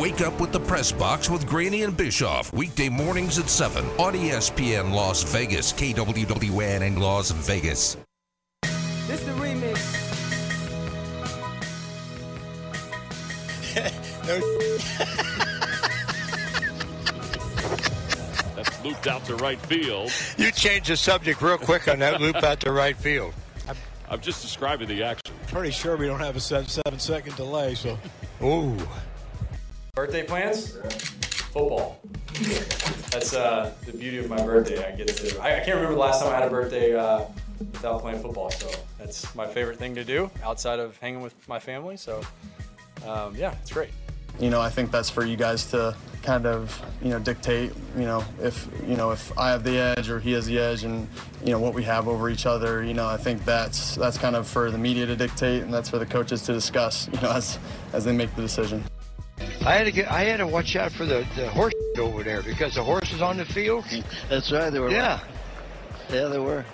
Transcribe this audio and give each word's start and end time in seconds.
Wake 0.00 0.22
up 0.22 0.40
with 0.40 0.50
the 0.50 0.60
press 0.60 0.92
box 0.92 1.28
with 1.28 1.46
Graney 1.46 1.82
and 1.82 1.94
Bischoff. 1.94 2.54
Weekday 2.54 2.88
mornings 2.88 3.38
at 3.38 3.50
7 3.50 3.84
on 3.98 4.14
ESPN 4.14 4.94
Las 4.94 5.22
Vegas, 5.24 5.74
KWWN 5.74 6.80
in 6.80 6.98
Las 6.98 7.32
Vegas. 7.32 7.98
This 9.06 9.22
the 9.24 9.32
remix. 9.32 9.76
That's 18.56 18.82
looped 18.82 19.06
out 19.06 19.22
to 19.26 19.36
right 19.36 19.60
field. 19.60 20.10
You 20.38 20.50
changed 20.50 20.88
the 20.88 20.96
subject 20.96 21.42
real 21.42 21.58
quick 21.58 21.88
on 21.88 21.98
that 21.98 22.22
loop 22.22 22.36
out 22.36 22.60
to 22.60 22.72
right 22.72 22.96
field. 22.96 23.34
I'm 24.08 24.22
just 24.22 24.40
describing 24.40 24.88
the 24.88 25.02
action. 25.02 25.34
Pretty 25.48 25.72
sure 25.72 25.98
we 25.98 26.06
don't 26.06 26.20
have 26.20 26.36
a 26.36 26.40
seven, 26.40 26.68
seven 26.68 26.98
second 26.98 27.36
delay, 27.36 27.74
so. 27.74 27.98
Ooh. 28.42 28.78
Birthday 29.94 30.24
plans? 30.24 30.76
Football. 31.52 32.00
That's 33.10 33.34
uh, 33.34 33.74
the 33.84 33.92
beauty 33.92 34.18
of 34.18 34.30
my 34.30 34.42
birthday. 34.42 34.86
I 34.86 34.96
get 34.96 35.08
to. 35.08 35.38
I, 35.40 35.56
I 35.56 35.64
can't 35.64 35.76
remember 35.76 35.94
the 35.94 36.00
last 36.00 36.22
time 36.22 36.32
I 36.32 36.36
had 36.36 36.46
a 36.46 36.50
birthday 36.50 36.94
uh, 36.94 37.24
without 37.58 38.00
playing 38.00 38.22
football. 38.22 38.50
So 38.50 38.70
that's 38.98 39.34
my 39.34 39.46
favorite 39.46 39.78
thing 39.78 39.94
to 39.96 40.04
do 40.04 40.30
outside 40.44 40.78
of 40.78 40.96
hanging 40.98 41.22
with 41.22 41.34
my 41.48 41.58
family. 41.58 41.96
So 41.96 42.22
um, 43.06 43.34
yeah, 43.36 43.54
it's 43.60 43.72
great. 43.72 43.90
You 44.38 44.48
know, 44.48 44.60
I 44.60 44.70
think 44.70 44.90
that's 44.90 45.10
for 45.10 45.24
you 45.24 45.36
guys 45.36 45.66
to 45.72 45.94
kind 46.22 46.46
of, 46.46 46.80
you 47.02 47.10
know, 47.10 47.18
dictate, 47.18 47.72
you 47.96 48.04
know, 48.04 48.24
if, 48.40 48.68
you 48.86 48.96
know, 48.96 49.10
if 49.10 49.36
I 49.38 49.50
have 49.50 49.64
the 49.64 49.76
edge 49.76 50.08
or 50.08 50.20
he 50.20 50.32
has 50.32 50.46
the 50.46 50.58
edge 50.58 50.84
and, 50.84 51.08
you 51.44 51.50
know, 51.50 51.58
what 51.58 51.74
we 51.74 51.82
have 51.82 52.08
over 52.08 52.30
each 52.30 52.46
other, 52.46 52.82
you 52.82 52.94
know, 52.94 53.06
I 53.06 53.16
think 53.16 53.44
that's 53.44 53.96
that's 53.96 54.16
kind 54.16 54.36
of 54.36 54.46
for 54.46 54.70
the 54.70 54.78
media 54.78 55.04
to 55.06 55.16
dictate 55.16 55.62
and 55.62 55.74
that's 55.74 55.90
for 55.90 55.98
the 55.98 56.06
coaches 56.06 56.42
to 56.42 56.52
discuss, 56.52 57.08
you 57.12 57.20
know, 57.20 57.32
as 57.32 57.58
as 57.92 58.04
they 58.04 58.12
make 58.12 58.34
the 58.36 58.42
decision. 58.42 58.84
I 59.64 59.74
had 59.74 59.84
to 59.84 59.92
get, 59.92 60.10
I 60.10 60.24
had 60.24 60.38
to 60.38 60.46
watch 60.46 60.74
out 60.76 60.90
for 60.92 61.04
the, 61.04 61.26
the 61.36 61.48
horse 61.50 61.74
over 61.98 62.22
there 62.22 62.42
because 62.42 62.74
the 62.74 62.82
horse 62.82 63.12
is 63.12 63.20
on 63.20 63.36
the 63.36 63.44
field. 63.44 63.84
That's 64.28 64.50
right. 64.50 64.70
They 64.70 64.80
were. 64.80 64.90
Yeah. 64.90 65.20
Yeah, 66.10 66.26
they 66.26 66.38
were. 66.38 66.64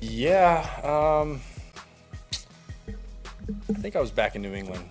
Yeah. 0.00 0.60
Um, 0.82 1.40
I 3.68 3.72
think 3.74 3.96
I 3.96 4.00
was 4.00 4.10
back 4.10 4.36
in 4.36 4.42
New 4.42 4.54
England 4.54 4.88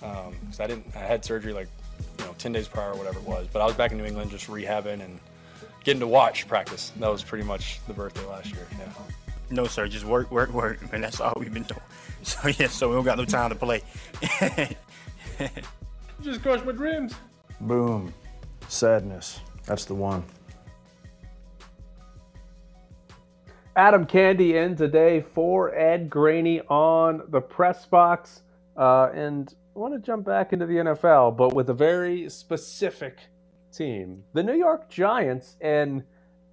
because 0.00 0.60
I 0.60 0.66
didn't. 0.66 0.94
I 0.94 1.00
had 1.00 1.24
surgery 1.24 1.52
like 1.52 1.68
you 2.18 2.24
know 2.24 2.34
ten 2.38 2.52
days 2.52 2.68
prior 2.68 2.92
or 2.92 2.96
whatever 2.96 3.18
it 3.18 3.24
was. 3.24 3.46
But 3.52 3.62
I 3.62 3.66
was 3.66 3.74
back 3.74 3.92
in 3.92 3.98
New 3.98 4.04
England 4.04 4.30
just 4.30 4.48
rehabbing 4.48 5.02
and 5.02 5.18
getting 5.84 6.00
to 6.00 6.06
watch 6.06 6.46
practice. 6.48 6.92
That 6.98 7.10
was 7.10 7.22
pretty 7.22 7.44
much 7.44 7.80
the 7.86 7.94
birthday 7.94 8.24
last 8.26 8.52
year. 8.52 8.66
Yeah. 8.78 8.92
No, 9.50 9.66
sir. 9.66 9.86
Just 9.88 10.04
work, 10.04 10.30
work, 10.30 10.52
work, 10.52 10.80
and 10.92 11.02
that's 11.04 11.20
all 11.20 11.34
we've 11.38 11.52
been 11.54 11.62
doing. 11.64 11.80
So 12.24 12.48
yeah, 12.48 12.68
so 12.68 12.88
we 12.88 12.94
don't 12.94 13.04
got 13.04 13.18
no 13.18 13.26
time 13.26 13.50
to 13.50 13.54
play. 13.54 13.82
Just 16.22 16.42
crushed 16.42 16.64
my 16.64 16.72
dreams. 16.72 17.14
Boom. 17.60 18.12
Sadness. 18.68 19.40
That's 19.66 19.84
the 19.84 19.94
one. 19.94 20.24
Adam 23.76 24.06
Candee 24.06 24.54
in 24.54 24.76
today 24.76 25.20
for 25.34 25.74
Ed 25.74 26.08
Graney 26.08 26.60
on 26.68 27.22
the 27.28 27.40
press 27.40 27.86
box. 27.86 28.42
Uh, 28.76 29.10
and 29.12 29.52
I 29.74 29.78
want 29.78 29.94
to 29.94 30.00
jump 30.00 30.24
back 30.24 30.52
into 30.52 30.66
the 30.66 30.74
NFL, 30.74 31.36
but 31.36 31.52
with 31.54 31.70
a 31.70 31.74
very 31.74 32.28
specific 32.30 33.18
team 33.72 34.22
the 34.32 34.42
New 34.42 34.54
York 34.54 34.88
Giants. 34.88 35.56
And 35.60 36.04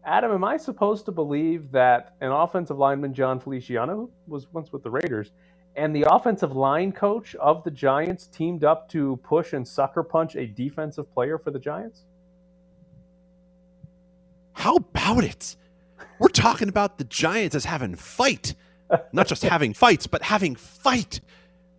Adam, 0.03 0.31
am 0.31 0.43
I 0.43 0.57
supposed 0.57 1.05
to 1.05 1.11
believe 1.11 1.71
that 1.71 2.15
an 2.21 2.31
offensive 2.31 2.79
lineman, 2.79 3.13
Jon 3.13 3.39
Feliciano, 3.39 3.95
who 3.95 4.11
was 4.25 4.51
once 4.51 4.71
with 4.71 4.81
the 4.81 4.89
Raiders, 4.89 5.31
and 5.75 5.95
the 5.95 6.03
offensive 6.09 6.55
line 6.55 6.91
coach 6.91 7.35
of 7.35 7.63
the 7.63 7.71
Giants 7.71 8.27
teamed 8.27 8.63
up 8.63 8.89
to 8.89 9.17
push 9.23 9.53
and 9.53 9.67
sucker 9.67 10.03
punch 10.03 10.35
a 10.35 10.45
defensive 10.45 11.11
player 11.13 11.37
for 11.37 11.51
the 11.51 11.59
Giants? 11.59 12.01
How 14.53 14.75
about 14.75 15.23
it? 15.23 15.55
We're 16.19 16.27
talking 16.29 16.69
about 16.69 16.97
the 16.97 17.03
Giants 17.05 17.55
as 17.55 17.65
having 17.65 17.95
fight. 17.95 18.53
Not 19.11 19.27
just 19.27 19.43
having 19.43 19.73
fights, 19.73 20.07
but 20.07 20.21
having 20.21 20.55
fight. 20.55 21.21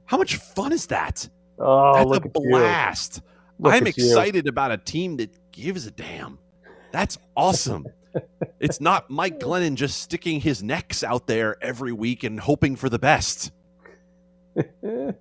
How 0.06 0.16
much 0.16 0.36
fun 0.36 0.72
is 0.72 0.86
that? 0.86 1.28
Oh, 1.58 1.94
That's 1.94 2.06
look 2.06 2.24
a 2.24 2.28
blast. 2.28 3.20
I'm 3.64 3.86
at 3.86 3.96
you. 3.96 4.04
excited 4.04 4.48
about 4.48 4.72
a 4.72 4.78
team 4.78 5.18
that 5.18 5.30
gives 5.52 5.86
a 5.86 5.90
damn. 5.90 6.38
That's 6.90 7.18
awesome. 7.36 7.86
it's 8.60 8.80
not 8.80 9.08
Mike 9.08 9.38
Glennon 9.38 9.74
just 9.76 10.00
sticking 10.00 10.40
his 10.40 10.62
necks 10.62 11.04
out 11.04 11.26
there 11.26 11.56
every 11.62 11.92
week 11.92 12.24
and 12.24 12.40
hoping 12.40 12.74
for 12.76 12.88
the 12.88 12.98
best. 12.98 13.52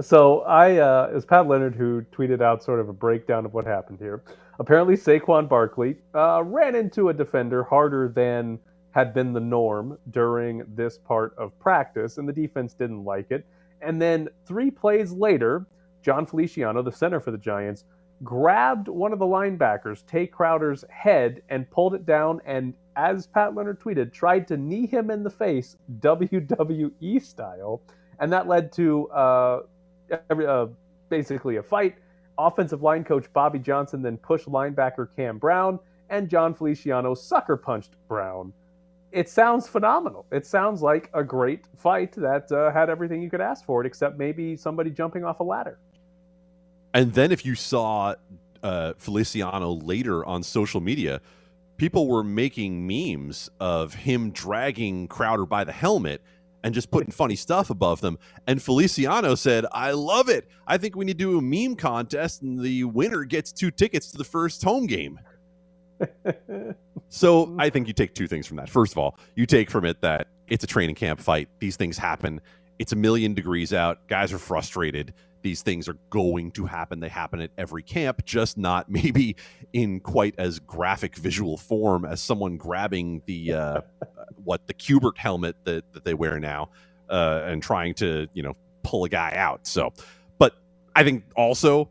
so 0.00 0.40
I, 0.42 0.78
uh, 0.78 1.08
it 1.10 1.14
was 1.14 1.24
Pat 1.24 1.46
Leonard 1.46 1.74
who 1.74 2.02
tweeted 2.12 2.42
out 2.42 2.62
sort 2.62 2.80
of 2.80 2.88
a 2.88 2.92
breakdown 2.92 3.44
of 3.44 3.54
what 3.54 3.66
happened 3.66 3.98
here. 3.98 4.22
Apparently, 4.58 4.96
Saquon 4.96 5.48
Barkley 5.48 5.96
uh, 6.14 6.42
ran 6.44 6.74
into 6.74 7.08
a 7.08 7.14
defender 7.14 7.64
harder 7.64 8.08
than 8.08 8.58
had 8.92 9.14
been 9.14 9.32
the 9.32 9.40
norm 9.40 9.98
during 10.10 10.62
this 10.74 10.98
part 10.98 11.34
of 11.38 11.58
practice, 11.58 12.18
and 12.18 12.28
the 12.28 12.32
defense 12.32 12.74
didn't 12.74 13.04
like 13.04 13.30
it. 13.30 13.46
And 13.80 14.00
then 14.00 14.28
three 14.46 14.70
plays 14.70 15.12
later, 15.12 15.66
Jon 16.02 16.26
Feliciano, 16.26 16.82
the 16.82 16.92
center 16.92 17.18
for 17.20 17.30
the 17.30 17.38
Giants, 17.38 17.84
grabbed 18.22 18.88
one 18.88 19.12
of 19.12 19.18
the 19.18 19.24
linebackers, 19.24 20.06
Tae 20.06 20.26
Crowder's 20.26 20.84
head, 20.90 21.42
and 21.48 21.68
pulled 21.70 21.94
it 21.94 22.06
down. 22.06 22.40
And 22.44 22.74
as 22.96 23.26
Pat 23.26 23.54
Leonard 23.54 23.80
tweeted, 23.80 24.12
tried 24.12 24.46
to 24.48 24.56
knee 24.56 24.86
him 24.86 25.10
in 25.10 25.22
the 25.22 25.30
face, 25.30 25.76
WWE 26.00 27.22
style. 27.22 27.82
And 28.18 28.32
that 28.32 28.46
led 28.46 28.72
to 28.72 29.08
uh, 29.08 29.60
every, 30.30 30.46
uh, 30.46 30.66
basically 31.08 31.56
a 31.56 31.62
fight. 31.62 31.96
Offensive 32.38 32.82
line 32.82 33.04
coach 33.04 33.26
Bobby 33.32 33.58
Johnson 33.58 34.02
then 34.02 34.16
pushed 34.16 34.46
linebacker 34.46 35.08
Cam 35.16 35.38
Brown, 35.38 35.78
and 36.10 36.28
Jon 36.28 36.54
Feliciano 36.54 37.14
sucker 37.14 37.56
punched 37.56 37.96
Brown. 38.08 38.52
It 39.12 39.28
sounds 39.28 39.68
phenomenal. 39.68 40.24
It 40.32 40.46
sounds 40.46 40.80
like 40.80 41.10
a 41.12 41.22
great 41.22 41.66
fight 41.76 42.12
that 42.12 42.50
uh, 42.50 42.72
had 42.72 42.88
everything 42.88 43.20
you 43.20 43.28
could 43.28 43.42
ask 43.42 43.64
for 43.64 43.82
it, 43.82 43.86
except 43.86 44.18
maybe 44.18 44.56
somebody 44.56 44.90
jumping 44.90 45.24
off 45.24 45.40
a 45.40 45.44
ladder. 45.44 45.78
And 46.94 47.12
then 47.12 47.32
if 47.32 47.44
you 47.44 47.54
saw 47.54 48.14
uh, 48.62 48.94
Feliciano 48.96 49.72
later 49.72 50.24
on 50.24 50.42
social 50.42 50.80
media, 50.80 51.20
people 51.82 52.06
were 52.06 52.22
making 52.22 52.86
memes 52.86 53.50
of 53.58 53.92
him 53.92 54.30
dragging 54.30 55.08
Crowder 55.08 55.44
by 55.44 55.64
the 55.64 55.72
helmet 55.72 56.22
and 56.62 56.72
just 56.72 56.92
putting 56.92 57.10
funny 57.10 57.34
stuff 57.34 57.70
above 57.70 58.00
them. 58.00 58.20
And 58.46 58.62
Feliciano 58.62 59.34
said, 59.34 59.66
I 59.72 59.90
love 59.90 60.28
it. 60.28 60.46
I 60.64 60.78
think 60.78 60.94
we 60.94 61.04
need 61.04 61.18
to 61.18 61.24
do 61.24 61.38
a 61.38 61.42
meme 61.42 61.74
contest, 61.74 62.42
and 62.42 62.60
the 62.60 62.84
winner 62.84 63.24
gets 63.24 63.50
two 63.50 63.72
tickets 63.72 64.12
to 64.12 64.16
the 64.16 64.22
first 64.22 64.62
home 64.62 64.86
game. 64.86 65.18
so 67.08 67.52
I 67.58 67.68
think 67.68 67.88
you 67.88 67.94
take 67.94 68.14
two 68.14 68.28
things 68.28 68.46
from 68.46 68.58
that. 68.58 68.70
First 68.70 68.92
of 68.92 68.98
all, 68.98 69.18
you 69.34 69.44
take 69.44 69.68
from 69.68 69.84
it 69.84 70.00
that 70.02 70.28
it's 70.46 70.62
a 70.62 70.68
training 70.68 70.94
camp 70.94 71.18
fight. 71.18 71.48
These 71.58 71.74
things 71.74 71.98
happen. 71.98 72.40
It's 72.78 72.92
a 72.92 72.96
million 72.96 73.34
degrees 73.34 73.72
out. 73.72 74.06
Guys 74.06 74.32
are 74.32 74.38
frustrated. 74.38 75.14
These 75.42 75.62
things 75.62 75.88
are 75.88 75.96
going 76.10 76.52
to 76.52 76.66
happen. 76.66 77.00
They 77.00 77.08
happen 77.08 77.40
at 77.40 77.50
every 77.58 77.82
camp, 77.82 78.24
just 78.24 78.56
not 78.56 78.88
maybe 78.90 79.36
in 79.72 80.00
quite 80.00 80.34
as 80.38 80.58
graphic 80.58 81.16
visual 81.16 81.56
form 81.56 82.04
as 82.04 82.20
someone 82.20 82.56
grabbing 82.56 83.22
the 83.26 83.52
uh, 83.52 83.80
what 84.44 84.66
the 84.66 84.74
Cubert 84.74 85.18
helmet 85.18 85.56
that, 85.64 85.84
that 85.92 86.04
they 86.04 86.14
wear 86.14 86.38
now 86.38 86.70
uh, 87.10 87.42
and 87.44 87.62
trying 87.62 87.94
to 87.94 88.28
you 88.34 88.42
know 88.42 88.54
pull 88.82 89.04
a 89.04 89.08
guy 89.08 89.32
out. 89.36 89.66
So, 89.66 89.92
but 90.38 90.54
I 90.94 91.04
think 91.04 91.24
also 91.36 91.88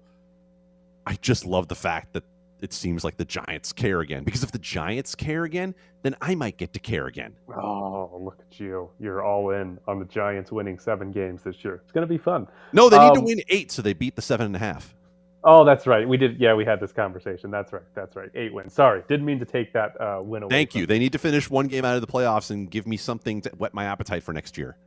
I 1.05 1.15
just 1.21 1.45
love 1.45 1.67
the 1.67 1.75
fact 1.75 2.13
that 2.13 2.23
it 2.61 2.73
seems 2.73 3.03
like 3.03 3.17
the 3.17 3.25
Giants 3.25 3.73
care 3.73 4.01
again. 4.01 4.23
Because 4.23 4.43
if 4.43 4.51
the 4.51 4.59
Giants 4.59 5.15
care 5.15 5.43
again, 5.43 5.73
then 6.03 6.15
I 6.21 6.35
might 6.35 6.57
get 6.57 6.73
to 6.73 6.79
care 6.79 7.07
again. 7.07 7.33
Oh, 7.49 8.19
look 8.21 8.39
at 8.39 8.59
you. 8.59 8.89
You're 8.99 9.23
all 9.23 9.49
in 9.51 9.79
on 9.87 9.99
the 9.99 10.05
Giants 10.05 10.51
winning 10.51 10.79
seven 10.79 11.11
games 11.11 11.43
this 11.43 11.63
year. 11.63 11.75
It's 11.83 11.91
going 11.91 12.07
to 12.07 12.11
be 12.11 12.17
fun. 12.17 12.47
No, 12.73 12.89
they 12.89 12.99
need 12.99 13.13
to 13.15 13.19
Um, 13.19 13.25
win 13.25 13.41
eight, 13.49 13.71
so 13.71 13.81
they 13.81 13.93
beat 13.93 14.15
the 14.15 14.21
seven 14.21 14.45
and 14.45 14.55
a 14.55 14.59
half. 14.59 14.95
Oh, 15.43 15.65
that's 15.65 15.87
right. 15.87 16.07
We 16.07 16.17
did. 16.17 16.39
Yeah, 16.39 16.53
we 16.53 16.65
had 16.65 16.79
this 16.79 16.93
conversation. 16.93 17.49
That's 17.49 17.73
right. 17.73 17.81
That's 17.95 18.15
right. 18.15 18.29
Eight 18.35 18.53
wins. 18.53 18.73
Sorry. 18.73 19.01
Didn't 19.07 19.25
mean 19.25 19.39
to 19.39 19.45
take 19.45 19.73
that 19.73 19.99
uh, 19.99 20.21
win 20.21 20.43
away. 20.43 20.51
Thank 20.51 20.73
from 20.73 20.81
you. 20.81 20.87
They 20.87 20.99
need 20.99 21.13
to 21.13 21.17
finish 21.17 21.49
one 21.49 21.67
game 21.67 21.83
out 21.83 21.95
of 21.95 22.01
the 22.01 22.07
playoffs 22.07 22.51
and 22.51 22.69
give 22.69 22.85
me 22.85 22.95
something 22.95 23.41
to 23.41 23.49
whet 23.57 23.73
my 23.73 23.85
appetite 23.85 24.21
for 24.21 24.33
next 24.33 24.55
year. 24.55 24.77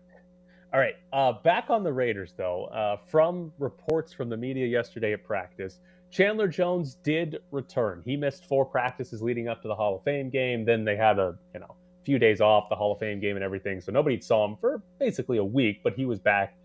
All 0.73 0.79
right. 0.79 0.95
Uh, 1.13 1.33
back 1.43 1.71
on 1.71 1.83
the 1.83 1.93
Raiders, 1.93 2.35
though, 2.37 2.67
uh, 2.67 2.99
from 3.09 3.53
reports 3.59 4.13
from 4.13 4.29
the 4.29 4.37
media 4.37 4.67
yesterday 4.67 5.13
at 5.13 5.25
practice, 5.25 5.81
Chandler 6.15 6.47
Jones 6.47 6.95
did 7.03 7.41
return. 7.51 8.01
He 8.05 8.17
missed 8.17 8.47
four 8.47 8.65
practices 8.65 9.21
leading 9.21 9.49
up 9.49 9.61
to 9.63 9.69
the 9.69 9.75
Hall 9.75 9.97
of 9.97 10.05
Fame 10.05 10.31
game. 10.31 10.65
Then 10.65 10.85
they 10.85 10.95
had 10.95 11.19
a 11.19 11.37
you 11.53 11.59
know 11.59 11.75
few 12.05 12.21
days 12.21 12.41
off 12.41 12.69
the 12.69 12.77
Hall 12.77 12.93
of 12.93 13.01
Fame 13.01 13.19
game 13.19 13.35
and 13.35 13.45
everything, 13.45 13.81
so 13.81 13.91
nobody 13.91 14.21
saw 14.21 14.45
him 14.45 14.57
for 14.61 14.81
basically 15.01 15.39
a 15.39 15.45
week. 15.45 15.81
But 15.83 15.95
he 15.95 16.07
was 16.07 16.21
back 16.21 16.57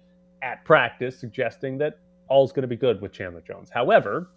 at 0.44 0.64
practice, 0.66 1.18
suggesting 1.18 1.80
that 1.80 1.98
all's 2.28 2.52
going 2.52 2.62
to 2.62 2.68
be 2.68 2.76
good 2.76 3.02
with 3.02 3.12
Chandler 3.12 3.42
Jones. 3.42 3.72
However, 3.74 4.30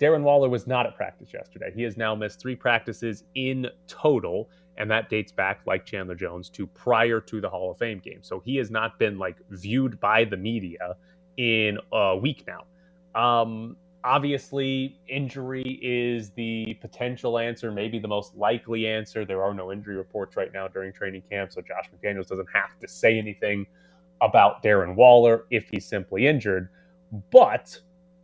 Darren 0.00 0.22
Waller 0.22 0.48
was 0.48 0.66
not 0.66 0.84
at 0.84 0.96
practice 0.96 1.32
yesterday. 1.32 1.70
He 1.72 1.82
has 1.82 1.96
now 1.96 2.16
missed 2.16 2.40
three 2.40 2.56
practices 2.56 3.22
in 3.36 3.68
total, 3.86 4.50
and 4.78 4.90
that 4.90 5.08
dates 5.08 5.30
back, 5.30 5.60
like 5.64 5.86
Chandler 5.86 6.16
Jones, 6.16 6.50
to 6.50 6.66
prior 6.66 7.20
to 7.20 7.40
the 7.40 7.48
Hall 7.48 7.70
of 7.70 7.78
Fame 7.78 8.00
game. 8.00 8.18
So 8.20 8.40
he 8.40 8.56
has 8.56 8.72
not 8.72 8.98
been 8.98 9.16
like 9.16 9.36
viewed 9.48 10.00
by 10.00 10.24
the 10.24 10.36
media 10.36 10.96
in 11.36 11.78
a 11.92 12.16
week 12.16 12.44
now. 12.48 12.64
Um, 13.14 13.76
obviously, 14.06 14.96
injury 15.08 15.80
is 15.82 16.30
the 16.30 16.78
potential 16.80 17.38
answer, 17.38 17.72
maybe 17.72 17.98
the 17.98 18.08
most 18.08 18.36
likely 18.36 18.86
answer. 18.86 19.24
There 19.24 19.42
are 19.42 19.52
no 19.52 19.72
injury 19.72 19.96
reports 19.96 20.36
right 20.36 20.52
now 20.52 20.68
during 20.68 20.92
training 20.92 21.24
camp, 21.28 21.52
so 21.52 21.60
Josh 21.60 21.90
McDaniels 21.92 22.28
doesn't 22.28 22.48
have 22.54 22.78
to 22.80 22.88
say 22.88 23.18
anything 23.18 23.66
about 24.20 24.62
Darren 24.62 24.94
Waller 24.94 25.44
if 25.50 25.68
he's 25.68 25.84
simply 25.84 26.26
injured. 26.28 26.68
But 27.32 27.76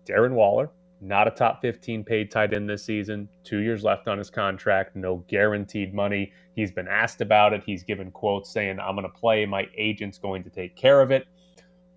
Darren 0.06 0.32
Waller, 0.34 0.70
not 1.00 1.26
a 1.26 1.32
top 1.32 1.60
15 1.60 2.04
paid 2.04 2.30
tight 2.30 2.54
end 2.54 2.70
this 2.70 2.84
season, 2.84 3.28
two 3.42 3.58
years 3.58 3.82
left 3.82 4.06
on 4.06 4.18
his 4.18 4.30
contract, 4.30 4.94
no 4.94 5.24
guaranteed 5.26 5.92
money. 5.92 6.32
He's 6.54 6.70
been 6.70 6.86
asked 6.86 7.20
about 7.20 7.52
it. 7.52 7.64
He's 7.66 7.82
given 7.82 8.12
quotes 8.12 8.50
saying, 8.50 8.78
I'm 8.78 8.94
going 8.94 9.02
to 9.02 9.18
play, 9.18 9.44
my 9.46 9.66
agent's 9.76 10.18
going 10.18 10.44
to 10.44 10.50
take 10.50 10.76
care 10.76 11.00
of 11.00 11.10
it. 11.10 11.26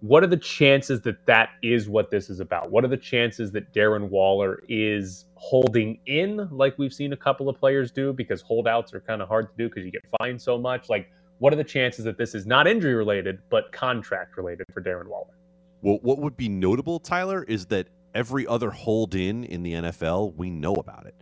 What 0.01 0.23
are 0.23 0.27
the 0.27 0.37
chances 0.37 1.01
that 1.01 1.25
that 1.25 1.49
is 1.63 1.89
what 1.89 2.11
this 2.11 2.29
is 2.29 2.39
about? 2.39 2.69
What 2.69 2.83
are 2.83 2.87
the 2.87 2.97
chances 2.97 3.51
that 3.53 3.73
Darren 3.73 4.09
Waller 4.09 4.61
is 4.67 5.25
holding 5.35 5.99
in 6.05 6.47
like 6.51 6.77
we've 6.77 6.93
seen 6.93 7.13
a 7.13 7.17
couple 7.17 7.49
of 7.49 7.57
players 7.57 7.91
do 7.91 8.13
because 8.13 8.41
holdouts 8.41 8.93
are 8.93 8.99
kind 8.99 9.21
of 9.21 9.27
hard 9.27 9.49
to 9.49 9.55
do 9.57 9.69
because 9.69 9.85
you 9.85 9.91
get 9.91 10.03
fined 10.19 10.41
so 10.41 10.57
much? 10.57 10.89
Like, 10.89 11.09
what 11.39 11.53
are 11.53 11.55
the 11.55 11.63
chances 11.63 12.05
that 12.05 12.17
this 12.17 12.35
is 12.35 12.45
not 12.45 12.67
injury 12.67 12.93
related 12.93 13.39
but 13.49 13.71
contract 13.71 14.37
related 14.37 14.65
for 14.73 14.81
Darren 14.81 15.07
Waller? 15.07 15.33
Well, 15.81 15.99
what 16.01 16.19
would 16.19 16.37
be 16.37 16.49
notable, 16.49 16.99
Tyler, 16.99 17.43
is 17.43 17.67
that 17.67 17.87
every 18.13 18.47
other 18.47 18.71
hold 18.71 19.15
in 19.15 19.43
in 19.43 19.63
the 19.63 19.73
NFL, 19.73 20.35
we 20.35 20.49
know 20.49 20.73
about 20.73 21.05
it. 21.05 21.15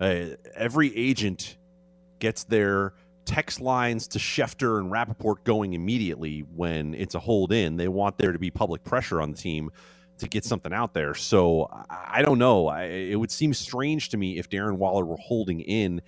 Uh, 0.00 0.36
every 0.54 0.96
agent 0.96 1.56
gets 2.18 2.44
their 2.44 2.94
text 3.28 3.60
lines 3.60 4.08
to 4.08 4.18
Schefter 4.18 4.78
and 4.78 4.90
Rapoport 4.90 5.44
going 5.44 5.74
immediately 5.74 6.40
when 6.54 6.94
it's 6.94 7.14
a 7.14 7.18
hold 7.18 7.52
in. 7.52 7.76
They 7.76 7.86
want 7.86 8.16
there 8.16 8.32
to 8.32 8.38
be 8.38 8.50
public 8.50 8.82
pressure 8.84 9.20
on 9.20 9.32
the 9.32 9.36
team 9.36 9.70
to 10.16 10.26
get 10.26 10.46
something 10.46 10.72
out 10.72 10.94
there. 10.94 11.14
So 11.14 11.68
I, 11.90 12.22
don't 12.22 12.38
know. 12.38 12.68
I, 12.68 12.84
it 12.84 13.16
would 13.16 13.30
seem 13.30 13.52
strange 13.52 14.08
to 14.10 14.16
me 14.16 14.38
if 14.38 14.48
Darren 14.48 14.78
Waller 14.78 15.04
were 15.04 15.18
holding 15.20 15.60
in 15.60 16.00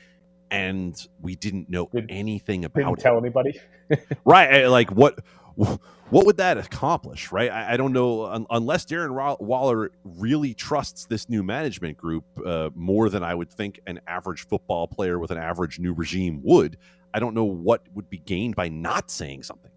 and 0.51 0.97
we 1.21 1.37
didn't 1.37 1.69
know 1.69 1.91
Did, 1.93 2.07
anything 2.09 2.65
about 2.65 2.87
didn't 2.87 3.01
tell 3.01 3.19
anybody. 3.19 3.61
right. 4.25 4.65
Like 4.67 4.91
what 4.91 5.21
what 5.55 6.27
would 6.27 6.37
that 6.39 6.59
accomplish, 6.59 7.33
right? 7.33 7.51
I, 7.51 7.75
I 7.75 7.77
don't 7.77 7.93
know 7.93 8.27
un- 8.27 8.47
unless 8.51 8.85
Darren 8.85 9.39
Waller 9.41 9.91
really 10.05 10.55
trusts 10.55 11.07
this 11.07 11.29
new 11.29 11.43
management 11.43 11.97
group 11.97 12.25
uh, 12.45 12.71
more 12.75 13.09
than 13.09 13.23
I 13.23 13.35
would 13.35 13.51
think 13.51 13.81
an 13.87 14.01
average 14.07 14.47
football 14.47 14.87
player 14.87 15.19
with 15.19 15.31
an 15.31 15.39
average 15.39 15.79
new 15.79 15.93
regime 15.93 16.41
would. 16.43 16.77
I 17.13 17.19
don't 17.19 17.35
know 17.35 17.45
what 17.45 17.83
would 17.95 18.09
be 18.09 18.19
gained 18.19 18.57
by 18.57 18.69
not 18.69 19.11
saying 19.11 19.43
something. 19.43 19.71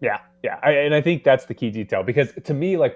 Yeah, 0.00 0.18
yeah, 0.42 0.58
I, 0.62 0.72
and 0.72 0.94
I 0.94 1.00
think 1.00 1.24
that's 1.24 1.44
the 1.44 1.54
key 1.54 1.70
detail 1.70 2.02
because 2.02 2.32
to 2.44 2.54
me, 2.54 2.76
like 2.76 2.94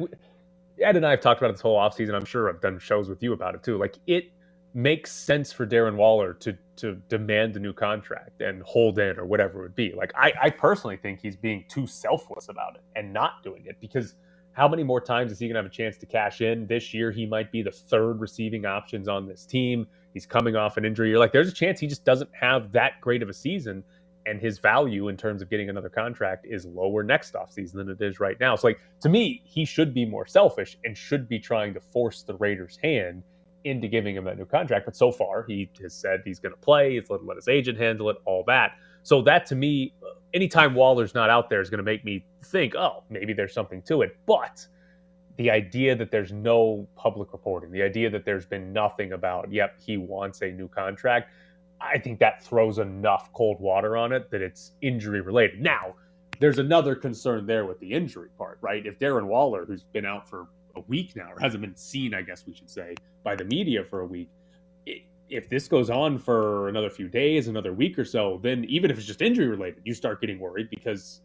Ed 0.80 0.96
and 0.96 1.06
I 1.06 1.10
have 1.10 1.20
talked 1.20 1.40
about 1.40 1.52
this 1.52 1.60
whole 1.60 1.78
offseason. 1.78 2.14
I'm 2.14 2.24
sure 2.24 2.48
I've 2.48 2.60
done 2.60 2.78
shows 2.78 3.08
with 3.08 3.22
you 3.22 3.32
about 3.32 3.54
it 3.54 3.62
too. 3.62 3.78
Like 3.78 3.96
it 4.06 4.30
makes 4.74 5.12
sense 5.12 5.52
for 5.52 5.66
Darren 5.66 5.94
Waller 5.94 6.34
to 6.34 6.56
to 6.76 6.96
demand 7.08 7.54
a 7.56 7.60
new 7.60 7.72
contract 7.72 8.40
and 8.40 8.60
hold 8.64 8.98
in 8.98 9.16
or 9.16 9.24
whatever 9.24 9.60
it 9.60 9.62
would 9.62 9.76
be. 9.76 9.92
Like 9.96 10.12
I, 10.16 10.32
I 10.42 10.50
personally 10.50 10.96
think 10.96 11.20
he's 11.20 11.36
being 11.36 11.64
too 11.68 11.86
selfless 11.86 12.48
about 12.48 12.74
it 12.74 12.82
and 12.96 13.12
not 13.12 13.44
doing 13.44 13.64
it 13.66 13.76
because 13.80 14.16
how 14.52 14.66
many 14.66 14.82
more 14.82 15.00
times 15.00 15.30
is 15.30 15.38
he 15.38 15.46
gonna 15.46 15.60
have 15.60 15.66
a 15.66 15.68
chance 15.68 15.96
to 15.98 16.06
cash 16.06 16.40
in? 16.40 16.66
This 16.66 16.92
year 16.92 17.12
he 17.12 17.26
might 17.26 17.52
be 17.52 17.62
the 17.62 17.70
third 17.70 18.20
receiving 18.20 18.66
options 18.66 19.06
on 19.06 19.26
this 19.28 19.46
team. 19.46 19.86
He's 20.12 20.26
coming 20.26 20.56
off 20.56 20.76
an 20.76 20.84
injury. 20.84 21.10
You're 21.10 21.18
like, 21.20 21.32
there's 21.32 21.48
a 21.48 21.54
chance 21.54 21.78
he 21.78 21.86
just 21.86 22.04
doesn't 22.04 22.30
have 22.38 22.72
that 22.72 23.00
great 23.00 23.22
of 23.22 23.28
a 23.28 23.34
season. 23.34 23.84
And 24.26 24.40
his 24.40 24.58
value 24.58 25.08
in 25.08 25.18
terms 25.18 25.42
of 25.42 25.50
getting 25.50 25.68
another 25.68 25.90
contract 25.90 26.46
is 26.48 26.64
lower 26.64 27.02
next 27.02 27.34
offseason 27.34 27.74
than 27.74 27.90
it 27.90 28.00
is 28.00 28.20
right 28.20 28.40
now. 28.40 28.56
So, 28.56 28.68
like, 28.68 28.80
to 29.02 29.10
me, 29.10 29.42
he 29.44 29.66
should 29.66 29.92
be 29.92 30.06
more 30.06 30.26
selfish 30.26 30.78
and 30.82 30.96
should 30.96 31.28
be 31.28 31.38
trying 31.38 31.74
to 31.74 31.80
force 31.80 32.22
the 32.22 32.34
Raiders' 32.36 32.78
hand 32.82 33.22
into 33.64 33.88
giving 33.88 34.14
him 34.14 34.24
that 34.24 34.38
new 34.38 34.44
contract. 34.44 34.84
But 34.84 34.96
so 34.96 35.10
far, 35.10 35.44
he 35.46 35.70
has 35.82 35.94
said 35.94 36.22
he's 36.24 36.38
going 36.38 36.54
to 36.54 36.60
play. 36.60 36.94
He's 36.98 37.10
let, 37.10 37.24
let 37.24 37.36
his 37.36 37.48
agent 37.48 37.78
handle 37.78 38.10
it, 38.10 38.16
all 38.24 38.44
that. 38.46 38.72
So 39.02 39.22
that 39.22 39.46
to 39.46 39.54
me, 39.54 39.94
uh, 40.02 40.14
anytime 40.32 40.74
Waller's 40.74 41.14
not 41.14 41.30
out 41.30 41.50
there 41.50 41.60
is 41.60 41.70
going 41.70 41.78
to 41.78 41.84
make 41.84 42.04
me 42.04 42.24
think, 42.44 42.74
oh, 42.74 43.04
maybe 43.10 43.32
there's 43.32 43.52
something 43.52 43.82
to 43.82 44.02
it. 44.02 44.16
But 44.26 44.66
the 45.36 45.50
idea 45.50 45.96
that 45.96 46.10
there's 46.10 46.32
no 46.32 46.86
public 46.96 47.32
reporting, 47.32 47.70
the 47.70 47.82
idea 47.82 48.08
that 48.10 48.24
there's 48.24 48.46
been 48.46 48.72
nothing 48.72 49.12
about, 49.12 49.52
yep, 49.52 49.74
he 49.78 49.96
wants 49.96 50.42
a 50.42 50.50
new 50.50 50.68
contract, 50.68 51.30
I 51.80 51.98
think 51.98 52.18
that 52.20 52.42
throws 52.42 52.78
enough 52.78 53.32
cold 53.32 53.60
water 53.60 53.96
on 53.96 54.12
it 54.12 54.30
that 54.30 54.40
it's 54.40 54.72
injury 54.80 55.20
related. 55.20 55.60
Now, 55.60 55.94
there's 56.40 56.58
another 56.58 56.94
concern 56.94 57.46
there 57.46 57.64
with 57.66 57.78
the 57.80 57.92
injury 57.92 58.28
part, 58.38 58.58
right? 58.60 58.84
If 58.86 58.98
Darren 58.98 59.26
Waller, 59.26 59.64
who's 59.66 59.84
been 59.84 60.06
out 60.06 60.28
for 60.28 60.46
a 60.76 60.80
week 60.82 61.16
now, 61.16 61.32
or 61.32 61.40
hasn't 61.40 61.60
been 61.60 61.76
seen, 61.76 62.14
I 62.14 62.22
guess 62.22 62.44
we 62.46 62.54
should 62.54 62.70
say, 62.70 62.94
by 63.22 63.34
the 63.36 63.44
media 63.44 63.84
for 63.84 64.00
a 64.00 64.06
week. 64.06 64.30
If 65.30 65.48
this 65.48 65.68
goes 65.68 65.88
on 65.90 66.18
for 66.18 66.68
another 66.68 66.90
few 66.90 67.08
days, 67.08 67.48
another 67.48 67.72
week 67.72 67.98
or 67.98 68.04
so, 68.04 68.38
then 68.42 68.64
even 68.66 68.90
if 68.90 68.98
it's 68.98 69.06
just 69.06 69.22
injury 69.22 69.46
related, 69.48 69.80
you 69.84 69.94
start 69.94 70.20
getting 70.20 70.38
worried 70.38 70.68
because 70.70 71.22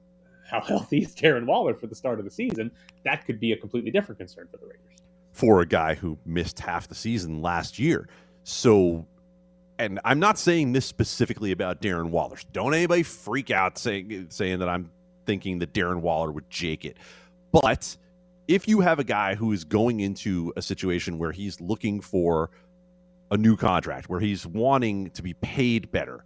how 0.49 0.61
healthy 0.67 0.99
is 0.99 1.15
Darren 1.15 1.45
Waller 1.45 1.73
for 1.75 1.87
the 1.87 1.95
start 1.95 2.19
of 2.19 2.25
the 2.25 2.31
season? 2.31 2.71
That 3.03 3.25
could 3.25 3.39
be 3.39 3.51
a 3.51 3.57
completely 3.57 3.91
different 3.91 4.19
concern 4.19 4.47
for 4.49 4.57
the 4.57 4.65
Raiders. 4.65 5.03
For 5.31 5.61
a 5.61 5.65
guy 5.65 5.95
who 5.95 6.17
missed 6.25 6.59
half 6.59 6.87
the 6.87 6.95
season 6.95 7.41
last 7.41 7.77
year. 7.77 8.07
So 8.43 9.05
and 9.79 9.99
I'm 10.03 10.19
not 10.19 10.37
saying 10.37 10.73
this 10.73 10.85
specifically 10.85 11.51
about 11.51 11.81
Darren 11.81 12.09
Waller. 12.09 12.37
Don't 12.51 12.73
anybody 12.73 13.01
freak 13.01 13.49
out 13.49 13.77
saying 13.77 14.27
saying 14.29 14.59
that 14.59 14.67
I'm 14.67 14.91
thinking 15.25 15.59
that 15.59 15.73
Darren 15.73 16.01
Waller 16.01 16.31
would 16.31 16.49
jake 16.49 16.83
it. 16.83 16.97
But 17.51 17.95
if 18.49 18.67
you 18.67 18.81
have 18.81 18.97
a 18.97 19.03
guy 19.03 19.35
who 19.35 19.51
is 19.51 19.63
going 19.63 19.99
into 19.99 20.51
a 20.57 20.61
situation 20.61 21.19
where 21.19 21.31
he's 21.31 21.61
looking 21.61 22.01
for 22.01 22.49
a 23.29 23.37
new 23.37 23.55
contract, 23.55 24.09
where 24.09 24.19
he's 24.19 24.47
wanting 24.47 25.11
to 25.11 25.21
be 25.21 25.35
paid 25.35 25.91
better, 25.91 26.25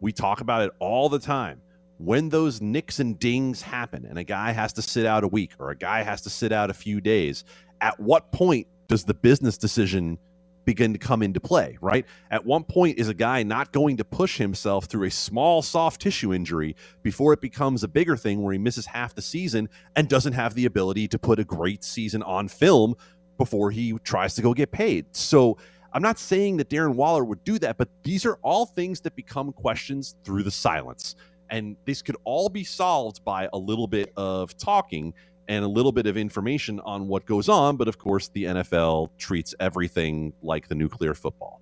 we 0.00 0.12
talk 0.12 0.40
about 0.40 0.62
it 0.62 0.72
all 0.80 1.08
the 1.08 1.20
time. 1.20 1.62
When 1.98 2.30
those 2.30 2.60
nicks 2.60 2.98
and 2.98 3.16
dings 3.16 3.62
happen 3.62 4.04
and 4.06 4.18
a 4.18 4.24
guy 4.24 4.50
has 4.50 4.72
to 4.72 4.82
sit 4.82 5.06
out 5.06 5.22
a 5.22 5.28
week 5.28 5.52
or 5.60 5.70
a 5.70 5.76
guy 5.76 6.02
has 6.02 6.20
to 6.22 6.30
sit 6.30 6.50
out 6.50 6.68
a 6.68 6.74
few 6.74 7.00
days, 7.00 7.44
at 7.80 7.98
what 8.00 8.32
point 8.32 8.66
does 8.88 9.04
the 9.04 9.14
business 9.14 9.56
decision 9.56 10.18
begin 10.64 10.92
to 10.92 10.98
come 10.98 11.22
into 11.22 11.40
play, 11.40 11.78
right? 11.80 12.06
At 12.30 12.44
one 12.44 12.64
point, 12.64 12.98
is 12.98 13.08
a 13.08 13.14
guy 13.14 13.42
not 13.42 13.72
going 13.72 13.96
to 13.96 14.04
push 14.04 14.38
himself 14.38 14.86
through 14.86 15.06
a 15.06 15.10
small 15.10 15.62
soft 15.62 16.00
tissue 16.00 16.32
injury 16.32 16.76
before 17.02 17.32
it 17.32 17.40
becomes 17.40 17.82
a 17.82 17.88
bigger 17.88 18.16
thing 18.16 18.42
where 18.42 18.52
he 18.52 18.58
misses 18.58 18.86
half 18.86 19.14
the 19.14 19.22
season 19.22 19.68
and 19.96 20.08
doesn't 20.08 20.34
have 20.34 20.54
the 20.54 20.66
ability 20.66 21.08
to 21.08 21.18
put 21.18 21.38
a 21.38 21.44
great 21.44 21.84
season 21.84 22.22
on 22.22 22.48
film 22.48 22.94
before 23.38 23.70
he 23.70 23.92
tries 24.04 24.34
to 24.34 24.42
go 24.42 24.54
get 24.54 24.70
paid? 24.70 25.06
So 25.12 25.58
I'm 25.92 26.02
not 26.02 26.18
saying 26.18 26.56
that 26.56 26.70
Darren 26.70 26.94
Waller 26.94 27.24
would 27.24 27.44
do 27.44 27.58
that, 27.58 27.76
but 27.76 27.88
these 28.02 28.24
are 28.24 28.38
all 28.42 28.66
things 28.66 29.00
that 29.02 29.14
become 29.14 29.52
questions 29.52 30.16
through 30.24 30.42
the 30.42 30.50
silence. 30.50 31.16
And 31.50 31.76
this 31.84 32.00
could 32.00 32.16
all 32.24 32.48
be 32.48 32.64
solved 32.64 33.22
by 33.24 33.48
a 33.52 33.58
little 33.58 33.86
bit 33.86 34.10
of 34.16 34.56
talking 34.56 35.12
and 35.48 35.64
a 35.64 35.68
little 35.68 35.92
bit 35.92 36.06
of 36.06 36.16
information 36.16 36.80
on 36.80 37.08
what 37.08 37.26
goes 37.26 37.48
on. 37.48 37.76
But 37.76 37.88
of 37.88 37.98
course, 37.98 38.28
the 38.28 38.44
NFL 38.44 39.10
treats 39.18 39.54
everything 39.60 40.32
like 40.42 40.68
the 40.68 40.74
nuclear 40.74 41.14
football. 41.14 41.60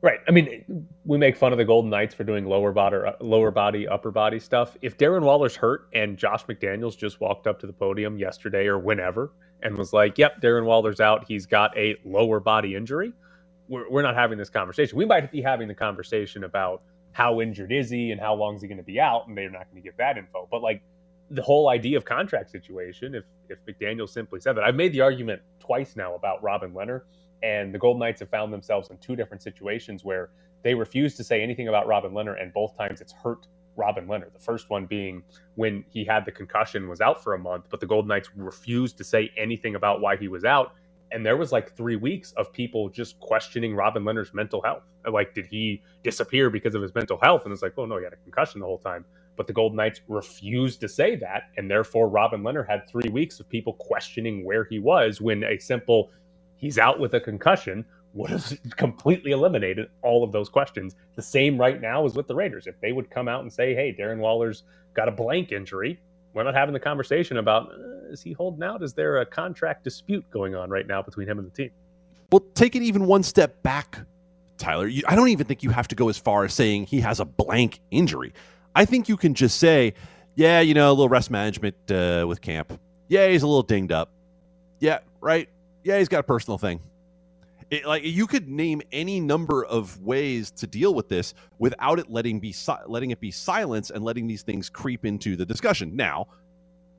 Right. 0.00 0.20
I 0.28 0.30
mean, 0.30 0.86
we 1.06 1.18
make 1.18 1.36
fun 1.36 1.50
of 1.50 1.58
the 1.58 1.64
Golden 1.64 1.90
Knights 1.90 2.14
for 2.14 2.22
doing 2.22 2.46
lower 2.46 2.72
body, 2.72 2.98
lower 3.20 3.50
body, 3.50 3.88
upper 3.88 4.12
body 4.12 4.38
stuff. 4.38 4.76
If 4.80 4.96
Darren 4.96 5.22
Waller's 5.22 5.56
hurt 5.56 5.88
and 5.92 6.16
Josh 6.16 6.44
McDaniels 6.46 6.96
just 6.96 7.20
walked 7.20 7.48
up 7.48 7.58
to 7.60 7.66
the 7.66 7.72
podium 7.72 8.16
yesterday 8.16 8.66
or 8.66 8.78
whenever 8.78 9.32
and 9.60 9.76
was 9.76 9.92
like, 9.92 10.16
"Yep, 10.16 10.40
Darren 10.40 10.66
Waller's 10.66 11.00
out. 11.00 11.24
He's 11.26 11.46
got 11.46 11.76
a 11.76 11.96
lower 12.04 12.38
body 12.38 12.76
injury," 12.76 13.12
we're, 13.68 13.88
we're 13.90 14.02
not 14.02 14.14
having 14.14 14.38
this 14.38 14.50
conversation. 14.50 14.96
We 14.96 15.04
might 15.04 15.30
be 15.30 15.42
having 15.42 15.68
the 15.68 15.74
conversation 15.74 16.44
about 16.44 16.82
how 17.12 17.40
injured 17.40 17.72
is 17.72 17.90
he 17.90 18.10
and 18.12 18.20
how 18.20 18.34
long 18.34 18.56
is 18.56 18.62
he 18.62 18.68
going 18.68 18.78
to 18.78 18.84
be 18.84 19.00
out, 19.00 19.26
and 19.26 19.36
they're 19.36 19.50
not 19.50 19.70
going 19.70 19.82
to 19.82 19.86
get 19.86 19.96
that 19.98 20.16
info. 20.16 20.46
But 20.50 20.62
like 20.62 20.82
the 21.30 21.42
whole 21.42 21.68
idea 21.68 21.96
of 21.96 22.04
contract 22.04 22.50
situation, 22.50 23.14
if 23.14 23.24
if 23.48 23.58
McDaniel 23.66 24.08
simply 24.08 24.40
said 24.40 24.54
that, 24.56 24.64
I've 24.64 24.74
made 24.74 24.92
the 24.92 25.00
argument 25.00 25.42
twice 25.60 25.96
now 25.96 26.14
about 26.14 26.42
Robin 26.42 26.72
Lehner, 26.72 27.02
and 27.42 27.74
the 27.74 27.78
Golden 27.78 28.00
Knights 28.00 28.20
have 28.20 28.30
found 28.30 28.52
themselves 28.52 28.90
in 28.90 28.98
two 28.98 29.16
different 29.16 29.42
situations 29.42 30.04
where 30.04 30.30
they 30.62 30.74
refuse 30.74 31.16
to 31.16 31.24
say 31.24 31.42
anything 31.42 31.68
about 31.68 31.86
Robin 31.86 32.12
Lehner, 32.12 32.40
and 32.40 32.52
both 32.52 32.76
times 32.76 33.00
it's 33.00 33.12
hurt 33.12 33.46
Robin 33.76 34.06
Lehner. 34.06 34.32
The 34.32 34.40
first 34.40 34.70
one 34.70 34.86
being 34.86 35.22
when 35.56 35.84
he 35.88 36.04
had 36.04 36.24
the 36.24 36.32
concussion, 36.32 36.88
was 36.88 37.00
out 37.00 37.22
for 37.22 37.34
a 37.34 37.38
month, 37.38 37.66
but 37.70 37.80
the 37.80 37.86
Golden 37.86 38.08
Knights 38.08 38.30
refused 38.36 38.98
to 38.98 39.04
say 39.04 39.30
anything 39.36 39.74
about 39.74 40.00
why 40.00 40.16
he 40.16 40.28
was 40.28 40.44
out. 40.44 40.72
And 41.12 41.24
there 41.24 41.36
was 41.36 41.52
like 41.52 41.76
three 41.76 41.96
weeks 41.96 42.32
of 42.32 42.52
people 42.52 42.88
just 42.90 43.18
questioning 43.20 43.74
Robin 43.74 44.04
Lehner's 44.04 44.34
mental 44.34 44.62
health. 44.62 44.84
Like, 45.10 45.34
did 45.34 45.46
he 45.46 45.82
disappear 46.04 46.50
because 46.50 46.74
of 46.74 46.82
his 46.82 46.94
mental 46.94 47.18
health? 47.22 47.42
And 47.44 47.52
it's 47.52 47.62
like, 47.62 47.74
oh 47.78 47.86
no, 47.86 47.98
he 47.98 48.04
had 48.04 48.12
a 48.12 48.16
concussion 48.16 48.60
the 48.60 48.66
whole 48.66 48.78
time. 48.78 49.04
But 49.38 49.46
the 49.46 49.54
Golden 49.54 49.76
Knights 49.76 50.02
refused 50.08 50.80
to 50.80 50.88
say 50.88 51.16
that. 51.16 51.44
And 51.56 51.70
therefore, 51.70 52.08
Robin 52.08 52.42
Lehner 52.42 52.68
had 52.68 52.86
three 52.88 53.08
weeks 53.08 53.40
of 53.40 53.48
people 53.48 53.72
questioning 53.74 54.44
where 54.44 54.64
he 54.64 54.80
was 54.80 55.20
when 55.20 55.44
a 55.44 55.56
simple, 55.58 56.10
he's 56.56 56.76
out 56.76 56.98
with 56.98 57.14
a 57.14 57.20
concussion, 57.20 57.86
would 58.14 58.30
have 58.30 58.52
completely 58.76 59.30
eliminated 59.30 59.88
all 60.02 60.24
of 60.24 60.32
those 60.32 60.48
questions. 60.48 60.96
The 61.14 61.22
same 61.22 61.56
right 61.56 61.80
now 61.80 62.04
is 62.04 62.14
with 62.14 62.26
the 62.26 62.34
Raiders. 62.34 62.66
If 62.66 62.80
they 62.80 62.92
would 62.92 63.10
come 63.10 63.28
out 63.28 63.42
and 63.42 63.52
say, 63.52 63.74
hey, 63.74 63.96
Darren 63.98 64.18
Waller's 64.18 64.64
got 64.92 65.08
a 65.08 65.12
blank 65.12 65.52
injury, 65.52 66.00
we're 66.34 66.42
not 66.42 66.54
having 66.54 66.72
the 66.72 66.80
conversation 66.80 67.38
about 67.38 67.70
uh, 67.70 68.10
is 68.10 68.22
he 68.22 68.32
holding 68.32 68.62
out? 68.62 68.82
Is 68.82 68.92
there 68.92 69.18
a 69.18 69.26
contract 69.26 69.84
dispute 69.84 70.28
going 70.30 70.54
on 70.54 70.68
right 70.68 70.86
now 70.86 71.00
between 71.00 71.28
him 71.28 71.38
and 71.38 71.46
the 71.46 71.54
team? 71.54 71.70
Well, 72.32 72.44
take 72.54 72.74
it 72.74 72.82
even 72.82 73.06
one 73.06 73.22
step 73.22 73.62
back, 73.62 73.98
Tyler. 74.58 74.88
You, 74.88 75.02
I 75.06 75.14
don't 75.14 75.28
even 75.28 75.46
think 75.46 75.62
you 75.62 75.70
have 75.70 75.88
to 75.88 75.94
go 75.94 76.08
as 76.08 76.18
far 76.18 76.44
as 76.44 76.52
saying 76.52 76.86
he 76.86 77.00
has 77.00 77.20
a 77.20 77.24
blank 77.24 77.80
injury. 77.90 78.32
I 78.74 78.84
think 78.84 79.08
you 79.08 79.16
can 79.16 79.34
just 79.34 79.58
say, 79.58 79.94
yeah, 80.36 80.60
you 80.60 80.74
know, 80.74 80.88
a 80.88 80.92
little 80.92 81.08
rest 81.08 81.30
management 81.30 81.76
uh, 81.90 82.24
with 82.28 82.40
camp. 82.40 82.78
Yeah, 83.08 83.28
he's 83.28 83.42
a 83.42 83.46
little 83.46 83.62
dinged 83.62 83.92
up. 83.92 84.12
Yeah, 84.80 84.98
right. 85.20 85.48
Yeah, 85.84 85.98
he's 85.98 86.08
got 86.08 86.20
a 86.20 86.24
personal 86.24 86.58
thing. 86.58 86.80
It, 87.70 87.84
like 87.86 88.02
you 88.04 88.26
could 88.26 88.48
name 88.48 88.80
any 88.92 89.20
number 89.20 89.64
of 89.64 90.00
ways 90.02 90.50
to 90.52 90.66
deal 90.66 90.94
with 90.94 91.08
this 91.08 91.34
without 91.58 91.98
it 91.98 92.10
letting 92.10 92.40
be 92.40 92.52
si- 92.52 92.72
letting 92.86 93.10
it 93.10 93.20
be 93.20 93.30
silence 93.30 93.90
and 93.90 94.02
letting 94.04 94.26
these 94.26 94.42
things 94.42 94.70
creep 94.70 95.04
into 95.04 95.36
the 95.36 95.44
discussion. 95.44 95.94
Now, 95.94 96.28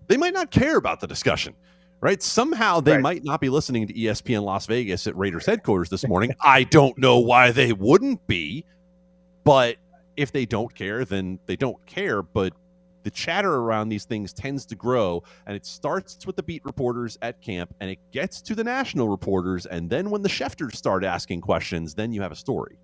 they 0.08 0.18
might 0.18 0.34
not 0.34 0.52
care 0.52 0.78
about 0.78 1.00
the 1.00 1.08
discussion, 1.08 1.56
right? 2.02 2.22
Somehow 2.22 2.82
they 2.82 2.94
Right. 2.94 3.02
might 3.02 3.24
not 3.24 3.42
be 3.42 3.50
listening 3.50 3.88
to 3.88 3.94
ESPN 3.94 4.44
Las 4.44 4.68
Vegas 4.68 5.08
at 5.08 5.16
Raiders 5.16 5.46
headquarters 5.46 5.90
this 5.90 6.08
morning. 6.08 6.34
I 6.42 6.64
don't 6.66 6.98
know 7.00 7.18
why 7.20 7.52
they 7.52 7.74
wouldn't 7.74 8.26
be, 8.28 8.64
but 9.44 9.78
if 10.20 10.34
they 10.34 10.46
don't 10.46 10.74
care, 10.76 11.06
then 11.06 11.40
they 11.46 11.56
don't 11.56 11.84
care. 11.86 12.22
But 12.22 12.54
the 13.04 13.10
chatter 13.10 13.56
around 13.56 13.88
these 13.88 14.04
things 14.04 14.34
tends 14.34 14.66
to 14.68 14.76
grow, 14.76 15.24
and 15.48 15.56
it 15.56 15.66
starts 15.66 16.26
with 16.28 16.36
the 16.36 16.44
beat 16.44 16.64
reporters 16.66 17.18
at 17.22 17.42
camp, 17.42 17.74
and 17.80 17.90
it 17.90 18.00
gets 18.12 18.42
to 18.42 18.56
the 18.56 18.64
national 18.64 19.08
reporters, 19.08 19.66
and 19.66 19.90
then 19.90 20.10
when 20.10 20.22
the 20.22 20.30
Schefters 20.30 20.76
start 20.76 21.06
asking 21.06 21.40
questions, 21.40 21.96
then 21.96 22.12
you 22.12 22.22
have 22.22 22.34
a 22.34 22.36
story. 22.36 22.78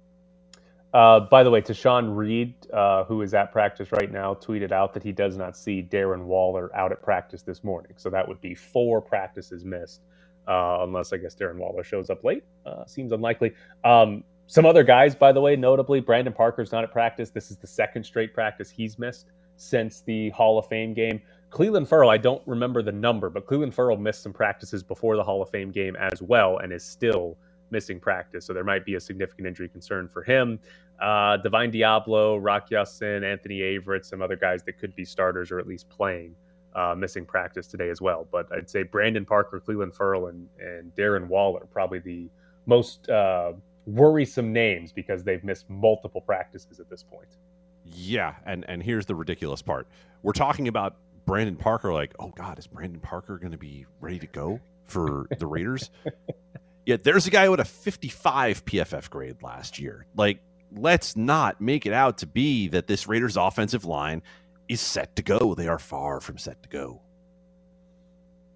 Uh, 0.93 1.19
by 1.19 1.43
the 1.43 1.51
way, 1.51 1.61
Tashan 1.61 2.15
Reed, 2.15 2.55
uh, 2.71 3.03
who 3.03 3.21
is 3.21 3.33
at 3.33 3.51
practice 3.51 3.91
right 3.91 4.09
now, 4.09 4.33
tweeted 4.33 4.71
out 4.71 4.93
that 4.93 5.03
he 5.03 5.11
does 5.11 5.35
not 5.35 5.57
see 5.57 5.83
Darren 5.83 6.23
Waller 6.23 6.73
out 6.73 6.93
at 6.93 7.01
practice 7.01 7.41
this 7.41 7.65
morning. 7.65 7.91
So 7.97 8.09
that 8.09 8.25
would 8.25 8.39
be 8.39 8.55
four 8.55 9.01
practices 9.01 9.65
missed, 9.65 9.99
uh, 10.47 10.77
unless 10.83 11.11
I 11.11 11.17
guess 11.17 11.35
Darren 11.35 11.57
Waller 11.57 11.83
shows 11.83 12.09
up 12.09 12.23
late. 12.23 12.45
Uh, 12.65 12.85
seems 12.85 13.11
unlikely. 13.11 13.51
Um, 13.83 14.23
some 14.47 14.65
other 14.65 14.83
guys, 14.83 15.15
by 15.15 15.31
the 15.31 15.41
way, 15.41 15.55
notably, 15.55 15.99
Brandon 15.99 16.33
Parker's 16.33 16.71
not 16.71 16.83
at 16.83 16.91
practice. 16.91 17.29
This 17.31 17.49
is 17.49 17.57
the 17.57 17.67
second 17.67 18.03
straight 18.03 18.33
practice 18.33 18.69
he's 18.69 18.99
missed 18.99 19.31
since 19.57 20.01
the 20.01 20.29
Hall 20.31 20.59
of 20.59 20.67
Fame 20.67 20.93
game. 20.93 21.21
Clelin 21.49 21.87
Ferrell, 21.87 22.09
I 22.09 22.17
don't 22.17 22.41
remember 22.45 22.81
the 22.81 22.91
number, 22.91 23.29
but 23.29 23.45
Clelin 23.47 23.73
Ferrell 23.73 23.97
missed 23.97 24.21
some 24.21 24.33
practices 24.33 24.83
before 24.83 25.15
the 25.15 25.23
Hall 25.23 25.41
of 25.41 25.49
Fame 25.49 25.71
game 25.71 25.95
as 25.95 26.21
well 26.21 26.57
and 26.57 26.73
is 26.73 26.83
still 26.83 27.37
missing 27.71 27.99
practice. 27.99 28.45
So 28.45 28.53
there 28.53 28.63
might 28.63 28.85
be 28.85 28.95
a 28.95 28.99
significant 28.99 29.47
injury 29.47 29.69
concern 29.69 30.07
for 30.07 30.21
him. 30.21 30.59
Uh, 30.99 31.37
Divine 31.37 31.71
Deablo, 31.71 32.37
Rock 32.41 32.69
Ya-Sin, 32.69 33.23
Anthony 33.23 33.59
Averett, 33.59 34.05
some 34.05 34.21
other 34.21 34.35
guys 34.35 34.63
that 34.63 34.77
could 34.77 34.95
be 34.95 35.05
starters 35.05 35.51
or 35.51 35.59
at 35.59 35.67
least 35.67 35.89
playing, 35.89 36.35
uh, 36.75 36.93
missing 36.95 37.25
practice 37.25 37.67
today 37.67 37.89
as 37.89 38.01
well. 38.01 38.27
But 38.31 38.51
I'd 38.51 38.69
say 38.69 38.83
Brandon 38.83 39.25
Parker, 39.25 39.61
Clelin 39.65 39.93
Ferrell, 39.93 40.27
and, 40.27 40.47
and 40.59 40.93
Darren 40.95 41.27
Waller 41.27 41.67
probably 41.71 41.99
the 41.99 42.29
most 42.65 43.09
uh, 43.09 43.53
worrisome 43.85 44.53
names 44.53 44.91
because 44.91 45.23
they've 45.23 45.43
missed 45.43 45.69
multiple 45.69 46.21
practices 46.21 46.79
at 46.79 46.89
this 46.89 47.03
point. 47.03 47.37
Yeah, 47.85 48.35
and 48.45 48.65
and 48.67 48.81
here's 48.81 49.05
the 49.05 49.15
ridiculous 49.15 49.61
part: 49.61 49.87
we're 50.23 50.33
talking 50.33 50.67
about 50.67 50.95
Brandon 51.25 51.55
Parker. 51.55 51.93
Like, 51.93 52.13
oh 52.19 52.33
God, 52.35 52.59
is 52.59 52.67
Brandon 52.67 52.99
Parker 52.99 53.37
going 53.37 53.51
to 53.51 53.57
be 53.57 53.85
ready 54.01 54.19
to 54.19 54.27
go 54.27 54.59
for 54.85 55.27
the 55.37 55.47
Raiders? 55.47 55.91
Yet 56.85 57.03
there's 57.03 57.25
a 57.25 57.31
guy 57.31 57.49
with 57.49 57.59
a 57.59 57.65
55 57.65 58.65
PFF 58.65 59.09
grade 59.09 59.41
last 59.41 59.79
year. 59.79 60.05
Like, 60.15 60.39
let's 60.71 61.15
not 61.15 61.59
make 61.59 61.85
it 61.85 61.93
out 61.93 62.19
to 62.19 62.27
be 62.27 62.67
that 62.69 62.87
this 62.87 63.07
Raiders 63.07 63.37
offensive 63.37 63.85
line 63.85 64.21
is 64.67 64.81
set 64.81 65.15
to 65.15 65.23
go. 65.23 65.55
They 65.55 65.67
are 65.67 65.79
far 65.79 66.19
from 66.21 66.37
set 66.37 66.61
to 66.63 66.69
go. 66.69 67.01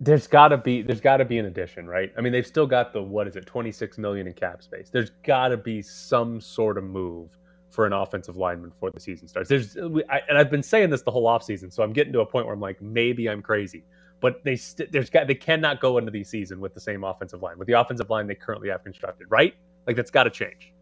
There's 0.02 0.28
got 0.28 0.50
to 0.50 0.58
be 0.58 0.82
there's 0.82 1.02
got 1.02 1.18
to 1.18 1.26
be 1.26 1.38
an 1.40 1.46
addition, 1.46 1.88
right? 1.88 2.12
I 2.18 2.22
mean, 2.22 2.32
they've 2.32 2.48
still 2.48 2.68
got 2.68 2.94
the 2.94 3.02
what 3.02 3.28
is 3.28 3.36
it, 3.36 3.46
26 3.46 3.98
million 3.98 4.28
in 4.28 4.34
cap 4.34 4.64
space. 4.64 4.90
There's 4.90 5.12
got 5.24 5.50
to 5.50 5.58
be 5.58 5.82
some 5.82 6.40
sort 6.40 6.78
of 6.78 6.86
move 6.86 7.38
for 7.70 7.86
an 7.86 7.94
offensive 7.94 8.38
lineman 8.38 8.70
before 8.70 8.92
the 8.92 9.00
season 9.00 9.28
starts. 9.28 9.50
There's 9.50 9.76
uh, 9.78 9.90
I, 10.10 10.22
and 10.30 10.38
I've 10.38 10.50
been 10.50 10.64
saying 10.64 10.90
this 10.90 11.02
the 11.02 11.12
whole 11.12 11.26
offseason, 11.26 11.72
so 11.72 11.84
I'm 11.84 11.94
getting 11.94 12.14
to 12.14 12.22
a 12.22 12.26
point 12.26 12.46
where 12.46 12.54
I'm 12.54 12.62
like, 12.62 12.82
maybe 12.82 13.30
I'm 13.30 13.42
crazy. 13.42 13.84
But 14.22 14.44
they 14.44 14.56
st- 14.56 14.92
there's 14.92 15.10
got 15.10 15.28
they 15.28 15.36
cannot 15.36 15.82
go 15.82 15.98
into 15.98 16.12
the 16.12 16.24
season 16.24 16.60
with 16.60 16.74
the 16.74 16.82
same 16.82 17.04
offensive 17.04 17.42
line 17.42 17.58
with 17.58 17.68
the 17.68 17.74
offensive 17.74 18.10
line 18.10 18.28
they 18.28 18.36
currently 18.36 18.70
have 18.70 18.84
constructed, 18.84 19.28
right? 19.30 19.54
Like 19.86 19.96
that's 19.96 20.12
got 20.12 20.24
to 20.24 20.30
change. 20.30 20.74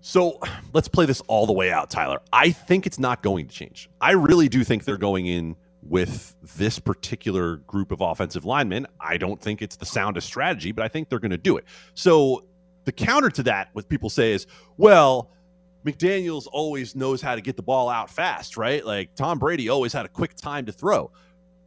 So 0.00 0.38
let's 0.72 0.88
play 0.88 1.06
this 1.06 1.20
all 1.22 1.46
the 1.46 1.52
way 1.52 1.72
out, 1.72 1.90
Tyler. 1.90 2.20
I 2.32 2.50
think 2.50 2.86
it's 2.86 2.98
not 2.98 3.22
going 3.22 3.48
to 3.48 3.54
change. 3.54 3.90
I 4.00 4.12
really 4.12 4.48
do 4.48 4.62
think 4.62 4.84
they're 4.84 4.96
going 4.96 5.26
in 5.26 5.56
with 5.88 6.34
this 6.56 6.78
particular 6.78 7.56
group 7.58 7.92
of 7.92 8.00
offensive 8.00 8.44
linemen. 8.44 8.86
I 9.00 9.16
don't 9.16 9.40
think 9.40 9.62
it's 9.62 9.76
the 9.76 9.86
soundest 9.86 10.26
strategy, 10.26 10.72
but 10.72 10.84
I 10.84 10.88
think 10.88 11.08
they're 11.08 11.18
going 11.18 11.30
to 11.30 11.38
do 11.38 11.56
it. 11.56 11.64
So 11.94 12.44
the 12.84 12.92
counter 12.92 13.30
to 13.30 13.42
that, 13.44 13.70
what 13.72 13.88
people 13.88 14.10
say 14.10 14.32
is, 14.32 14.46
well, 14.76 15.30
McDaniels 15.84 16.46
always 16.50 16.96
knows 16.96 17.22
how 17.22 17.34
to 17.34 17.40
get 17.40 17.56
the 17.56 17.62
ball 17.62 17.88
out 17.88 18.10
fast, 18.10 18.56
right? 18.56 18.84
Like 18.84 19.14
Tom 19.14 19.38
Brady 19.38 19.68
always 19.68 19.92
had 19.92 20.04
a 20.04 20.08
quick 20.08 20.34
time 20.34 20.66
to 20.66 20.72
throw. 20.72 21.10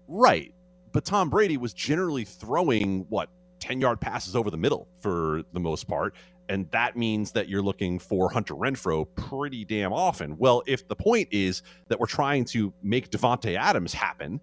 Right. 0.07 0.53
But 0.91 1.05
Tom 1.05 1.29
Brady 1.29 1.57
was 1.57 1.73
generally 1.73 2.25
throwing 2.25 3.05
what 3.09 3.29
10 3.59 3.79
yard 3.79 4.01
passes 4.01 4.35
over 4.35 4.49
the 4.49 4.57
middle 4.57 4.87
for 5.01 5.43
the 5.53 5.59
most 5.59 5.87
part. 5.87 6.15
And 6.49 6.69
that 6.71 6.97
means 6.97 7.31
that 7.33 7.47
you're 7.47 7.61
looking 7.61 7.99
for 7.99 8.29
Hunter 8.31 8.55
Renfrow 8.55 9.07
pretty 9.15 9.63
damn 9.63 9.93
often. 9.93 10.35
Well, 10.37 10.63
if 10.65 10.87
the 10.87 10.95
point 10.95 11.29
is 11.31 11.61
that 11.87 11.99
we're 11.99 12.07
trying 12.07 12.43
to 12.45 12.73
make 12.81 13.11
Davante 13.11 13.55
Adams 13.55 13.93
happen, 13.93 14.41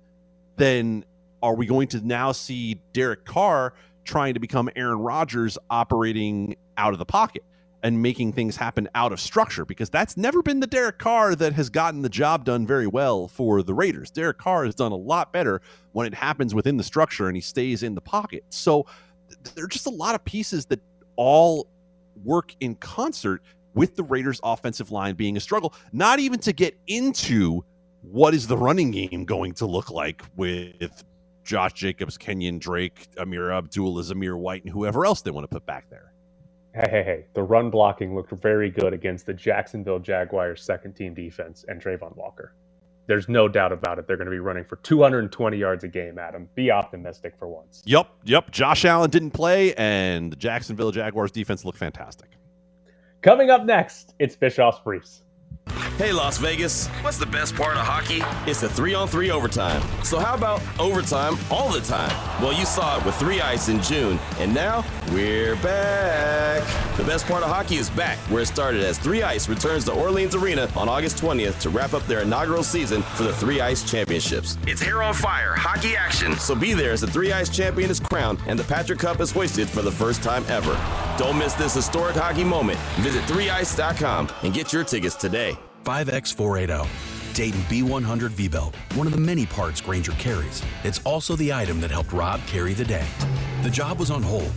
then 0.57 1.05
are 1.43 1.57
we 1.57 1.67
going 1.67 1.89
to 1.89 2.07
now 2.07 2.31
see 2.31 2.81
Derek 2.93 3.25
Carr 3.25 3.75
trying 4.05 4.35
to 4.35 4.41
become 4.41 4.71
Aaron 4.77 5.01
Rodgers 5.01 5.59
operating 5.69 6.57
out 6.77 6.93
of 6.93 7.01
the 7.01 7.05
pocket 7.05 7.43
and 7.83 8.01
making 8.01 8.33
things 8.33 8.57
happen 8.57 8.89
out 8.95 9.13
of 9.13 9.19
structure? 9.19 9.65
Because 9.65 9.91
that's 9.91 10.17
never 10.17 10.43
been 10.43 10.61
the 10.61 10.67
Derek 10.69 10.99
Carr 10.99 11.35
that 11.35 11.55
has 11.55 11.69
gotten 11.69 12.03
the 12.03 12.09
job 12.09 12.45
done 12.45 12.69
very 12.69 12.87
well 12.87 13.27
for 13.27 13.65
the 13.65 13.75
Raiders. 13.75 14.13
Derek 14.13 14.39
Carr 14.39 14.65
has 14.65 14.77
done 14.77 14.93
a 14.93 14.97
lot 14.97 15.33
better 15.33 15.61
when 15.91 16.07
it 16.07 16.15
happens 16.15 16.55
within 16.55 16.77
the 16.77 16.85
structure 16.85 17.27
and 17.27 17.37
he 17.37 17.43
stays 17.43 17.83
in 17.83 17.97
the 17.97 18.01
pocket. 18.01 18.45
So 18.51 18.87
th- 19.29 19.55
there 19.57 19.65
are 19.65 19.69
just 19.69 19.87
a 19.87 19.91
lot 19.91 20.15
of 20.15 20.25
pieces 20.25 20.67
that 20.67 20.81
all 21.17 21.67
work 22.25 22.55
in 22.61 22.75
concert 22.77 23.43
with 23.75 23.95
the 23.97 24.03
Raiders 24.03 24.41
offensive 24.43 24.91
line 24.91 25.15
being 25.15 25.37
a 25.37 25.41
struggle, 25.41 25.75
not 25.93 26.19
even 26.19 26.39
to 26.41 26.53
get 26.53 26.77
into 26.87 27.65
what 28.03 28.35
is 28.35 28.47
the 28.47 28.57
running 28.57 28.91
game 28.91 29.25
going 29.25 29.53
to 29.55 29.67
look 29.67 29.91
like 29.91 30.23
with 30.37 31.05
Josh 31.45 31.75
Jacobs, 31.75 32.19
Kenyan 32.19 32.59
Drake, 32.59 33.09
Amir 33.19 33.53
Abdul, 33.53 33.95
Zamir 33.97 34.39
White, 34.39 34.65
and 34.65 34.73
whoever 34.73 35.05
else 35.05 35.23
they 35.23 35.31
want 35.31 35.45
to 35.45 35.49
put 35.49 35.67
back 35.67 35.89
there. 35.91 36.13
Hey, 36.75 36.91
hey, 36.91 37.03
hey. 37.03 37.27
The 37.35 37.43
run 37.43 37.71
blocking 37.71 38.15
looked 38.15 38.33
very 38.33 38.71
good 38.71 38.93
against 38.93 39.27
the 39.27 39.33
Jacksonville 39.33 39.99
Jaguars 39.99 40.63
second 40.63 40.95
team 40.95 41.15
defense 41.15 41.65
and 41.69 41.83
Travon 41.83 42.15
Walker. 42.17 42.55
There's 43.07 43.29
no 43.29 43.49
doubt 43.49 43.73
about 43.73 43.99
it. 43.99 44.07
They're 44.07 44.17
going 44.17 44.27
to 44.27 44.33
be 44.33 44.39
running 44.39 44.65
for 44.65 44.77
220 44.77 45.57
yards 45.57 45.85
a 45.85 45.89
game, 45.89 46.19
Adam. 46.19 46.49
Be 46.55 46.71
optimistic 46.71 47.35
for 47.39 47.49
once. 47.49 47.83
Yep, 47.87 48.09
yep. 48.25 48.51
Josh 48.51 48.85
Allen 48.85 49.11
didn't 49.11 49.31
play, 49.31 49.75
and 49.75 50.33
the 50.33 50.37
Jacksonville 50.37 50.91
Jaguars 50.91 51.31
defense 51.31 51.65
looked 51.65 51.79
fantastic. 51.79 52.31
Coming 53.23 53.51
up 53.51 53.65
next, 53.65 54.15
it's 54.19 54.37
Bischoff's 54.37 54.81
Briefs. 54.81 55.23
Hey, 55.99 56.13
Las 56.13 56.39
Vegas, 56.39 56.89
what's 57.03 57.19
the 57.19 57.27
best 57.27 57.57
part 57.57 57.77
of 57.77 57.85
hockey? 57.85 58.23
It's 58.49 58.61
the 58.61 58.69
three 58.69 58.95
on 58.95 59.09
three 59.09 59.31
overtime. 59.31 59.83
So, 60.05 60.19
how 60.19 60.35
about 60.35 60.61
overtime 60.79 61.39
all 61.51 61.73
the 61.73 61.81
time? 61.81 62.15
Well, 62.43 62.53
you 62.53 62.67
saw 62.67 62.99
it 62.99 63.05
with 63.05 63.15
Three 63.17 63.41
Ice 63.41 63.69
in 63.69 63.83
June, 63.83 64.19
and 64.39 64.55
now 64.55 64.85
we're 65.11 65.57
back. 65.57 66.26
The 67.07 67.13
best 67.13 67.27
part 67.27 67.45
of 67.45 67.51
hockey 67.51 67.77
is 67.77 67.89
back, 67.89 68.19
where 68.31 68.43
it 68.43 68.47
started 68.47 68.83
as 68.83 68.99
Three 68.99 69.23
Ice 69.23 69.49
returns 69.49 69.85
to 69.85 69.93
Orleans 69.93 70.35
Arena 70.35 70.69
on 70.75 70.89
August 70.89 71.19
20th 71.19 71.61
to 71.61 71.71
wrap 71.71 71.95
up 71.95 72.05
their 72.09 72.23
inaugural 72.23 72.65
season 72.65 73.03
for 73.03 73.23
the 73.23 73.33
Three 73.33 73.61
Ice 73.61 73.89
Championships. 73.89 74.59
It's 74.67 74.83
hair 74.83 75.05
on 75.05 75.15
fire, 75.15 75.55
hockey 75.55 75.95
action. 75.97 76.35
So, 76.35 76.57
be 76.57 76.73
there 76.73 76.91
as 76.91 77.03
the 77.03 77.07
Three 77.07 77.31
Ice 77.31 77.49
champion 77.49 77.91
is 77.91 78.01
crowned 78.01 78.41
and 78.49 78.59
the 78.59 78.65
Patrick 78.65 78.99
Cup 78.99 79.21
is 79.21 79.31
hoisted 79.31 79.71
for 79.71 79.83
the 79.83 79.93
first 79.93 80.21
time 80.21 80.45
ever. 80.49 80.77
Don't 81.17 81.39
miss 81.39 81.55
this 81.55 81.75
historic 81.75 82.17
hockey 82.17 82.43
moment. 82.43 82.81
Visit 82.99 83.23
3ice.com 83.27 84.29
and 84.43 84.53
get 84.53 84.73
your 84.73 84.83
tickets 84.83 85.15
today. 85.15 85.57
5X480. 85.85 86.89
Dayton 87.35 87.61
B100 87.69 88.31
V 88.31 88.49
Belt, 88.49 88.75
one 88.97 89.07
of 89.07 89.13
the 89.13 89.21
many 89.21 89.47
parts 89.47 89.81
Grainger 89.81 90.11
carries. 90.13 90.61
It's 90.83 90.99
also 91.05 91.37
the 91.37 91.53
item 91.53 91.81
that 91.83 91.93
helped 91.93 92.13
Rob 92.13 92.45
carry 92.49 92.75
the 92.75 92.85
day. 92.85 93.07
The 93.63 93.71
job 93.71 94.01
was 94.01 94.11
on 94.11 94.25
hold, 94.25 94.51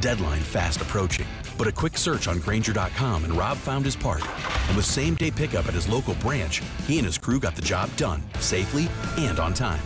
deadline 0.00 0.42
fast 0.42 0.82
approaching. 0.82 1.26
But 1.56 1.66
a 1.66 1.72
quick 1.72 1.96
search 1.96 2.28
on 2.28 2.40
Grainger.com 2.40 3.24
and 3.24 3.34
Rob 3.34 3.56
found 3.56 3.84
his 3.84 3.96
part. 3.96 4.22
And 4.68 4.76
with 4.76 4.86
same 4.86 5.14
day 5.14 5.30
pickup 5.30 5.66
at 5.66 5.74
his 5.74 5.88
local 5.88 6.14
branch, 6.16 6.62
he 6.86 6.98
and 6.98 7.06
his 7.06 7.18
crew 7.18 7.40
got 7.40 7.56
the 7.56 7.62
job 7.62 7.94
done 7.96 8.22
safely 8.40 8.88
and 9.16 9.38
on 9.40 9.54
time. 9.54 9.82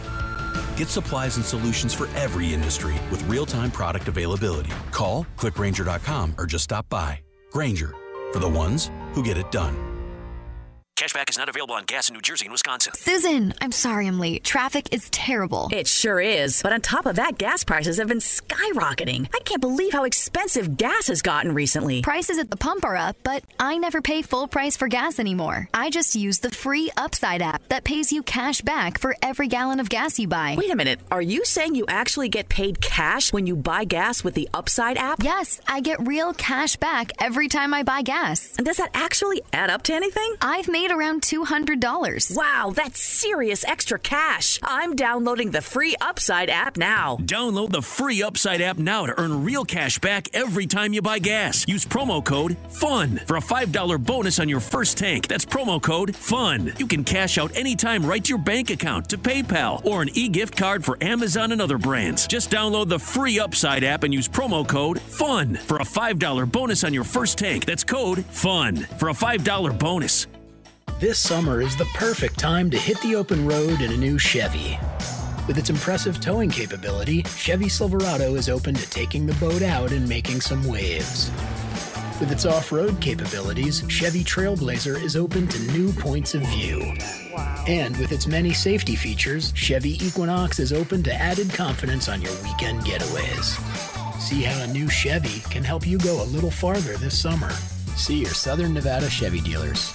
Get 0.76 0.88
supplies 0.88 1.36
and 1.36 1.44
solutions 1.44 1.94
for 1.94 2.08
every 2.16 2.52
industry 2.54 2.94
with 3.10 3.22
real 3.28 3.46
time 3.46 3.70
product 3.70 4.08
availability. 4.08 4.70
Call, 4.90 5.26
click 5.36 5.54
Grainger.com, 5.54 6.34
or 6.38 6.46
just 6.46 6.64
stop 6.64 6.88
by. 6.88 7.20
Grainger, 7.50 7.94
for 8.32 8.38
the 8.38 8.48
ones 8.48 8.90
who 9.12 9.22
get 9.22 9.36
it 9.36 9.50
done. 9.50 9.87
Cashback 10.98 11.30
is 11.30 11.38
not 11.38 11.48
available 11.48 11.76
on 11.76 11.84
gas 11.84 12.08
in 12.08 12.14
New 12.14 12.20
Jersey 12.20 12.46
and 12.46 12.50
Wisconsin. 12.52 12.92
Susan, 12.92 13.54
I'm 13.60 13.70
sorry 13.70 14.08
I'm 14.08 14.18
late. 14.18 14.42
Traffic 14.42 14.88
is 14.92 15.08
terrible. 15.10 15.68
It 15.70 15.86
sure 15.86 16.18
is. 16.18 16.60
But 16.60 16.72
on 16.72 16.80
top 16.80 17.06
of 17.06 17.14
that, 17.14 17.38
gas 17.38 17.62
prices 17.62 17.98
have 17.98 18.08
been 18.08 18.18
skyrocketing. 18.18 19.28
I 19.32 19.38
can't 19.44 19.60
believe 19.60 19.92
how 19.92 20.02
expensive 20.02 20.76
gas 20.76 21.06
has 21.06 21.22
gotten 21.22 21.54
recently. 21.54 22.02
Prices 22.02 22.36
at 22.38 22.50
the 22.50 22.56
pump 22.56 22.84
are 22.84 22.96
up, 22.96 23.16
but 23.22 23.44
I 23.60 23.78
never 23.78 24.02
pay 24.02 24.22
full 24.22 24.48
price 24.48 24.76
for 24.76 24.88
gas 24.88 25.20
anymore. 25.20 25.68
I 25.72 25.88
just 25.88 26.16
use 26.16 26.40
the 26.40 26.50
free 26.50 26.90
Upside 26.96 27.42
app 27.42 27.68
that 27.68 27.84
pays 27.84 28.12
you 28.12 28.24
cash 28.24 28.60
back 28.62 28.98
for 28.98 29.14
every 29.22 29.46
gallon 29.46 29.78
of 29.78 29.88
gas 29.88 30.18
you 30.18 30.26
buy. 30.26 30.56
Wait 30.58 30.72
a 30.72 30.74
minute. 30.74 30.98
Are 31.12 31.22
you 31.22 31.44
saying 31.44 31.76
you 31.76 31.84
actually 31.86 32.28
get 32.28 32.48
paid 32.48 32.80
cash 32.80 33.32
when 33.32 33.46
you 33.46 33.54
buy 33.54 33.84
gas 33.84 34.24
with 34.24 34.34
the 34.34 34.48
Upside 34.52 34.98
app? 34.98 35.22
Yes, 35.22 35.60
I 35.68 35.78
get 35.78 36.04
real 36.04 36.34
cash 36.34 36.74
back 36.74 37.12
every 37.20 37.46
time 37.46 37.72
I 37.72 37.84
buy 37.84 38.02
gas. 38.02 38.56
And 38.56 38.66
does 38.66 38.78
that 38.78 38.90
actually 38.94 39.42
add 39.52 39.70
up 39.70 39.84
to 39.84 39.94
anything? 39.94 40.34
I've 40.42 40.66
made 40.66 40.87
around 40.90 41.22
$200. 41.22 42.36
Wow, 42.36 42.72
that's 42.74 43.02
serious 43.02 43.64
extra 43.64 43.98
cash. 43.98 44.58
I'm 44.62 44.96
downloading 44.96 45.50
the 45.50 45.62
free 45.62 45.96
Upside 46.00 46.50
app 46.50 46.76
now. 46.76 47.16
Download 47.22 47.70
the 47.70 47.82
free 47.82 48.22
Upside 48.22 48.60
app 48.60 48.78
now 48.78 49.06
to 49.06 49.20
earn 49.20 49.44
real 49.44 49.64
cash 49.64 49.98
back 49.98 50.28
every 50.34 50.66
time 50.66 50.92
you 50.92 51.02
buy 51.02 51.18
gas. 51.18 51.66
Use 51.68 51.84
promo 51.84 52.24
code 52.24 52.56
FUN 52.68 53.20
for 53.26 53.36
a 53.36 53.40
$5 53.40 54.04
bonus 54.04 54.38
on 54.38 54.48
your 54.48 54.60
first 54.60 54.96
tank. 54.96 55.26
That's 55.28 55.44
promo 55.44 55.80
code 55.82 56.14
FUN. 56.14 56.72
You 56.78 56.86
can 56.86 57.04
cash 57.04 57.38
out 57.38 57.54
anytime 57.56 58.04
right 58.04 58.24
to 58.24 58.28
your 58.30 58.38
bank 58.38 58.70
account, 58.70 59.08
to 59.10 59.18
PayPal, 59.18 59.84
or 59.84 60.02
an 60.02 60.10
e 60.14 60.28
gift 60.28 60.56
card 60.56 60.84
for 60.84 60.96
Amazon 61.02 61.52
and 61.52 61.60
other 61.60 61.78
brands. 61.78 62.26
Just 62.26 62.50
download 62.50 62.88
the 62.88 62.98
free 62.98 63.38
Upside 63.38 63.84
app 63.84 64.04
and 64.04 64.14
use 64.14 64.28
promo 64.28 64.66
code 64.66 65.00
FUN 65.00 65.56
for 65.56 65.78
a 65.78 65.84
$5 65.84 66.50
bonus 66.50 66.84
on 66.84 66.94
your 66.94 67.04
first 67.04 67.38
tank. 67.38 67.64
That's 67.64 67.84
code 67.84 68.24
FUN 68.26 68.76
for 68.76 69.08
a 69.08 69.14
$5 69.14 69.78
bonus. 69.78 70.26
This 71.00 71.20
summer 71.20 71.60
is 71.60 71.76
the 71.76 71.84
perfect 71.94 72.40
time 72.40 72.70
to 72.70 72.76
hit 72.76 73.00
the 73.02 73.14
open 73.14 73.46
road 73.46 73.82
in 73.82 73.92
a 73.92 73.96
new 73.96 74.18
Chevy. 74.18 74.76
With 75.46 75.56
its 75.56 75.70
impressive 75.70 76.20
towing 76.20 76.50
capability, 76.50 77.22
Chevy 77.22 77.68
Silverado 77.68 78.34
is 78.34 78.48
open 78.48 78.74
to 78.74 78.90
taking 78.90 79.24
the 79.24 79.34
boat 79.34 79.62
out 79.62 79.92
and 79.92 80.08
making 80.08 80.40
some 80.40 80.66
waves. 80.66 81.30
With 82.18 82.32
its 82.32 82.44
off 82.44 82.72
road 82.72 83.00
capabilities, 83.00 83.84
Chevy 83.88 84.24
Trailblazer 84.24 85.00
is 85.00 85.14
open 85.14 85.46
to 85.46 85.72
new 85.72 85.92
points 85.92 86.34
of 86.34 86.42
view. 86.42 86.80
And 87.68 87.96
with 87.98 88.10
its 88.10 88.26
many 88.26 88.52
safety 88.52 88.96
features, 88.96 89.52
Chevy 89.54 90.04
Equinox 90.04 90.58
is 90.58 90.72
open 90.72 91.04
to 91.04 91.14
added 91.14 91.54
confidence 91.54 92.08
on 92.08 92.20
your 92.20 92.34
weekend 92.42 92.80
getaways. 92.80 93.54
See 94.20 94.42
how 94.42 94.64
a 94.64 94.66
new 94.66 94.88
Chevy 94.88 95.48
can 95.48 95.62
help 95.62 95.86
you 95.86 95.96
go 95.98 96.20
a 96.20 96.26
little 96.26 96.50
farther 96.50 96.96
this 96.96 97.16
summer. 97.16 97.52
See 97.94 98.18
your 98.18 98.34
Southern 98.34 98.74
Nevada 98.74 99.08
Chevy 99.08 99.40
dealers. 99.40 99.94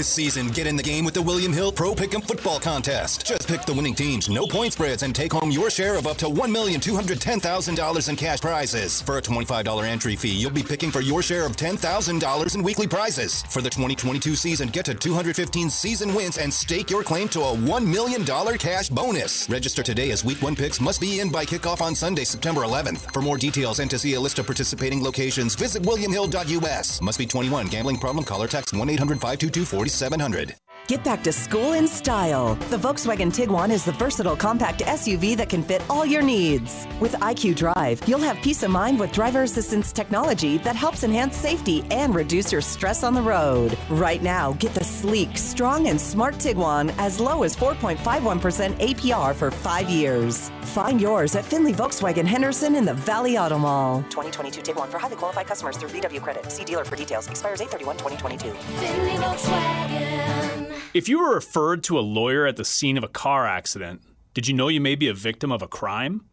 This 0.00 0.08
season, 0.08 0.48
get 0.48 0.66
in 0.66 0.76
the 0.76 0.82
game 0.82 1.04
with 1.04 1.12
the 1.12 1.20
William 1.20 1.52
Hill 1.52 1.70
Pro 1.70 1.94
Pick'em 1.94 2.24
Football 2.26 2.58
Contest. 2.58 3.26
Just 3.26 3.46
pick 3.46 3.66
the 3.66 3.74
winning 3.74 3.94
teams, 3.94 4.30
no 4.30 4.46
point 4.46 4.72
spreads, 4.72 5.02
and 5.02 5.14
take 5.14 5.30
home 5.30 5.50
your 5.50 5.68
share 5.68 5.98
of 5.98 6.06
up 6.06 6.16
to 6.16 6.24
$1,210,000 6.24 8.08
in 8.08 8.16
cash 8.16 8.40
prizes. 8.40 9.02
For 9.02 9.18
a 9.18 9.20
$25 9.20 9.86
entry 9.86 10.16
fee, 10.16 10.30
you'll 10.30 10.52
be 10.52 10.62
picking 10.62 10.90
for 10.90 11.02
your 11.02 11.20
share 11.20 11.44
of 11.44 11.54
$10,000 11.54 12.54
in 12.54 12.62
weekly 12.62 12.86
prizes. 12.86 13.42
For 13.50 13.60
the 13.60 13.68
2022 13.68 14.36
season, 14.36 14.68
get 14.68 14.86
to 14.86 14.94
215 14.94 15.68
season 15.68 16.14
wins 16.14 16.38
and 16.38 16.50
stake 16.50 16.88
your 16.88 17.02
claim 17.02 17.28
to 17.28 17.40
a 17.40 17.54
$1 17.54 17.86
million 17.86 18.24
cash 18.24 18.88
bonus. 18.88 19.50
Register 19.50 19.82
today 19.82 20.12
as 20.12 20.24
Week 20.24 20.40
1 20.40 20.56
picks 20.56 20.80
must 20.80 21.02
be 21.02 21.20
in 21.20 21.30
by 21.30 21.44
kickoff 21.44 21.82
on 21.82 21.94
Sunday, 21.94 22.24
September 22.24 22.62
11th. 22.62 23.12
For 23.12 23.20
more 23.20 23.36
details 23.36 23.80
and 23.80 23.90
to 23.90 23.98
see 23.98 24.14
a 24.14 24.20
list 24.20 24.38
of 24.38 24.46
participating 24.46 25.04
locations, 25.04 25.54
visit 25.56 25.82
williamhill.us. 25.82 27.02
Must 27.02 27.18
be 27.18 27.26
21. 27.26 27.66
Gambling 27.66 27.98
problem? 27.98 28.24
Call 28.24 28.42
or 28.42 28.48
text 28.48 28.72
1 28.72 28.88
800 28.88 29.20
522 29.20 29.66
4700. 29.90 30.69
Get 30.90 31.04
back 31.04 31.22
to 31.22 31.32
school 31.32 31.74
in 31.74 31.86
style. 31.86 32.56
The 32.68 32.76
Volkswagen 32.76 33.30
Tiguan 33.30 33.70
is 33.70 33.84
the 33.84 33.92
versatile 33.92 34.34
compact 34.34 34.80
SUV 34.80 35.36
that 35.36 35.48
can 35.48 35.62
fit 35.62 35.84
all 35.88 36.04
your 36.04 36.20
needs. 36.20 36.84
With 36.98 37.12
IQ 37.12 37.54
Drive, 37.54 38.02
you'll 38.08 38.18
have 38.18 38.36
peace 38.38 38.64
of 38.64 38.72
mind 38.72 38.98
with 38.98 39.12
driver 39.12 39.44
assistance 39.44 39.92
technology 39.92 40.58
that 40.58 40.74
helps 40.74 41.04
enhance 41.04 41.36
safety 41.36 41.84
and 41.92 42.12
reduce 42.12 42.50
your 42.50 42.60
stress 42.60 43.04
on 43.04 43.14
the 43.14 43.22
road. 43.22 43.78
Right 43.88 44.20
now, 44.20 44.54
get 44.54 44.74
the 44.74 44.82
sleek, 44.82 45.38
strong, 45.38 45.86
and 45.86 46.00
smart 46.00 46.34
Tiguan 46.38 46.92
as 46.98 47.20
low 47.20 47.44
as 47.44 47.54
4.51% 47.54 48.76
APR 48.80 49.32
for 49.36 49.52
five 49.52 49.88
years. 49.88 50.50
Find 50.74 51.00
yours 51.00 51.36
at 51.36 51.44
Findlay 51.44 51.72
Volkswagen 51.72 52.26
Henderson 52.26 52.74
in 52.74 52.84
the 52.84 52.94
Valley 52.94 53.38
Auto 53.38 53.58
Mall. 53.58 54.02
2022 54.10 54.62
Tiguan 54.62 54.88
for 54.88 54.98
highly 54.98 55.14
qualified 55.14 55.46
customers 55.46 55.76
through 55.76 55.90
VW 55.90 56.20
Credit. 56.20 56.50
See 56.50 56.64
dealer 56.64 56.84
for 56.84 56.96
details. 56.96 57.28
Expires 57.28 57.60
831 57.60 57.96
2022. 57.96 58.50
Findlay 58.80 59.24
Volkswagen. 59.24 60.49
If 60.92 61.08
you 61.08 61.20
were 61.20 61.36
referred 61.36 61.84
to 61.84 62.00
a 62.00 62.00
lawyer 62.00 62.46
at 62.46 62.56
the 62.56 62.64
scene 62.64 62.98
of 62.98 63.04
a 63.04 63.08
car 63.08 63.46
accident, 63.46 64.02
did 64.34 64.48
you 64.48 64.54
know 64.54 64.66
you 64.66 64.80
may 64.80 64.96
be 64.96 65.06
a 65.06 65.14
victim 65.14 65.52
of 65.52 65.62
a 65.62 65.68
crime? 65.68 66.24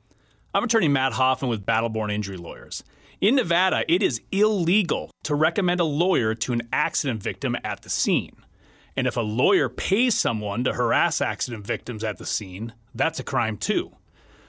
I'm 0.52 0.64
attorney 0.64 0.88
Matt 0.88 1.14
Hoffman 1.14 1.52
with 1.52 1.64
Battleborn 1.64 2.12
Injury 2.12 2.38
Lawyers. 2.38 2.84
In 3.22 3.36
Nevada, 3.36 3.86
it 3.88 4.02
is 4.02 4.20
illegal 4.32 5.12
to 5.26 5.36
recommend 5.36 5.80
a 5.80 5.84
lawyer 5.84 6.34
to 6.34 6.54
an 6.54 6.68
accident 6.74 7.22
victim 7.22 7.56
at 7.64 7.84
the 7.84 7.90
scene. 7.92 8.36
And 8.96 9.06
if 9.06 9.16
a 9.16 9.22
lawyer 9.22 9.70
pays 9.70 10.16
someone 10.16 10.64
to 10.64 10.74
harass 10.74 11.22
accident 11.22 11.68
victims 11.68 12.04
at 12.04 12.18
the 12.18 12.26
scene, 12.26 12.74
that's 12.96 13.20
a 13.20 13.24
crime 13.24 13.58
too. 13.58 13.92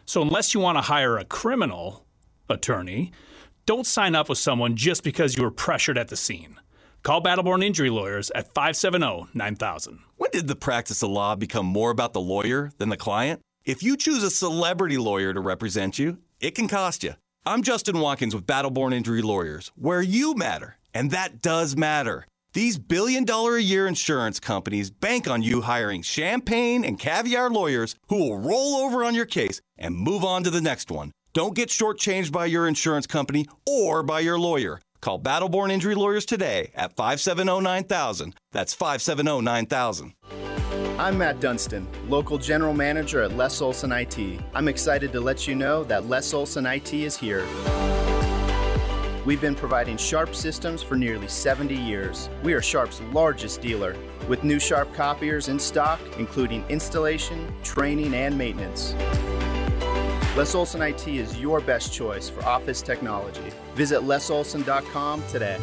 So 0.06 0.22
unless 0.22 0.54
you 0.54 0.60
want 0.60 0.78
to 0.78 0.82
hire 0.82 1.18
a 1.18 1.26
criminal 1.26 2.06
attorney, 2.48 3.12
don't 3.66 3.86
sign 3.86 4.14
up 4.14 4.30
with 4.30 4.38
someone 4.38 4.74
just 4.74 5.04
because 5.04 5.36
you 5.36 5.42
were 5.42 5.50
pressured 5.50 5.98
at 5.98 6.08
the 6.08 6.16
scene. 6.16 6.58
Call 7.08 7.22
Battleborn 7.22 7.64
Injury 7.64 7.88
Lawyers 7.88 8.30
at 8.34 8.52
570 8.52 9.28
9000. 9.32 10.00
When 10.18 10.30
did 10.30 10.46
the 10.46 10.54
practice 10.54 11.02
of 11.02 11.08
law 11.08 11.34
become 11.36 11.64
more 11.64 11.90
about 11.90 12.12
the 12.12 12.20
lawyer 12.20 12.70
than 12.76 12.90
the 12.90 12.98
client? 12.98 13.40
If 13.64 13.82
you 13.82 13.96
choose 13.96 14.22
a 14.22 14.30
celebrity 14.30 14.98
lawyer 14.98 15.32
to 15.32 15.40
represent 15.40 15.98
you, 15.98 16.18
it 16.38 16.54
can 16.54 16.68
cost 16.68 17.02
you. 17.02 17.14
I'm 17.46 17.62
Justin 17.62 18.00
Watkins 18.00 18.34
with 18.34 18.46
Battleborn 18.46 18.92
Injury 18.92 19.22
Lawyers, 19.22 19.72
where 19.74 20.02
you 20.02 20.34
matter, 20.34 20.76
and 20.92 21.10
that 21.12 21.40
does 21.40 21.78
matter. 21.78 22.26
These 22.52 22.78
billion 22.78 23.24
dollar 23.24 23.56
a 23.56 23.62
year 23.62 23.86
insurance 23.86 24.38
companies 24.38 24.90
bank 24.90 25.26
on 25.26 25.42
you 25.42 25.62
hiring 25.62 26.02
champagne 26.02 26.84
and 26.84 26.98
caviar 26.98 27.48
lawyers 27.48 27.94
who 28.08 28.18
will 28.18 28.38
roll 28.38 28.84
over 28.84 29.02
on 29.02 29.14
your 29.14 29.24
case 29.24 29.62
and 29.78 29.96
move 29.96 30.24
on 30.24 30.44
to 30.44 30.50
the 30.50 30.60
next 30.60 30.90
one. 30.90 31.12
Don't 31.32 31.54
get 31.54 31.70
shortchanged 31.70 32.32
by 32.32 32.44
your 32.44 32.68
insurance 32.68 33.06
company 33.06 33.46
or 33.66 34.02
by 34.02 34.20
your 34.20 34.38
lawyer. 34.38 34.82
Call 35.00 35.20
Battleborn 35.20 35.70
Injury 35.70 35.94
Lawyers 35.94 36.26
today 36.26 36.70
at 36.74 36.96
570 36.96 37.60
9000. 37.60 38.34
That's 38.52 38.74
570 38.74 39.42
9000. 39.42 40.14
I'm 40.98 41.18
Matt 41.18 41.38
Dunstan, 41.38 41.86
local 42.08 42.38
general 42.38 42.74
manager 42.74 43.22
at 43.22 43.36
Les 43.36 43.60
Olson 43.62 43.92
IT. 43.92 44.18
I'm 44.52 44.66
excited 44.66 45.12
to 45.12 45.20
let 45.20 45.46
you 45.46 45.54
know 45.54 45.84
that 45.84 46.08
Les 46.08 46.34
Olson 46.34 46.66
IT 46.66 46.92
is 46.92 47.16
here. 47.16 47.46
We've 49.24 49.40
been 49.40 49.54
providing 49.54 49.96
Sharp 49.96 50.34
systems 50.34 50.82
for 50.82 50.96
nearly 50.96 51.28
70 51.28 51.74
years. 51.74 52.28
We 52.42 52.52
are 52.54 52.62
Sharp's 52.62 53.00
largest 53.12 53.60
dealer, 53.60 53.94
with 54.26 54.42
new 54.42 54.58
Sharp 54.58 54.92
copiers 54.94 55.48
in 55.48 55.58
stock, 55.60 56.00
including 56.18 56.64
installation, 56.68 57.52
training, 57.62 58.14
and 58.14 58.36
maintenance. 58.36 58.94
Les 60.38 60.54
Olson 60.54 60.82
IT 60.82 61.08
is 61.08 61.36
your 61.40 61.60
best 61.60 61.92
choice 61.92 62.28
for 62.28 62.44
office 62.44 62.80
technology. 62.80 63.50
Visit 63.74 64.02
lesolson.com 64.02 65.20
today. 65.26 65.56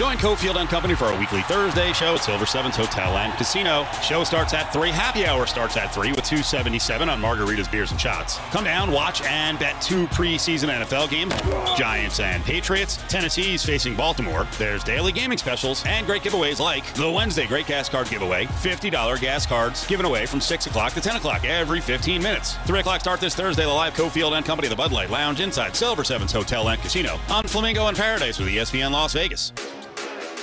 Join 0.00 0.16
Cofield 0.16 0.56
and 0.56 0.66
Company 0.66 0.94
for 0.94 1.12
a 1.12 1.18
weekly 1.18 1.42
Thursday 1.42 1.92
show 1.92 2.14
at 2.14 2.24
Silver 2.24 2.46
Sevens 2.46 2.74
Hotel 2.74 3.18
and 3.18 3.34
Casino. 3.34 3.86
Show 4.02 4.24
starts 4.24 4.54
at 4.54 4.72
3. 4.72 4.88
Happy 4.88 5.26
hour 5.26 5.44
starts 5.44 5.76
at 5.76 5.92
3 5.92 6.12
with 6.12 6.24
277 6.24 7.10
on 7.10 7.20
margaritas, 7.20 7.70
beers, 7.70 7.90
and 7.90 8.00
shots. 8.00 8.38
Come 8.50 8.64
down, 8.64 8.90
watch, 8.90 9.20
and 9.20 9.58
bet 9.58 9.78
two 9.82 10.06
preseason 10.06 10.70
NFL 10.70 11.10
games. 11.10 11.34
Giants 11.78 12.18
and 12.18 12.42
Patriots. 12.44 12.96
Tennessee's 13.08 13.62
facing 13.62 13.94
Baltimore. 13.94 14.46
There's 14.56 14.82
daily 14.82 15.12
gaming 15.12 15.36
specials 15.36 15.84
and 15.84 16.06
great 16.06 16.22
giveaways 16.22 16.60
like 16.60 16.90
the 16.94 17.10
Wednesday 17.10 17.46
Great 17.46 17.66
Gas 17.66 17.90
Card 17.90 18.08
Giveaway. 18.08 18.46
$50 18.46 19.20
gas 19.20 19.44
cards 19.44 19.86
given 19.86 20.06
away 20.06 20.24
from 20.24 20.40
6 20.40 20.66
o'clock 20.66 20.94
to 20.94 21.02
10 21.02 21.16
o'clock 21.16 21.44
every 21.44 21.82
15 21.82 22.22
minutes. 22.22 22.56
3 22.64 22.80
o'clock 22.80 23.02
start 23.02 23.20
this 23.20 23.34
Thursday, 23.34 23.64
the 23.64 23.68
live 23.68 23.92
Cofield 23.92 24.32
and 24.32 24.46
Company, 24.46 24.68
the 24.68 24.74
Bud 24.74 24.92
Light 24.92 25.10
Lounge 25.10 25.40
inside 25.40 25.76
Silver 25.76 26.04
Sevens 26.04 26.32
Hotel 26.32 26.66
and 26.70 26.80
Casino 26.80 27.20
on 27.28 27.44
Flamingo 27.44 27.88
and 27.88 27.98
Paradise 27.98 28.38
with 28.38 28.48
ESPN 28.48 28.92
Las 28.92 29.12
Vegas. 29.12 29.52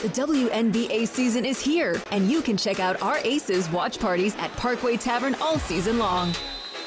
The 0.04 0.10
WNBA 0.10 1.08
season 1.08 1.44
is 1.44 1.60
here, 1.60 2.00
and 2.12 2.30
you 2.30 2.44
can 2.44 2.56
check 2.56 2.80
out 2.80 3.02
our 3.02 3.18
Aces 3.24 3.68
watch 3.72 4.00
parties 4.00 4.36
at 4.38 4.52
Parkway 4.52 4.96
Tavern 4.96 5.36
all 5.42 5.58
season 5.58 5.98
long. 5.98 6.36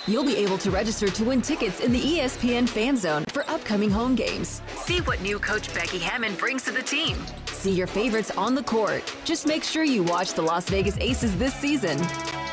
You'll 0.06 0.24
be 0.24 0.36
able 0.36 0.58
to 0.58 0.70
register 0.70 1.08
to 1.08 1.24
win 1.24 1.42
tickets 1.42 1.80
in 1.80 1.90
the 1.90 2.00
ESPN 2.00 2.68
Fan 2.68 2.96
Zone 2.96 3.24
for 3.24 3.42
upcoming 3.50 3.90
home 3.90 4.14
games. 4.14 4.62
See 4.76 5.00
what 5.00 5.20
new 5.22 5.40
coach 5.40 5.74
Becky 5.74 5.98
Hammon 5.98 6.36
brings 6.36 6.62
to 6.66 6.70
the 6.70 6.84
team. 6.84 7.16
See 7.46 7.72
your 7.72 7.88
favorites 7.88 8.30
on 8.38 8.54
the 8.54 8.62
court. 8.62 9.02
Just 9.24 9.44
make 9.44 9.64
sure 9.64 9.82
you 9.82 10.04
watch 10.04 10.34
the 10.34 10.42
Las 10.42 10.70
Vegas 10.70 10.96
Aces 10.98 11.36
this 11.36 11.54
season. 11.54 11.98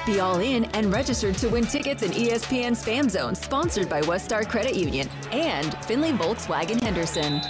Be 0.08 0.20
all 0.20 0.40
in 0.40 0.66
and 0.66 0.92
registered 0.92 1.36
to 1.36 1.50
win 1.50 1.68
tickets 1.68 2.02
in 2.02 2.10
ESPN's 2.10 2.84
Fan 2.84 3.10
Zone, 3.10 3.36
sponsored 3.36 3.90
by 3.90 4.02
Westar 4.02 4.48
Credit 4.50 4.74
Union 4.74 5.08
and 5.32 5.76
Findlay 5.86 6.14
Volkswagen 6.14 6.82
Henderson. 6.82 7.42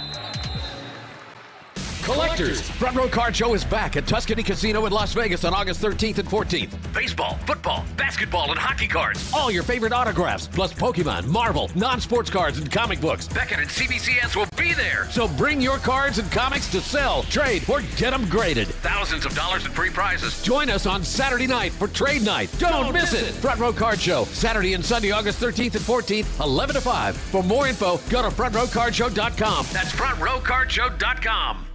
Collectors, 2.08 2.62
Front 2.62 2.96
Row 2.96 3.06
Card 3.06 3.36
Show 3.36 3.52
is 3.52 3.66
back 3.66 3.94
at 3.94 4.06
Tuscany 4.06 4.42
Casino 4.42 4.86
in 4.86 4.92
Las 4.92 5.12
Vegas 5.12 5.44
on 5.44 5.52
August 5.52 5.82
13th 5.82 6.16
and 6.16 6.26
14th. 6.26 6.94
Baseball, 6.94 7.36
football, 7.46 7.84
basketball, 7.98 8.50
and 8.50 8.58
hockey 8.58 8.88
cards. 8.88 9.30
All 9.34 9.50
your 9.50 9.62
favorite 9.62 9.92
autographs, 9.92 10.48
plus 10.48 10.72
Pokemon, 10.72 11.26
Marvel, 11.26 11.70
non 11.74 12.00
sports 12.00 12.30
cards, 12.30 12.56
and 12.56 12.72
comic 12.72 13.02
books. 13.02 13.28
Beckett 13.28 13.58
and 13.58 13.68
CBCS 13.68 14.36
will 14.36 14.48
be 14.56 14.72
there. 14.72 15.06
So 15.10 15.28
bring 15.28 15.60
your 15.60 15.76
cards 15.76 16.18
and 16.18 16.32
comics 16.32 16.72
to 16.72 16.80
sell, 16.80 17.24
trade, 17.24 17.68
or 17.68 17.82
get 17.96 18.12
them 18.12 18.26
graded. 18.30 18.68
Thousands 18.68 19.26
of 19.26 19.34
dollars 19.34 19.66
in 19.66 19.72
free 19.72 19.90
prizes. 19.90 20.42
Join 20.42 20.70
us 20.70 20.86
on 20.86 21.04
Saturday 21.04 21.46
night 21.46 21.72
for 21.72 21.88
trade 21.88 22.22
night. 22.24 22.48
Don't, 22.58 22.84
Don't 22.84 22.92
miss, 22.94 23.12
miss 23.12 23.28
it. 23.28 23.34
Front 23.34 23.60
Row 23.60 23.72
Card 23.74 24.00
Show, 24.00 24.24
Saturday 24.24 24.72
and 24.72 24.82
Sunday, 24.82 25.10
August 25.10 25.40
13th 25.42 25.74
and 25.74 25.84
14th, 25.84 26.40
11 26.42 26.74
to 26.76 26.80
5. 26.80 27.16
For 27.18 27.42
more 27.42 27.68
info, 27.68 27.98
go 28.08 28.22
to 28.22 28.28
frontrowcardshow.com. 28.28 29.66
That's 29.72 29.92
frontrowcardshow.com. 29.92 31.67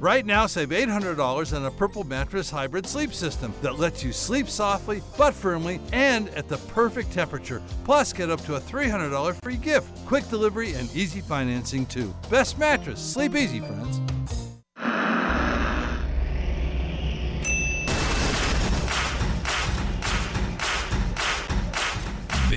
Right 0.00 0.24
now, 0.24 0.46
save 0.46 0.68
$800 0.68 1.56
on 1.56 1.64
a 1.64 1.70
Purple 1.72 2.04
Mattress 2.04 2.48
Hybrid 2.48 2.86
Sleep 2.86 3.12
System 3.12 3.52
that 3.62 3.80
lets 3.80 4.04
you 4.04 4.12
sleep 4.12 4.48
softly 4.48 5.02
but 5.16 5.34
firmly 5.34 5.80
and 5.92 6.28
at 6.30 6.48
the 6.48 6.58
perfect 6.58 7.10
temperature. 7.10 7.60
Plus, 7.84 8.12
get 8.12 8.30
up 8.30 8.40
to 8.44 8.54
a 8.54 8.60
$300 8.60 9.42
free 9.42 9.56
gift. 9.56 9.88
Quick 10.06 10.28
delivery 10.28 10.74
and 10.74 10.88
easy 10.94 11.20
financing, 11.20 11.84
too. 11.86 12.14
Best 12.30 12.58
mattress. 12.58 13.00
Sleep 13.00 13.34
easy, 13.34 13.58
friends. 13.58 14.00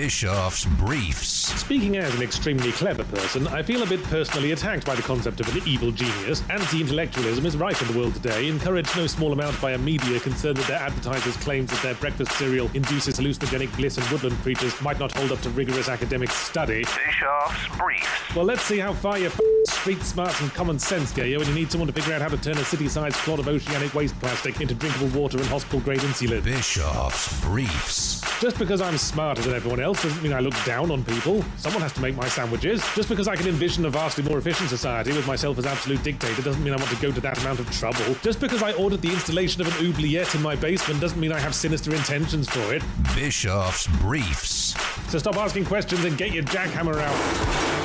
Bischoff's 0.01 0.65
Briefs. 0.65 1.27
Speaking 1.61 1.97
as 1.97 2.15
an 2.15 2.23
extremely 2.23 2.71
clever 2.71 3.03
person, 3.03 3.45
I 3.49 3.61
feel 3.61 3.83
a 3.83 3.85
bit 3.85 4.01
personally 4.05 4.51
attacked 4.51 4.83
by 4.83 4.95
the 4.95 5.03
concept 5.03 5.39
of 5.39 5.55
an 5.55 5.61
evil 5.67 5.91
genius. 5.91 6.41
Anti 6.49 6.81
intellectualism 6.81 7.45
is 7.45 7.55
rife 7.55 7.79
in 7.83 7.93
the 7.93 7.99
world 7.99 8.15
today, 8.15 8.47
encouraged 8.47 8.97
no 8.97 9.05
small 9.05 9.31
amount 9.31 9.61
by 9.61 9.73
a 9.73 9.77
media 9.77 10.19
concerned 10.19 10.57
that 10.57 10.67
their 10.67 10.79
advertisers' 10.79 11.37
claims 11.37 11.69
that 11.69 11.83
their 11.83 11.93
breakfast 11.93 12.31
cereal 12.31 12.67
induces 12.73 13.19
hallucinogenic 13.19 13.75
bliss 13.77 13.99
and 13.99 14.07
woodland 14.09 14.35
creatures 14.37 14.81
might 14.81 14.97
not 14.97 15.15
hold 15.15 15.31
up 15.31 15.39
to 15.41 15.51
rigorous 15.51 15.87
academic 15.87 16.31
study. 16.31 16.83
Bischoff's 17.05 17.77
Briefs. 17.77 18.35
Well, 18.35 18.45
let's 18.45 18.63
see 18.63 18.79
how 18.79 18.93
far 18.93 19.19
your 19.19 19.31
street 19.65 20.01
smarts 20.01 20.41
and 20.41 20.51
common 20.51 20.79
sense 20.79 21.11
go 21.11 21.21
when 21.21 21.47
you 21.47 21.53
need 21.53 21.71
someone 21.71 21.85
to 21.85 21.93
figure 21.93 22.15
out 22.15 22.23
how 22.23 22.29
to 22.29 22.37
turn 22.37 22.57
a 22.57 22.65
city 22.65 22.87
sized 22.87 23.17
clod 23.17 23.37
of 23.37 23.47
oceanic 23.47 23.93
waste 23.93 24.19
plastic 24.19 24.61
into 24.61 24.73
drinkable 24.73 25.09
water 25.09 25.37
and 25.37 25.45
hospital 25.45 25.79
grade 25.79 25.99
insulin. 25.99 26.43
Bischoff's 26.43 27.39
Briefs. 27.41 28.19
Just 28.41 28.57
because 28.57 28.81
I'm 28.81 28.97
smarter 28.97 29.43
than 29.43 29.53
everyone 29.53 29.79
else 29.79 29.90
doesn't 29.99 30.21
mean 30.21 30.33
I 30.33 30.39
look 30.39 30.53
down 30.63 30.91
on 30.91 31.03
people. 31.03 31.43
Someone 31.57 31.81
has 31.81 31.93
to 31.93 32.01
make 32.01 32.15
my 32.15 32.27
sandwiches. 32.27 32.83
Just 32.95 33.09
because 33.09 33.27
I 33.27 33.35
can 33.35 33.47
envision 33.47 33.85
a 33.85 33.89
vastly 33.89 34.23
more 34.23 34.37
efficient 34.37 34.69
society 34.69 35.11
with 35.11 35.25
myself 35.25 35.57
as 35.57 35.65
absolute 35.65 36.03
dictator 36.03 36.41
doesn't 36.41 36.63
mean 36.63 36.73
I 36.73 36.77
want 36.77 36.89
to 36.89 37.01
go 37.01 37.11
to 37.11 37.21
that 37.21 37.41
amount 37.41 37.59
of 37.59 37.71
trouble. 37.71 38.15
Just 38.21 38.39
because 38.39 38.61
I 38.61 38.73
ordered 38.73 39.01
the 39.01 39.11
installation 39.11 39.61
of 39.61 39.67
an 39.67 39.85
oubliette 39.85 40.35
in 40.35 40.41
my 40.41 40.55
basement 40.55 41.01
doesn't 41.01 41.19
mean 41.19 41.31
I 41.31 41.39
have 41.39 41.55
sinister 41.55 41.93
intentions 41.95 42.47
for 42.49 42.73
it. 42.73 42.83
Bischoff's 43.15 43.87
Briefs. 43.99 44.75
So 45.11 45.17
stop 45.17 45.37
asking 45.37 45.65
questions 45.65 46.05
and 46.05 46.17
get 46.17 46.31
your 46.31 46.43
jackhammer 46.43 46.95
out. 46.97 47.81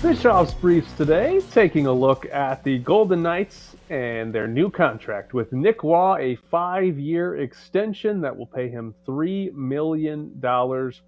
Bischoff's 0.00 0.54
Briefs 0.54 0.92
today, 0.92 1.40
taking 1.50 1.86
a 1.86 1.92
look 1.92 2.24
at 2.26 2.62
the 2.62 2.78
Golden 2.78 3.22
Knights 3.22 3.67
and 3.90 4.34
their 4.34 4.46
new 4.46 4.70
contract 4.70 5.32
with 5.32 5.52
Nick 5.52 5.82
Roy, 5.82 6.18
a 6.20 6.36
five 6.50 6.98
year 6.98 7.36
extension 7.38 8.20
that 8.20 8.36
will 8.36 8.46
pay 8.46 8.68
him 8.68 8.94
$3 9.06 9.52
million 9.54 10.40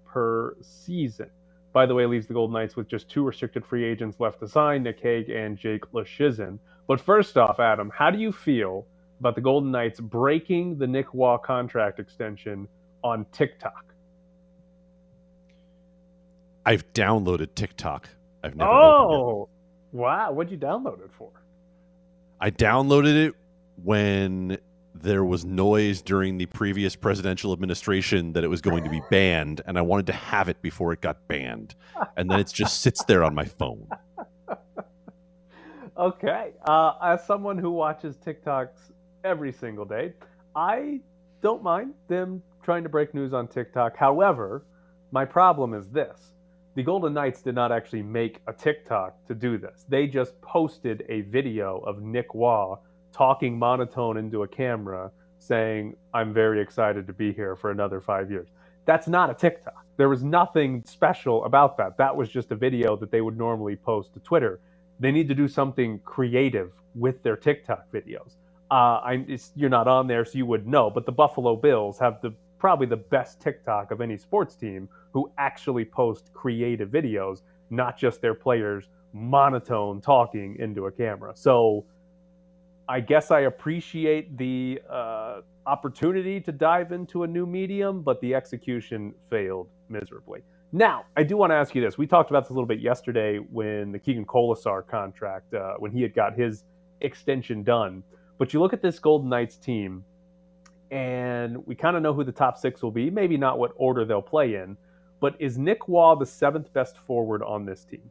per 0.05 0.55
season. 0.61 1.29
By 1.73 1.85
the 1.85 1.93
way, 1.93 2.05
leaves 2.05 2.27
the 2.27 2.33
Golden 2.33 2.53
Knights 2.53 2.75
with 2.75 2.87
just 2.87 3.09
two 3.09 3.23
restricted 3.23 3.65
free 3.65 3.85
agents 3.85 4.19
left 4.19 4.39
to 4.39 4.47
sign 4.47 4.83
Nick 4.83 4.99
Hague 4.99 5.29
and 5.29 5.57
Jake 5.57 5.85
Leschyshyn. 5.93 6.59
But 6.87 6.99
first 6.99 7.37
off, 7.37 7.59
Adam, 7.59 7.91
how 7.95 8.09
do 8.11 8.17
you 8.17 8.31
feel 8.31 8.85
about 9.19 9.35
the 9.35 9.41
Golden 9.41 9.71
Knights 9.71 9.99
breaking 9.99 10.77
the 10.77 10.87
Nick 10.87 11.07
Roy 11.13 11.37
contract 11.37 11.99
extension 11.99 12.67
on 13.03 13.25
TikTok? 13.31 13.93
I've 16.65 16.91
downloaded 16.93 17.55
TikTok. 17.55 18.09
I've 18.43 18.55
never. 18.55 18.69
Oh, 18.69 19.49
wow! 19.91 20.31
What'd 20.31 20.51
you 20.51 20.57
download 20.57 21.01
it 21.03 21.09
for? 21.17 21.31
I 22.43 22.49
downloaded 22.49 23.27
it 23.27 23.35
when 23.83 24.57
there 24.95 25.23
was 25.23 25.45
noise 25.45 26.01
during 26.01 26.39
the 26.39 26.47
previous 26.47 26.95
presidential 26.95 27.53
administration 27.53 28.33
that 28.33 28.43
it 28.43 28.47
was 28.47 28.61
going 28.61 28.83
to 28.83 28.89
be 28.89 29.01
banned, 29.11 29.61
and 29.67 29.77
I 29.77 29.81
wanted 29.81 30.07
to 30.07 30.13
have 30.13 30.49
it 30.49 30.59
before 30.63 30.91
it 30.91 31.01
got 31.01 31.27
banned, 31.27 31.75
and 32.17 32.29
then 32.29 32.39
it 32.39 32.47
just 32.51 32.81
sits 32.81 33.03
there 33.05 33.23
on 33.23 33.35
my 33.35 33.45
phone. 33.45 33.87
Okay, 35.97 36.53
uh, 36.65 36.93
as 37.03 37.23
someone 37.27 37.57
who 37.57 37.69
watches 37.69 38.15
TikToks 38.15 38.91
every 39.23 39.51
single 39.51 39.85
day, 39.85 40.13
I 40.55 41.01
don't 41.43 41.61
mind 41.61 41.93
them 42.07 42.41
trying 42.63 42.81
to 42.83 42.89
break 42.89 43.13
news 43.13 43.33
on 43.33 43.47
TikTok. 43.47 43.97
However, 43.97 44.65
my 45.11 45.25
problem 45.25 45.73
is 45.75 45.89
this 45.89 46.31
the 46.75 46.83
Golden 46.83 47.13
Knights 47.13 47.41
did 47.41 47.55
not 47.55 47.71
actually 47.71 48.01
make 48.01 48.39
a 48.47 48.53
TikTok 48.53 49.25
to 49.27 49.35
do 49.35 49.57
this. 49.57 49.85
They 49.89 50.07
just 50.07 50.39
posted 50.41 51.03
a 51.09 51.21
video 51.21 51.79
of 51.79 52.01
Nick 52.01 52.27
Roy 52.33 52.75
talking 53.11 53.59
monotone 53.59 54.17
into 54.17 54.43
a 54.43 54.47
camera 54.47 55.11
saying, 55.39 55.95
I'm 56.13 56.33
very 56.33 56.61
excited 56.61 57.07
to 57.07 57.13
be 57.13 57.33
here 57.33 57.55
for 57.55 57.71
another 57.71 57.99
five 57.99 58.31
years. 58.31 58.47
That's 58.85 59.07
not 59.07 59.29
a 59.29 59.33
TikTok. 59.33 59.85
There 59.97 60.07
was 60.07 60.23
nothing 60.23 60.83
special 60.85 61.43
about 61.45 61.77
that. 61.77 61.97
That 61.97 62.15
was 62.15 62.29
just 62.29 62.51
a 62.51 62.55
video 62.55 62.95
that 62.97 63.11
they 63.11 63.21
would 63.21 63.37
normally 63.37 63.75
post 63.75 64.13
to 64.13 64.19
Twitter. 64.19 64.59
They 64.99 65.11
need 65.11 65.27
to 65.27 65.35
do 65.35 65.47
something 65.47 65.99
creative 65.99 66.71
with 66.95 67.21
their 67.23 67.35
TikTok 67.35 67.91
videos. 67.91 68.35
Uh, 68.69 69.17
you're 69.55 69.69
not 69.69 69.87
on 69.87 70.07
there, 70.07 70.23
so 70.23 70.37
you 70.37 70.45
would 70.45 70.65
know, 70.65 70.89
but 70.89 71.05
the 71.05 71.11
Buffalo 71.11 71.55
Bills 71.57 71.99
have 71.99 72.21
the 72.21 72.33
probably 72.61 72.85
the 72.85 72.95
best 72.95 73.41
TikTok 73.41 73.89
of 73.89 74.01
any 74.01 74.15
sports 74.15 74.55
team 74.55 74.87
who 75.13 75.31
actually 75.39 75.83
post 75.83 76.31
creative 76.31 76.89
videos, 76.89 77.41
not 77.71 77.97
just 77.97 78.21
their 78.21 78.35
players 78.35 78.87
monotone 79.13 79.99
talking 79.99 80.55
into 80.59 80.85
a 80.85 80.91
camera. 80.91 81.31
So 81.33 81.83
I 82.87 82.99
guess 82.99 83.31
I 83.31 83.41
appreciate 83.41 84.37
the 84.37 84.79
uh, 84.87 85.41
opportunity 85.65 86.39
to 86.39 86.51
dive 86.51 86.91
into 86.91 87.23
a 87.23 87.27
new 87.27 87.47
medium, 87.47 88.03
but 88.03 88.21
the 88.21 88.35
execution 88.35 89.15
failed 89.31 89.67
miserably. 89.89 90.43
Now, 90.71 91.05
I 91.17 91.23
do 91.23 91.37
want 91.37 91.49
to 91.49 91.55
ask 91.55 91.73
you 91.73 91.81
this. 91.81 91.97
We 91.97 92.05
talked 92.05 92.29
about 92.29 92.43
this 92.43 92.51
a 92.51 92.53
little 92.53 92.67
bit 92.67 92.79
yesterday 92.79 93.39
when 93.39 93.91
the 93.91 93.97
Keegan 93.97 94.25
Kolesar 94.25 94.87
contract, 94.87 95.55
uh, 95.55 95.73
when 95.79 95.91
he 95.91 96.03
had 96.03 96.13
got 96.13 96.37
his 96.37 96.63
extension 97.01 97.63
done. 97.63 98.03
But 98.37 98.53
you 98.53 98.59
look 98.59 98.71
at 98.71 98.83
this 98.83 98.99
Golden 98.99 99.29
Knights 99.29 99.57
team, 99.57 100.05
and 100.91 101.65
we 101.65 101.73
kind 101.73 101.95
of 101.95 102.03
know 102.03 102.13
who 102.13 102.23
the 102.23 102.33
top 102.33 102.57
six 102.57 102.83
will 102.83 102.91
be. 102.91 103.09
Maybe 103.09 103.37
not 103.37 103.57
what 103.57 103.71
order 103.77 104.03
they'll 104.03 104.21
play 104.21 104.55
in, 104.55 104.77
but 105.21 105.35
is 105.39 105.57
Nick 105.57 105.79
Roy 105.87 106.15
the 106.15 106.25
seventh 106.25 106.71
best 106.73 106.97
forward 106.97 107.41
on 107.41 107.65
this 107.65 107.85
team? 107.85 108.09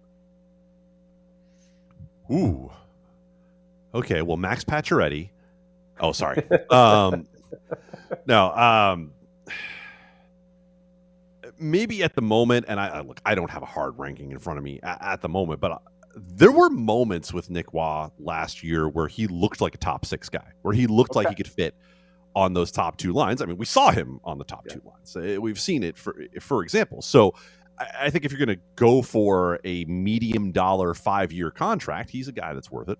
Ooh. 2.32 2.70
Okay. 3.94 4.22
Well, 4.22 4.38
Max 4.38 4.64
Pacioretty. 4.64 5.28
Oh, 6.00 6.12
sorry. 6.12 6.42
um, 6.70 7.26
no. 8.26 8.50
Um, 8.52 9.12
maybe 11.58 12.02
at 12.02 12.14
the 12.14 12.22
moment, 12.22 12.64
and 12.66 12.80
I, 12.80 12.88
I 12.88 13.00
look, 13.02 13.20
I 13.26 13.34
don't 13.34 13.50
have 13.50 13.62
a 13.62 13.66
hard 13.66 13.98
ranking 13.98 14.32
in 14.32 14.38
front 14.38 14.58
of 14.58 14.64
me 14.64 14.80
at, 14.82 14.98
at 15.02 15.20
the 15.20 15.28
moment, 15.28 15.60
but. 15.60 15.72
Uh, 15.72 15.78
there 16.16 16.50
were 16.50 16.68
moments 16.68 17.32
with 17.32 17.50
Nick 17.50 17.72
Roy 17.72 18.08
last 18.18 18.64
year 18.64 18.88
where 18.88 19.06
he 19.06 19.28
looked 19.28 19.60
like 19.60 19.76
a 19.76 19.78
top 19.78 20.04
six 20.04 20.28
guy, 20.28 20.44
where 20.62 20.74
he 20.74 20.88
looked 20.88 21.12
okay. 21.12 21.20
like 21.20 21.28
he 21.28 21.36
could 21.36 21.46
fit 21.46 21.72
on 22.34 22.54
those 22.54 22.70
top 22.70 22.96
two 22.96 23.12
lines. 23.12 23.42
I 23.42 23.46
mean, 23.46 23.56
we 23.56 23.66
saw 23.66 23.90
him 23.90 24.20
on 24.24 24.38
the 24.38 24.44
top 24.44 24.66
yeah. 24.66 24.74
two 24.74 24.82
lines. 24.84 25.16
Uh, 25.16 25.40
we've 25.40 25.60
seen 25.60 25.82
it 25.82 25.96
for 25.96 26.16
for 26.40 26.62
example. 26.62 27.02
So 27.02 27.34
I, 27.78 28.10
think 28.10 28.24
if 28.24 28.32
you're 28.32 28.44
going 28.44 28.56
to 28.56 28.62
go 28.76 29.02
for 29.02 29.58
a 29.64 29.84
medium 29.86 30.52
dollar 30.52 30.94
five 30.94 31.32
year 31.32 31.50
contract, 31.50 32.10
he's 32.10 32.28
a 32.28 32.32
guy 32.32 32.52
that's 32.52 32.70
worth 32.70 32.88
it. 32.88 32.98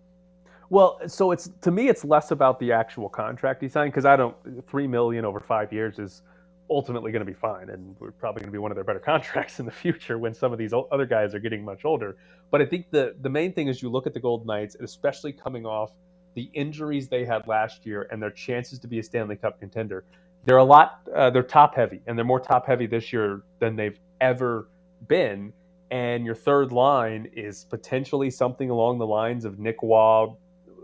Well, 0.71 1.01
so 1.07 1.33
it's 1.33 1.51
to 1.63 1.71
me, 1.71 1.89
it's 1.89 2.05
less 2.05 2.31
about 2.31 2.61
the 2.61 2.73
actual 2.73 3.09
contract 3.09 3.61
he 3.61 3.69
signed 3.69 3.93
because 3.93 4.05
I 4.05 4.17
don't 4.17 4.37
three 4.69 4.87
million 4.87 5.25
over 5.25 5.41
five 5.41 5.73
years 5.73 5.99
is 5.99 6.23
ultimately 6.71 7.11
going 7.11 7.27
to 7.27 7.31
be 7.31 7.37
fine, 7.37 7.69
and 7.71 7.97
we're 7.99 8.13
probably 8.13 8.41
going 8.41 8.51
to 8.51 8.53
be 8.53 8.59
one 8.59 8.71
of 8.71 8.77
their 8.77 8.85
better 8.85 9.01
contracts 9.05 9.59
in 9.59 9.67
the 9.67 9.73
future 9.73 10.19
when 10.19 10.33
some 10.33 10.53
of 10.53 10.59
these 10.59 10.73
other 10.73 11.07
guys 11.07 11.35
are 11.35 11.41
getting 11.41 11.65
much 11.65 11.85
older. 11.85 12.17
But 12.51 12.63
I 12.63 12.67
think 12.67 12.91
the 12.91 13.15
the 13.21 13.29
main 13.29 13.53
thing 13.53 13.69
is 13.69 13.83
you 13.83 13.91
look 13.91 14.07
at 14.07 14.15
the 14.15 14.21
Golden 14.21 14.47
Knights, 14.47 14.77
especially 14.81 15.33
coming 15.33 15.67
off 15.67 15.91
the 16.35 16.51
injuries 16.55 17.09
they 17.09 17.25
had 17.25 17.47
last 17.47 17.85
year 17.87 18.09
and 18.11 18.23
their 18.23 18.31
chances 18.31 18.79
to 18.81 18.89
be 18.89 18.99
a 18.99 19.03
Stanley 19.03 19.37
Cup 19.37 19.59
contender. 19.59 20.05
They're 20.45 20.59
a 20.59 20.65
lot. 20.65 21.01
Uh, 21.15 21.31
they're 21.31 21.43
top 21.43 21.75
heavy, 21.75 22.01
and 22.07 22.17
they're 22.17 22.25
more 22.25 22.41
top 22.41 22.67
heavy 22.67 22.87
this 22.87 23.13
year 23.13 23.43
than 23.59 23.77
they've 23.77 23.99
ever 24.21 24.69
been. 25.09 25.53
And 25.91 26.25
your 26.25 26.35
third 26.35 26.73
line 26.73 27.29
is 27.35 27.65
potentially 27.65 28.31
something 28.31 28.71
along 28.71 28.99
the 28.99 29.07
lines 29.07 29.45
of 29.45 29.59
Nick 29.59 29.77
Roy, 29.83 30.29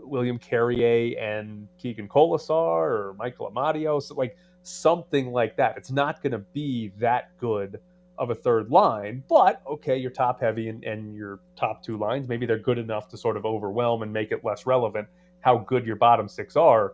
William 0.03 0.37
Carrier, 0.37 1.17
and 1.17 1.67
Keegan 1.77 2.07
Kolesar 2.07 2.49
or 2.49 3.15
Michael 3.17 3.49
Amadio. 3.49 4.01
So 4.01 4.15
like 4.15 4.37
something 4.63 5.31
like 5.31 5.55
that. 5.57 5.77
It's 5.77 5.91
not 5.91 6.21
going 6.21 6.33
to 6.33 6.39
be 6.39 6.91
that 6.99 7.35
good 7.37 7.79
of 8.17 8.29
a 8.31 8.35
third 8.35 8.69
line. 8.69 9.23
But 9.29 9.61
okay, 9.65 9.97
you're 9.97 10.11
top 10.11 10.41
heavy 10.41 10.69
and, 10.69 10.83
and 10.83 11.15
your 11.15 11.39
top 11.55 11.83
two 11.83 11.97
lines, 11.97 12.27
maybe 12.27 12.45
they're 12.45 12.59
good 12.59 12.77
enough 12.77 13.07
to 13.09 13.17
sort 13.17 13.37
of 13.37 13.45
overwhelm 13.45 14.01
and 14.01 14.11
make 14.11 14.31
it 14.31 14.43
less 14.43 14.65
relevant 14.65 15.07
how 15.41 15.57
good 15.59 15.85
your 15.85 15.95
bottom 15.95 16.27
six 16.27 16.55
are. 16.55 16.93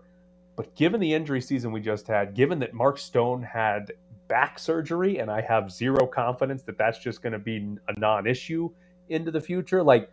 But 0.56 0.76
given 0.76 1.00
the 1.00 1.14
injury 1.14 1.42
season 1.42 1.72
we 1.72 1.82
just 1.82 2.08
had, 2.08 2.36
given 2.36 2.60
that 2.60 2.74
Mark 2.74 2.98
Stone 3.00 3.44
had 3.44 3.94
back 4.28 4.60
surgery, 4.60 5.20
and 5.20 5.30
I 5.32 5.42
have 5.42 5.72
zero 5.72 6.06
confidence 6.06 6.64
that 6.64 6.78
that's 6.78 7.00
just 7.00 7.22
going 7.22 7.34
to 7.34 7.40
be 7.40 7.78
a 7.88 8.00
non 8.00 8.28
issue 8.28 8.70
into 9.10 9.32
the 9.32 9.42
future, 9.42 9.82
like 9.82 10.10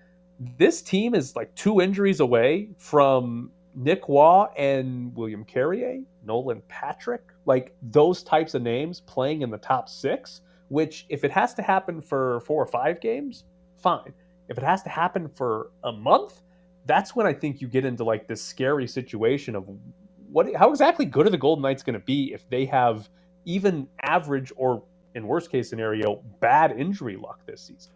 this 0.56 0.80
team 0.82 1.14
is 1.14 1.36
like 1.36 1.54
two 1.54 1.80
injuries 1.80 2.20
away 2.20 2.70
from 2.78 3.50
Nick 3.74 4.08
Roy 4.08 4.46
and 4.56 5.14
William 5.14 5.44
Carrier, 5.44 6.00
Nolan 6.24 6.62
Patrick, 6.68 7.22
like 7.46 7.74
those 7.82 8.22
types 8.22 8.54
of 8.54 8.62
names 8.62 9.00
playing 9.00 9.42
in 9.42 9.50
the 9.50 9.58
top 9.58 9.88
six, 9.88 10.40
which 10.68 11.06
if 11.08 11.24
it 11.24 11.30
has 11.30 11.54
to 11.54 11.62
happen 11.62 12.00
for 12.00 12.40
four 12.40 12.62
or 12.62 12.66
five 12.66 13.00
games, 13.00 13.44
fine. 13.76 14.12
If 14.48 14.58
it 14.58 14.64
has 14.64 14.82
to 14.82 14.88
happen 14.88 15.28
for 15.28 15.70
a 15.84 15.92
month, 15.92 16.42
that's 16.90 17.14
when 17.14 17.24
I 17.24 17.32
think 17.32 17.60
you 17.60 17.68
get 17.68 17.84
into 17.84 18.02
like 18.02 18.26
this 18.26 18.42
scary 18.42 18.88
situation 18.88 19.54
of 19.54 19.64
what 20.32 20.52
how 20.56 20.70
exactly 20.70 21.04
good 21.04 21.24
are 21.24 21.30
the 21.30 21.38
Golden 21.38 21.62
Knights 21.62 21.84
going 21.84 21.94
to 21.94 22.04
be 22.04 22.32
if 22.32 22.48
they 22.50 22.64
have 22.66 23.08
even 23.44 23.86
average 24.02 24.52
or 24.56 24.82
in 25.14 25.26
worst 25.26 25.52
case 25.52 25.70
scenario 25.70 26.16
bad 26.40 26.72
injury 26.72 27.16
luck 27.16 27.46
this 27.46 27.60
season. 27.60 27.92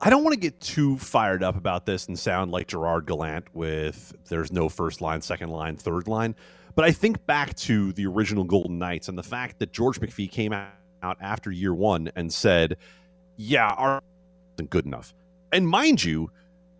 I 0.00 0.10
don't 0.10 0.22
want 0.22 0.34
to 0.34 0.40
get 0.40 0.60
too 0.60 0.98
fired 0.98 1.42
up 1.42 1.56
about 1.56 1.86
this 1.86 2.06
and 2.06 2.18
sound 2.18 2.50
like 2.50 2.68
Gerard 2.68 3.06
Gallant 3.06 3.46
with 3.54 4.14
there's 4.28 4.52
no 4.52 4.68
first 4.68 5.00
line, 5.00 5.22
second 5.22 5.48
line, 5.48 5.76
third 5.76 6.06
line. 6.06 6.34
But 6.74 6.84
I 6.84 6.92
think 6.92 7.24
back 7.24 7.54
to 7.56 7.92
the 7.92 8.06
original 8.06 8.44
Golden 8.44 8.78
Knights 8.78 9.08
and 9.08 9.16
the 9.16 9.22
fact 9.22 9.58
that 9.60 9.72
George 9.72 10.00
McPhee 10.00 10.30
came 10.30 10.52
out 10.52 11.16
after 11.20 11.50
year 11.50 11.72
one 11.72 12.10
and 12.14 12.30
said, 12.30 12.76
Yeah, 13.38 13.68
our 13.68 14.02
isn't 14.58 14.68
good 14.68 14.84
enough. 14.84 15.14
And 15.50 15.66
mind 15.66 16.04
you, 16.04 16.30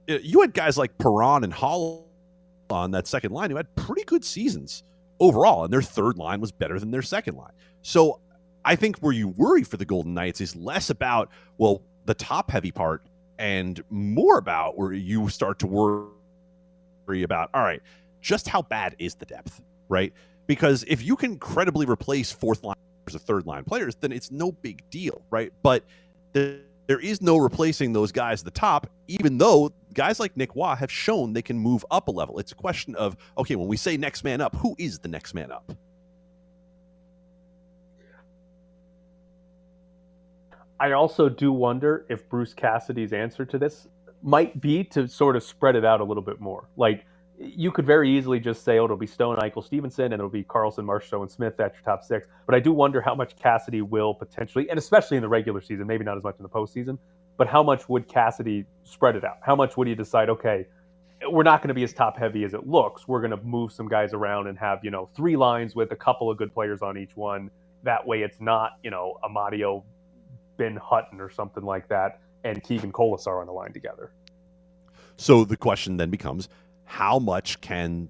Uh, 0.08 0.18
you 0.22 0.40
had 0.40 0.52
guys 0.52 0.76
like 0.76 0.96
Perron 0.98 1.44
and 1.44 1.52
Hall 1.52 2.08
on 2.70 2.90
that 2.92 3.06
second 3.06 3.32
line 3.32 3.50
who 3.50 3.56
had 3.56 3.74
pretty 3.76 4.04
good 4.04 4.24
seasons 4.24 4.82
overall, 5.20 5.64
and 5.64 5.72
their 5.72 5.82
third 5.82 6.18
line 6.18 6.40
was 6.40 6.52
better 6.52 6.78
than 6.78 6.90
their 6.90 7.02
second 7.02 7.36
line. 7.36 7.52
So 7.82 8.20
I 8.64 8.76
think 8.76 8.98
where 8.98 9.12
you 9.12 9.28
worry 9.28 9.62
for 9.62 9.76
the 9.76 9.84
Golden 9.84 10.14
Knights 10.14 10.40
is 10.40 10.56
less 10.56 10.90
about, 10.90 11.30
well, 11.58 11.82
the 12.06 12.14
top 12.14 12.50
heavy 12.50 12.70
part 12.70 13.02
and 13.38 13.82
more 13.90 14.38
about 14.38 14.78
where 14.78 14.92
you 14.92 15.28
start 15.28 15.58
to 15.60 15.66
worry 15.66 17.22
about, 17.22 17.50
all 17.54 17.62
right, 17.62 17.82
just 18.20 18.48
how 18.48 18.62
bad 18.62 18.96
is 18.98 19.14
the 19.14 19.26
depth, 19.26 19.60
right? 19.88 20.12
Because 20.46 20.84
if 20.88 21.02
you 21.02 21.16
can 21.16 21.38
credibly 21.38 21.86
replace 21.86 22.30
fourth 22.30 22.62
line 22.64 22.76
or 23.06 23.18
third 23.18 23.46
line 23.46 23.64
players, 23.64 23.96
then 23.96 24.12
it's 24.12 24.30
no 24.30 24.52
big 24.52 24.82
deal, 24.90 25.22
right? 25.30 25.52
But 25.62 25.84
the, 26.32 26.60
there 26.86 27.00
is 27.00 27.20
no 27.20 27.36
replacing 27.36 27.92
those 27.92 28.12
guys 28.12 28.40
at 28.40 28.44
the 28.46 28.50
top, 28.50 28.86
even 29.08 29.38
though 29.38 29.72
guys 29.94 30.20
like 30.20 30.36
Nick 30.36 30.54
Roy 30.54 30.74
have 30.74 30.90
shown 30.90 31.32
they 31.32 31.42
can 31.42 31.58
move 31.58 31.84
up 31.90 32.08
a 32.08 32.10
level. 32.10 32.38
It's 32.38 32.52
a 32.52 32.56
question 32.56 32.94
of, 32.96 33.16
okay, 33.38 33.56
when 33.56 33.68
we 33.68 33.76
say 33.76 33.96
next 33.96 34.24
man 34.24 34.40
up, 34.40 34.54
who 34.56 34.74
is 34.78 34.98
the 34.98 35.08
next 35.08 35.34
man 35.34 35.50
up? 35.50 35.72
I 40.78 40.92
also 40.92 41.28
do 41.28 41.52
wonder 41.52 42.04
if 42.08 42.28
Bruce 42.28 42.52
Cassidy's 42.52 43.12
answer 43.12 43.44
to 43.46 43.58
this 43.58 43.88
might 44.22 44.60
be 44.60 44.84
to 44.84 45.06
sort 45.06 45.36
of 45.36 45.42
spread 45.42 45.76
it 45.76 45.84
out 45.84 46.00
a 46.00 46.04
little 46.04 46.22
bit 46.22 46.40
more. 46.40 46.68
Like 46.76 47.06
you 47.38 47.70
could 47.70 47.86
very 47.86 48.10
easily 48.10 48.40
just 48.40 48.64
say, 48.64 48.78
"Oh, 48.78 48.84
it'll 48.84 48.96
be 48.96 49.06
Stone, 49.06 49.36
Eichel, 49.36 49.64
Stephenson, 49.64 50.06
and 50.06 50.14
it'll 50.14 50.28
be 50.28 50.44
Karlsson, 50.44 50.84
Marchessault, 50.84 51.22
and 51.22 51.30
Smith. 51.30 51.54
That's 51.56 51.74
your 51.74 51.84
top 51.84 52.04
six. 52.04 52.26
But 52.46 52.54
I 52.54 52.60
do 52.60 52.72
wonder 52.72 53.00
how 53.00 53.14
much 53.14 53.36
Cassidy 53.36 53.82
will 53.82 54.14
potentially, 54.14 54.68
and 54.70 54.78
especially 54.78 55.16
in 55.16 55.22
the 55.22 55.28
regular 55.28 55.60
season, 55.60 55.86
maybe 55.86 56.04
not 56.04 56.16
as 56.16 56.22
much 56.22 56.36
in 56.38 56.42
the 56.42 56.48
postseason, 56.48 56.98
but 57.36 57.46
how 57.46 57.62
much 57.62 57.88
would 57.88 58.08
Cassidy 58.08 58.64
spread 58.84 59.16
it 59.16 59.24
out? 59.24 59.38
How 59.42 59.56
much 59.56 59.76
would 59.76 59.88
he 59.88 59.94
decide? 59.94 60.28
Okay, 60.28 60.66
we're 61.28 61.42
not 61.42 61.60
going 61.62 61.68
to 61.68 61.74
be 61.74 61.84
as 61.84 61.92
top 61.92 62.16
heavy 62.16 62.44
as 62.44 62.54
it 62.54 62.66
looks. 62.66 63.08
We're 63.08 63.20
going 63.20 63.30
to 63.30 63.44
move 63.44 63.72
some 63.72 63.88
guys 63.88 64.12
around 64.12 64.46
and 64.46 64.58
have 64.58 64.80
you 64.82 64.90
know 64.90 65.08
three 65.14 65.36
lines 65.36 65.74
with 65.74 65.92
a 65.92 65.96
couple 65.96 66.30
of 66.30 66.36
good 66.38 66.52
players 66.52 66.82
on 66.82 66.98
each 66.98 67.16
one. 67.16 67.50
That 67.82 68.06
way, 68.06 68.22
it's 68.22 68.40
not 68.40 68.72
you 68.82 68.90
know 68.90 69.18
Amadio, 69.24 69.82
Ben 70.56 70.76
Hutton, 70.76 71.20
or 71.20 71.30
something 71.30 71.64
like 71.64 71.88
that, 71.88 72.20
and 72.44 72.62
Keegan 72.62 72.92
Kolesar 72.92 73.40
on 73.40 73.46
the 73.46 73.52
line 73.52 73.72
together. 73.72 74.12
So 75.16 75.44
the 75.44 75.56
question 75.56 75.96
then 75.96 76.10
becomes 76.10 76.48
how 76.84 77.18
much 77.18 77.60
can 77.60 78.08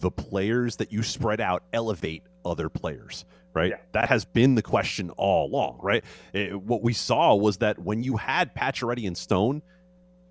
the 0.00 0.10
players 0.10 0.76
that 0.76 0.92
you 0.92 1.02
spread 1.02 1.40
out 1.40 1.62
elevate 1.72 2.22
other 2.44 2.68
players? 2.68 3.24
Right. 3.52 3.70
Yeah. 3.70 3.76
That 3.92 4.08
has 4.08 4.24
been 4.24 4.56
the 4.56 4.62
question 4.62 5.10
all 5.10 5.46
along. 5.46 5.78
Right. 5.82 6.04
It, 6.32 6.60
what 6.60 6.82
we 6.82 6.92
saw 6.92 7.34
was 7.36 7.58
that 7.58 7.78
when 7.78 8.02
you 8.02 8.16
had 8.16 8.54
Pacioretty 8.54 9.06
and 9.06 9.16
Stone, 9.16 9.62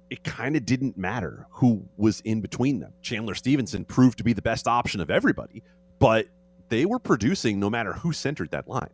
it 0.09 0.23
kind 0.23 0.55
of 0.55 0.65
didn't 0.65 0.97
matter 0.97 1.47
who 1.49 1.87
was 1.97 2.21
in 2.21 2.41
between 2.41 2.79
them. 2.79 2.93
Chandler 3.01 3.33
Stephenson 3.33 3.85
proved 3.85 4.17
to 4.17 4.23
be 4.23 4.33
the 4.33 4.41
best 4.41 4.67
option 4.67 4.99
of 4.99 5.09
everybody, 5.09 5.63
but 5.99 6.27
they 6.69 6.85
were 6.85 6.99
producing 6.99 7.59
no 7.59 7.69
matter 7.69 7.93
who 7.93 8.11
centered 8.11 8.51
that 8.51 8.67
line. 8.67 8.89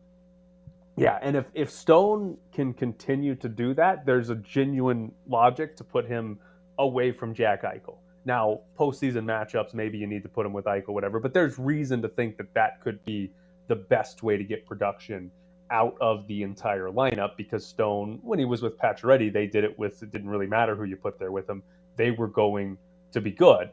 Yeah, 0.96 1.18
and 1.22 1.36
if 1.36 1.46
if 1.54 1.72
Stone 1.72 2.38
can 2.54 2.74
continue 2.74 3.34
to 3.36 3.50
do 3.50 3.74
that, 3.74 4.06
there's 4.06 4.30
a 4.30 4.36
genuine 4.36 5.12
logic 5.28 5.78
to 5.78 5.84
put 5.84 6.06
him 6.06 6.40
away 6.78 7.12
from 7.12 7.34
Jack 7.34 7.64
Eichel. 7.64 7.98
Now, 8.26 8.62
postseason 8.78 9.24
matchups, 9.24 9.74
maybe 9.74 9.98
you 9.98 10.08
need 10.08 10.24
to 10.24 10.30
put 10.30 10.46
him 10.46 10.54
with 10.54 10.68
Ike 10.68 10.86
or 10.88 10.94
whatever. 10.94 11.20
But 11.20 11.34
there's 11.34 11.58
reason 11.58 12.02
to 12.02 12.10
think 12.10 12.38
that 12.38 12.54
that 12.54 12.82
could 12.82 13.04
be 13.06 13.32
the 13.68 13.76
best 13.76 14.24
way 14.24 14.38
to 14.38 14.44
get 14.44 14.66
production 14.66 15.32
out 15.72 15.96
of 16.02 16.28
the 16.28 16.44
entire 16.44 16.90
lineup 16.90 17.38
because 17.38 17.66
Stone, 17.66 18.20
when 18.24 18.40
he 18.40 18.46
was 18.46 18.62
with 18.62 18.78
Pacioretty, 18.78 19.32
they 19.32 19.48
did 19.48 19.64
it 19.64 19.78
with 19.78 20.02
it 20.02 20.12
didn't 20.12 20.30
really 20.30 20.48
matter 20.48 20.76
who 20.76 20.84
you 20.84 20.96
put 20.96 21.20
there 21.20 21.32
with 21.32 21.50
him. 21.50 21.64
They 21.96 22.12
were 22.12 22.28
going 22.28 22.78
to 23.12 23.22
be 23.22 23.32
good. 23.32 23.70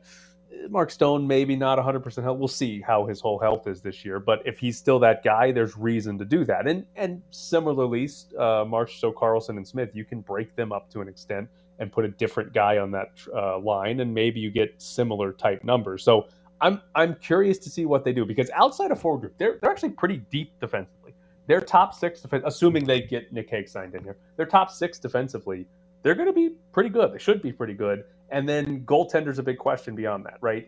Mark 0.68 0.90
Stone, 0.90 1.26
maybe 1.26 1.56
not 1.56 1.78
100% 1.78 2.22
health. 2.22 2.38
We'll 2.38 2.48
see 2.48 2.80
how 2.80 3.06
his 3.06 3.20
whole 3.20 3.38
health 3.38 3.66
is 3.66 3.80
this 3.80 4.04
year. 4.04 4.20
But 4.20 4.42
if 4.44 4.58
he's 4.58 4.76
still 4.76 4.98
that 5.00 5.22
guy, 5.22 5.52
there's 5.52 5.76
reason 5.76 6.18
to 6.18 6.24
do 6.24 6.44
that. 6.44 6.66
And 6.66 6.86
and 6.96 7.22
similarly, 7.30 8.04
uh, 8.38 8.64
So 8.64 9.12
Karlsson 9.12 9.56
and 9.56 9.66
Smith, 9.66 9.90
you 9.94 10.04
can 10.04 10.20
break 10.20 10.54
them 10.56 10.72
up 10.72 10.90
to 10.90 11.00
an 11.00 11.08
extent 11.08 11.48
and 11.78 11.92
put 11.92 12.04
a 12.04 12.08
different 12.08 12.52
guy 12.52 12.78
on 12.78 12.90
that 12.92 13.10
uh, 13.34 13.58
line, 13.58 14.00
and 14.00 14.12
maybe 14.12 14.40
you 14.40 14.50
get 14.50 14.74
similar 14.78 15.32
type 15.32 15.62
numbers. 15.64 16.02
So 16.02 16.28
I'm 16.60 16.80
I'm 16.94 17.14
curious 17.16 17.58
to 17.58 17.70
see 17.70 17.86
what 17.86 18.04
they 18.04 18.12
do 18.12 18.24
because 18.24 18.50
outside 18.54 18.90
of 18.90 19.00
forward 19.00 19.20
group, 19.20 19.34
they're 19.38 19.58
they're 19.60 19.70
actually 19.70 19.90
pretty 19.90 20.18
deep 20.30 20.52
defensively. 20.60 21.14
Their 21.46 21.60
top 21.60 21.94
six 21.94 22.26
assuming 22.44 22.86
they 22.86 23.02
get 23.02 23.32
Nick 23.32 23.50
Hague 23.50 23.68
signed 23.68 23.94
in 23.94 24.02
here, 24.02 24.16
their 24.36 24.46
top 24.46 24.70
six 24.70 24.98
defensively, 24.98 25.66
they're 26.06 26.14
going 26.14 26.28
to 26.28 26.32
be 26.32 26.54
pretty 26.72 26.88
good. 26.88 27.12
They 27.12 27.18
should 27.18 27.42
be 27.42 27.52
pretty 27.52 27.74
good. 27.74 28.04
And 28.30 28.48
then 28.48 28.84
goaltender's 28.84 29.40
a 29.40 29.42
big 29.42 29.58
question 29.58 29.96
beyond 29.96 30.24
that, 30.26 30.38
right? 30.40 30.64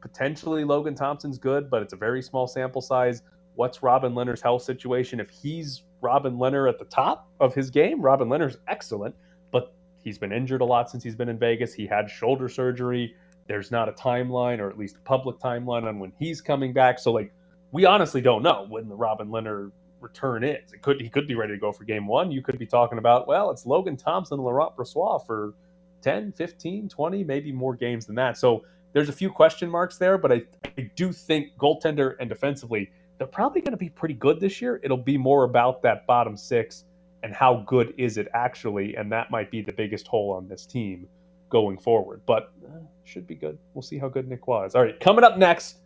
Potentially 0.00 0.64
Logan 0.64 0.94
Thompson's 0.94 1.36
good, 1.36 1.68
but 1.68 1.82
it's 1.82 1.92
a 1.92 1.96
very 1.96 2.22
small 2.22 2.46
sample 2.46 2.80
size. 2.80 3.20
What's 3.56 3.82
Robin 3.82 4.14
Lehner's 4.14 4.40
health 4.40 4.62
situation? 4.62 5.20
If 5.20 5.28
he's 5.28 5.82
Robin 6.00 6.38
Lehner 6.38 6.66
at 6.66 6.78
the 6.78 6.86
top 6.86 7.28
of 7.40 7.54
his 7.54 7.68
game, 7.68 8.00
Robin 8.00 8.26
Lehner's 8.26 8.56
excellent. 8.66 9.14
But 9.50 9.74
he's 10.02 10.16
been 10.16 10.32
injured 10.32 10.62
a 10.62 10.64
lot 10.64 10.88
since 10.88 11.04
he's 11.04 11.14
been 11.14 11.28
in 11.28 11.38
Vegas. 11.38 11.74
He 11.74 11.86
had 11.86 12.08
shoulder 12.08 12.48
surgery. 12.48 13.14
There's 13.46 13.70
not 13.70 13.90
a 13.90 13.92
timeline, 13.92 14.60
or 14.60 14.70
at 14.70 14.78
least 14.78 14.96
a 14.96 15.00
public 15.00 15.40
timeline, 15.40 15.84
on 15.84 15.98
when 15.98 16.14
he's 16.18 16.40
coming 16.40 16.72
back. 16.72 16.98
So, 16.98 17.12
like, 17.12 17.34
we 17.70 17.84
honestly 17.84 18.22
don't 18.22 18.42
know 18.42 18.64
when 18.66 18.88
the 18.88 18.96
Robin 18.96 19.28
Lehner 19.28 19.72
return 20.04 20.44
is. 20.44 20.72
It 20.72 20.82
could 20.82 21.00
he 21.00 21.08
could 21.08 21.26
be 21.26 21.34
ready 21.34 21.54
to 21.54 21.58
go 21.58 21.72
for 21.72 21.82
game 21.84 22.06
one. 22.06 22.30
You 22.30 22.42
could 22.42 22.58
be 22.58 22.66
talking 22.66 22.98
about, 22.98 23.26
well, 23.26 23.50
it's 23.50 23.66
Logan 23.66 23.96
Thompson, 23.96 24.38
Laurent 24.38 24.76
Brossoit 24.76 25.26
for 25.26 25.54
10, 26.02 26.32
15, 26.32 26.88
20, 26.88 27.24
maybe 27.24 27.50
more 27.50 27.74
games 27.74 28.06
than 28.06 28.14
that. 28.16 28.36
So 28.36 28.64
there's 28.92 29.08
a 29.08 29.12
few 29.12 29.30
question 29.30 29.68
marks 29.68 29.96
there, 29.98 30.18
but 30.18 30.30
I, 30.30 30.42
I 30.78 30.90
do 30.94 31.12
think 31.12 31.56
goaltender 31.58 32.14
and 32.20 32.28
defensively, 32.28 32.92
they're 33.18 33.26
probably 33.26 33.60
going 33.60 33.72
to 33.72 33.78
be 33.78 33.88
pretty 33.88 34.14
good 34.14 34.38
this 34.38 34.60
year. 34.60 34.80
It'll 34.84 34.96
be 34.96 35.16
more 35.16 35.44
about 35.44 35.82
that 35.82 36.06
bottom 36.06 36.36
six 36.36 36.84
and 37.22 37.34
how 37.34 37.64
good 37.66 37.94
is 37.96 38.18
it 38.18 38.28
actually? 38.34 38.94
And 38.96 39.10
that 39.10 39.30
might 39.30 39.50
be 39.50 39.62
the 39.62 39.72
biggest 39.72 40.06
hole 40.06 40.30
on 40.32 40.46
this 40.46 40.66
team 40.66 41.08
going 41.48 41.78
forward. 41.78 42.20
But 42.26 42.52
uh, 42.66 42.80
should 43.04 43.26
be 43.26 43.34
good. 43.34 43.58
We'll 43.72 43.82
see 43.82 43.98
how 43.98 44.08
good 44.08 44.28
Nick 44.28 44.46
was. 44.46 44.74
All 44.74 44.82
right, 44.82 44.98
coming 45.00 45.24
up 45.24 45.38
next, 45.38 45.78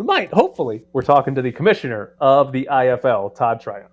we 0.00 0.06
might, 0.06 0.32
hopefully, 0.32 0.82
we're 0.94 1.02
talking 1.02 1.34
to 1.34 1.42
the 1.42 1.52
commissioner 1.52 2.14
of 2.20 2.52
the 2.52 2.66
IFL, 2.72 3.34
Todd 3.34 3.60
Tryon. 3.60 3.88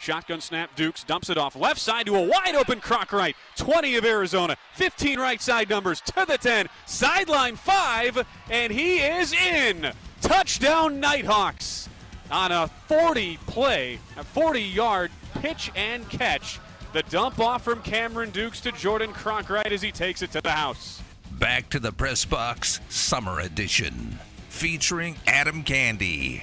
Shotgun 0.00 0.40
snap, 0.40 0.74
Dukes 0.74 1.04
dumps 1.04 1.30
it 1.30 1.38
off 1.38 1.54
left 1.54 1.78
side 1.78 2.06
to 2.06 2.16
a 2.16 2.22
wide 2.26 2.56
open 2.56 2.80
Cronkite. 2.80 3.36
20 3.54 3.94
of 3.94 4.04
Arizona, 4.04 4.56
15 4.72 5.20
right 5.20 5.40
side 5.40 5.70
numbers 5.70 6.00
to 6.00 6.24
the 6.26 6.38
10, 6.38 6.66
sideline 6.86 7.54
5, 7.54 8.26
and 8.50 8.72
he 8.72 8.98
is 8.98 9.32
in. 9.32 9.92
Touchdown 10.20 10.98
Nighthawks 10.98 11.88
on 12.32 12.50
a 12.50 12.66
40 12.88 13.38
play, 13.46 14.00
a 14.16 14.24
40 14.24 14.60
yard 14.60 15.12
pitch 15.34 15.70
and 15.76 16.08
catch. 16.10 16.58
The 16.92 17.04
dump 17.04 17.38
off 17.38 17.62
from 17.62 17.80
Cameron 17.82 18.30
Dukes 18.30 18.60
to 18.62 18.72
Jordan 18.72 19.12
Cronkite 19.12 19.70
as 19.70 19.82
he 19.82 19.92
takes 19.92 20.20
it 20.20 20.32
to 20.32 20.40
the 20.40 20.50
house. 20.50 21.00
Back 21.30 21.70
to 21.70 21.78
the 21.78 21.92
press 21.92 22.24
box, 22.24 22.80
summer 22.88 23.38
edition, 23.38 24.18
featuring 24.54 25.16
Adam 25.26 25.64
Candee. 25.64 26.40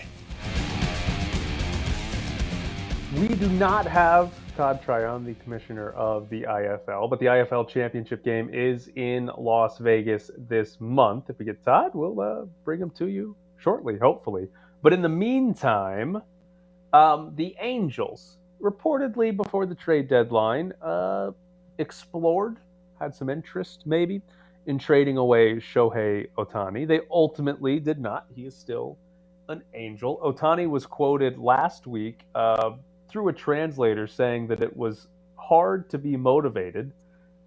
We 3.18 3.30
do 3.30 3.48
not 3.48 3.88
have 3.88 4.34
Todd 4.58 4.82
Tryon, 4.84 5.24
the 5.24 5.34
commissioner 5.36 5.92
of 5.92 6.30
the 6.30 6.42
IFL. 6.44 7.10
But 7.10 7.20
the 7.20 7.28
IFL 7.28 7.70
championship 7.70 8.24
game 8.26 8.50
is 8.54 8.90
in 8.96 9.32
Las 9.38 9.78
Vegas 9.78 10.30
this 10.38 10.80
month. 10.82 11.30
If 11.30 11.40
we 11.40 11.46
get 11.46 11.64
Todd, 11.64 11.92
we'll 11.94 12.20
uh, 12.20 12.46
bring 12.66 12.82
him 12.82 12.90
to 12.92 13.08
you 13.08 13.34
shortly, 13.58 13.98
hopefully. 13.98 14.50
But 14.82 14.92
in 14.92 15.02
the 15.02 15.10
meantime, 15.10 16.22
um, 16.92 17.32
the 17.38 17.56
Angels, 17.62 18.38
reportedly 18.62 19.36
before 19.36 19.66
the 19.66 19.76
trade 19.76 20.10
deadline, 20.10 20.74
uh, 20.82 21.32
explored, 21.78 22.58
had 23.00 23.16
some 23.16 23.30
interest 23.30 23.84
maybe, 23.88 24.22
in 24.66 24.78
trading 24.78 25.18
away 25.18 25.56
Shohei 25.56 26.28
Ohtani. 26.38 26.88
They 26.88 27.02
ultimately 27.10 27.80
did 27.80 28.00
not. 28.00 28.28
He 28.36 28.46
is 28.46 28.56
still 28.56 28.98
an 29.50 29.64
angel. 29.74 30.20
Ohtani 30.24 30.70
was 30.70 30.86
quoted 30.86 31.38
last 31.38 31.88
week 31.88 32.22
uh, 32.36 32.72
through 33.10 33.30
a 33.30 33.34
translator 33.34 34.08
saying 34.08 34.48
that 34.48 34.62
it 34.62 34.76
was 34.76 35.08
hard 35.36 35.90
to 35.90 35.98
be 35.98 36.16
motivated 36.16 36.94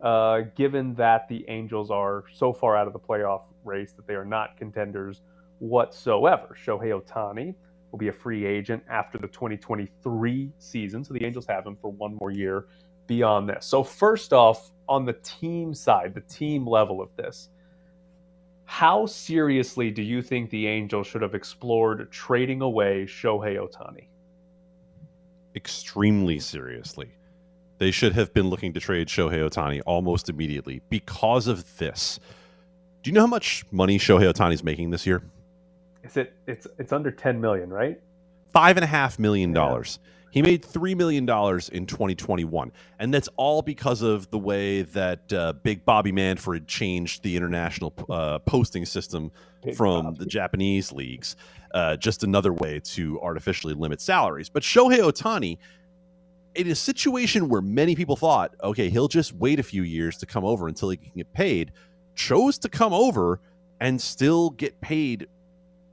uh, 0.05 0.43
given 0.55 0.95
that 0.95 1.27
the 1.29 1.45
Angels 1.49 1.91
are 1.91 2.25
so 2.33 2.53
far 2.53 2.77
out 2.77 2.87
of 2.87 2.93
the 2.93 2.99
playoff 2.99 3.43
race 3.65 3.93
that 3.93 4.07
they 4.07 4.15
are 4.15 4.25
not 4.25 4.57
contenders 4.59 5.23
whatsoever. 5.61 6.55
Shohei 6.63 7.01
Ohtani 7.01 7.55
will 7.91 7.99
be 7.99 8.09
a 8.09 8.13
free 8.13 8.45
agent 8.45 8.83
after 8.89 9.17
the 9.17 9.29
2023 9.29 10.53
season, 10.59 11.05
so 11.05 11.15
the 11.15 11.25
Angels 11.25 11.47
have 11.47 11.67
him 11.67 11.77
for 11.81 11.91
one 11.91 12.19
more 12.21 12.31
year 12.31 12.67
beyond 13.07 13.49
this. 13.49 13.65
So, 13.65 13.83
first 13.83 14.35
off, 14.35 14.71
on 14.89 15.05
the 15.05 15.15
team 15.15 15.75
side, 15.75 16.15
the 16.15 16.21
team 16.23 16.67
level 16.67 17.01
of 17.01 17.15
this, 17.17 17.49
how 18.65 19.07
seriously 19.07 19.91
do 19.91 20.03
you 20.03 20.23
think 20.23 20.51
the 20.51 20.67
Angels 20.67 21.07
should 21.07 21.23
have 21.23 21.35
explored 21.35 22.11
trading 22.11 22.63
away 22.63 23.05
Shohei 23.05 23.57
Ohtani? 23.59 24.07
Extremely 25.55 26.39
seriously. 26.39 27.11
They 27.79 27.91
should 27.91 28.13
have 28.15 28.33
been 28.33 28.49
looking 28.49 28.73
to 28.73 28.81
trade 28.81 29.09
Shohei 29.09 29.49
Ohtani 29.49 29.81
almost 29.85 30.29
immediately 30.29 30.81
because 30.89 31.47
of 31.47 31.77
this. 31.79 32.19
Do 33.03 33.11
you 33.11 33.15
know 33.15 33.23
how 33.23 33.27
much 33.27 33.65
money 33.71 33.99
Shohei 33.99 34.33
Ohtani 34.33 34.55
is 34.55 34.65
making 34.65 34.91
this 34.91 35.07
year? 35.07 35.23
Is 36.03 36.17
it 36.17 36.35
it's 36.47 36.67
it's 36.79 36.93
under 36.93 37.11
10 37.11 37.41
million, 37.41 37.71
right? 37.71 38.01
Five 38.53 38.77
and 38.77 38.85
a 38.85 38.87
half 38.87 39.19
million 39.19 39.53
dollars. 39.53 39.99
He 40.35 40.43
made 40.43 40.65
$3 40.65 40.97
million 40.97 41.23
in 41.23 41.87
2021. 41.87 42.73
And 42.99 43.15
that's 43.15 43.29
all 43.37 43.63
because 43.63 44.03
of 44.03 44.29
the 44.33 44.39
way 44.39 44.83
that 44.83 45.33
uh, 45.33 45.53
Big 45.53 45.85
Bobby 45.85 46.11
Manfred 46.11 46.67
changed 46.67 47.23
the 47.23 47.37
international 47.37 47.95
uh, 48.11 48.41
posting 48.41 48.85
system 48.85 49.31
Big 49.63 49.77
from 49.77 50.07
Bobby. 50.07 50.19
the 50.19 50.27
Japanese 50.27 50.91
leagues. 50.91 51.37
Uh, 51.73 51.97
just 51.97 52.25
another 52.25 52.53
way 52.53 52.81
to 52.81 53.21
artificially 53.21 53.75
limit 53.75 54.01
salaries. 54.01 54.49
But 54.49 54.65
Shohei 54.65 54.99
Ohtani, 54.99 55.57
in 56.57 56.67
a 56.67 56.75
situation 56.75 57.49
where 57.49 57.63
many 57.63 57.95
people 57.95 58.17
thought, 58.17 58.57
okay, 58.61 58.91
he'll 58.91 59.07
just 59.07 59.33
wait 59.35 59.61
a 59.61 59.63
few 59.63 59.85
years 59.85 60.17
to 60.17 60.27
come 60.27 60.45
over 60.45 60.67
until 60.67 60.91
he 60.91 60.97
can 60.97 61.13
get 61.15 61.33
paid, 61.33 61.71
chose 62.17 62.59
to 62.59 62.69
come 62.69 62.93
over 62.93 63.39
and 63.81 64.03
still 64.03 64.51
get 64.51 64.81
paid 64.81 65.29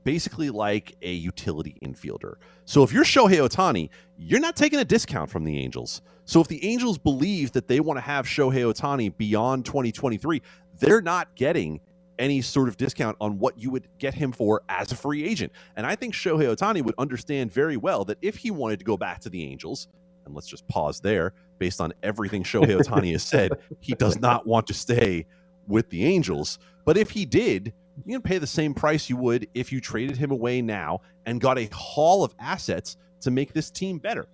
basically 0.04 0.50
like 0.50 0.94
a 1.02 1.12
utility 1.12 1.76
infielder. 1.84 2.34
So 2.64 2.82
if 2.82 2.92
you're 2.92 3.04
Shohei 3.04 3.46
Ohtani, 3.46 3.90
you're 4.18 4.40
not 4.40 4.56
taking 4.56 4.78
a 4.80 4.84
discount 4.84 5.30
from 5.30 5.44
the 5.44 5.58
Angels. 5.58 6.02
So 6.24 6.40
if 6.40 6.48
the 6.48 6.64
Angels 6.64 6.98
believe 6.98 7.52
that 7.52 7.68
they 7.68 7.80
want 7.80 7.96
to 7.96 8.02
have 8.02 8.26
Shohei 8.26 8.72
Ohtani 8.72 9.16
beyond 9.16 9.64
2023, 9.64 10.42
they're 10.78 11.02
not 11.02 11.34
getting 11.34 11.80
any 12.18 12.40
sort 12.40 12.68
of 12.68 12.76
discount 12.76 13.16
on 13.20 13.38
what 13.38 13.58
you 13.58 13.70
would 13.70 13.88
get 13.98 14.14
him 14.14 14.32
for 14.32 14.62
as 14.68 14.92
a 14.92 14.96
free 14.96 15.24
agent. 15.24 15.52
And 15.76 15.86
I 15.86 15.96
think 15.96 16.14
Shohei 16.14 16.54
Ohtani 16.54 16.82
would 16.82 16.94
understand 16.98 17.52
very 17.52 17.76
well 17.76 18.04
that 18.04 18.18
if 18.22 18.36
he 18.36 18.50
wanted 18.50 18.78
to 18.78 18.84
go 18.84 18.96
back 18.96 19.20
to 19.20 19.30
the 19.30 19.42
Angels, 19.44 19.88
and 20.24 20.34
let's 20.34 20.46
just 20.46 20.66
pause 20.68 21.00
there, 21.00 21.32
based 21.58 21.80
on 21.80 21.92
everything 22.02 22.44
Shohei 22.44 22.80
Ohtani 22.80 23.12
has 23.12 23.22
said, 23.22 23.52
he 23.80 23.94
does 23.94 24.20
not 24.20 24.46
want 24.46 24.66
to 24.68 24.74
stay 24.74 25.26
with 25.66 25.88
the 25.90 26.04
Angels. 26.04 26.58
But 26.84 26.96
if 26.96 27.10
he 27.10 27.24
did, 27.24 27.72
you 28.04 28.14
can 28.14 28.22
pay 28.22 28.38
the 28.38 28.46
same 28.46 28.74
price 28.74 29.08
you 29.10 29.16
would 29.16 29.48
if 29.54 29.72
you 29.72 29.80
traded 29.80 30.16
him 30.16 30.30
away 30.30 30.62
now 30.62 31.00
and 31.26 31.40
got 31.40 31.58
a 31.58 31.68
haul 31.72 32.24
of 32.24 32.34
assets 32.38 32.96
to 33.20 33.30
make 33.30 33.52
this 33.52 33.70
team 33.70 33.98
better. 33.98 34.26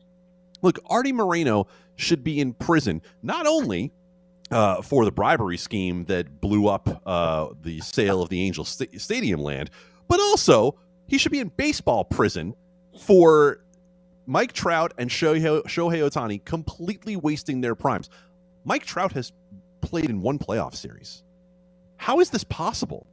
Look, 0.63 0.79
Arte 0.87 1.13
Moreno 1.13 1.67
should 1.97 2.25
be 2.25 2.41
in 2.41 2.53
prison 2.53 3.03
not 3.23 3.47
only 3.47 3.93
uh, 4.51 4.83
for 4.83 5.05
the 5.05 5.13
bribery 5.13 5.57
scheme 5.57 6.05
that 6.07 6.41
blew 6.41 6.69
up 6.69 7.03
uh, 7.05 7.49
the 7.63 7.81
sale 7.81 8.23
of 8.23 8.29
the 8.29 8.41
Angels 8.43 8.69
st- 8.71 9.01
stadium 9.01 9.41
land, 9.41 9.71
but 10.09 10.21
also 10.21 10.79
he 11.07 11.19
should 11.19 11.33
be 11.33 11.41
in 11.41 11.49
baseball 11.49 12.05
prison 12.05 12.55
for 13.01 13.61
Mike 14.27 14.53
Trout 14.53 14.93
and 14.99 15.11
Shohei 15.11 15.63
Ohtani 15.67 16.45
completely 16.45 17.17
wasting 17.17 17.61
their 17.61 17.75
primes. 17.75 18.11
Mike 18.65 18.85
Trout 18.85 19.13
has 19.13 19.33
played 19.81 20.11
in 20.11 20.21
one 20.21 20.39
playoff 20.39 20.75
series. 20.75 21.23
How 21.97 22.21
is 22.21 22.31
this 22.31 22.45
possible? 22.45 23.07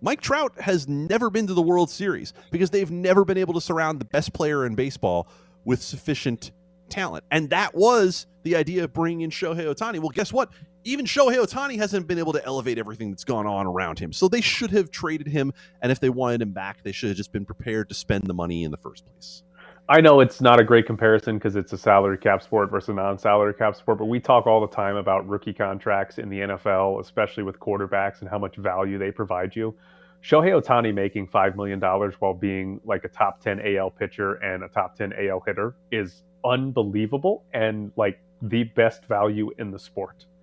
Mike 0.00 0.20
Trout 0.20 0.52
has 0.60 0.86
never 0.86 1.30
been 1.30 1.46
to 1.48 1.54
the 1.54 1.62
World 1.62 1.90
Series 1.90 2.32
because 2.50 2.70
they've 2.70 2.90
never 2.90 3.24
been 3.24 3.38
able 3.38 3.54
to 3.54 3.60
surround 3.60 4.00
the 4.00 4.04
best 4.04 4.32
player 4.32 4.64
in 4.64 4.74
baseball 4.74 5.28
with 5.64 5.82
sufficient 5.82 6.52
talent. 6.88 7.24
And 7.30 7.50
that 7.50 7.74
was 7.74 8.26
the 8.44 8.56
idea 8.56 8.84
of 8.84 8.92
bringing 8.92 9.22
in 9.22 9.30
Shohei 9.30 9.72
Ohtani. 9.72 9.98
Well, 9.98 10.10
guess 10.10 10.32
what? 10.32 10.50
Even 10.84 11.04
Shohei 11.04 11.36
Ohtani 11.36 11.76
hasn't 11.76 12.06
been 12.06 12.18
able 12.18 12.32
to 12.32 12.44
elevate 12.44 12.78
everything 12.78 13.10
that's 13.10 13.24
gone 13.24 13.46
on 13.46 13.66
around 13.66 13.98
him. 13.98 14.12
So 14.12 14.28
they 14.28 14.40
should 14.40 14.70
have 14.70 14.90
traded 14.90 15.26
him. 15.26 15.52
And 15.82 15.90
if 15.90 16.00
they 16.00 16.08
wanted 16.08 16.42
him 16.42 16.52
back, 16.52 16.82
they 16.84 16.92
should 16.92 17.08
have 17.08 17.16
just 17.16 17.32
been 17.32 17.44
prepared 17.44 17.88
to 17.88 17.94
spend 17.94 18.24
the 18.24 18.34
money 18.34 18.64
in 18.64 18.70
the 18.70 18.76
first 18.76 19.04
place. 19.04 19.42
I 19.90 20.02
know 20.02 20.20
it's 20.20 20.42
not 20.42 20.60
a 20.60 20.64
great 20.64 20.84
comparison 20.86 21.38
because 21.38 21.56
it's 21.56 21.72
a 21.72 21.78
salary 21.78 22.18
cap 22.18 22.42
sport 22.42 22.70
versus 22.70 22.90
a 22.90 22.94
non-salary 22.94 23.54
cap 23.54 23.74
sport, 23.74 23.98
but 23.98 24.04
we 24.04 24.20
talk 24.20 24.46
all 24.46 24.60
the 24.60 24.74
time 24.74 24.96
about 24.96 25.26
rookie 25.26 25.54
contracts 25.54 26.18
in 26.18 26.28
the 26.28 26.40
NFL, 26.40 27.00
especially 27.00 27.42
with 27.42 27.58
quarterbacks 27.58 28.20
and 28.20 28.28
how 28.28 28.38
much 28.38 28.56
value 28.56 28.98
they 28.98 29.10
provide 29.10 29.56
you. 29.56 29.74
Shohei 30.22 30.60
Ohtani 30.60 30.92
making 30.92 31.28
five 31.28 31.56
million 31.56 31.78
dollars 31.78 32.14
while 32.18 32.34
being 32.34 32.80
like 32.84 33.04
a 33.04 33.08
top 33.08 33.40
ten 33.40 33.60
AL 33.64 33.90
pitcher 33.92 34.34
and 34.34 34.62
a 34.62 34.68
top 34.68 34.94
ten 34.94 35.14
AL 35.14 35.42
hitter 35.46 35.74
is 35.90 36.22
unbelievable 36.44 37.44
and 37.54 37.90
like 37.96 38.20
the 38.42 38.64
best 38.64 39.06
value 39.06 39.50
in 39.58 39.70
the 39.70 39.78
sport. 39.78 40.26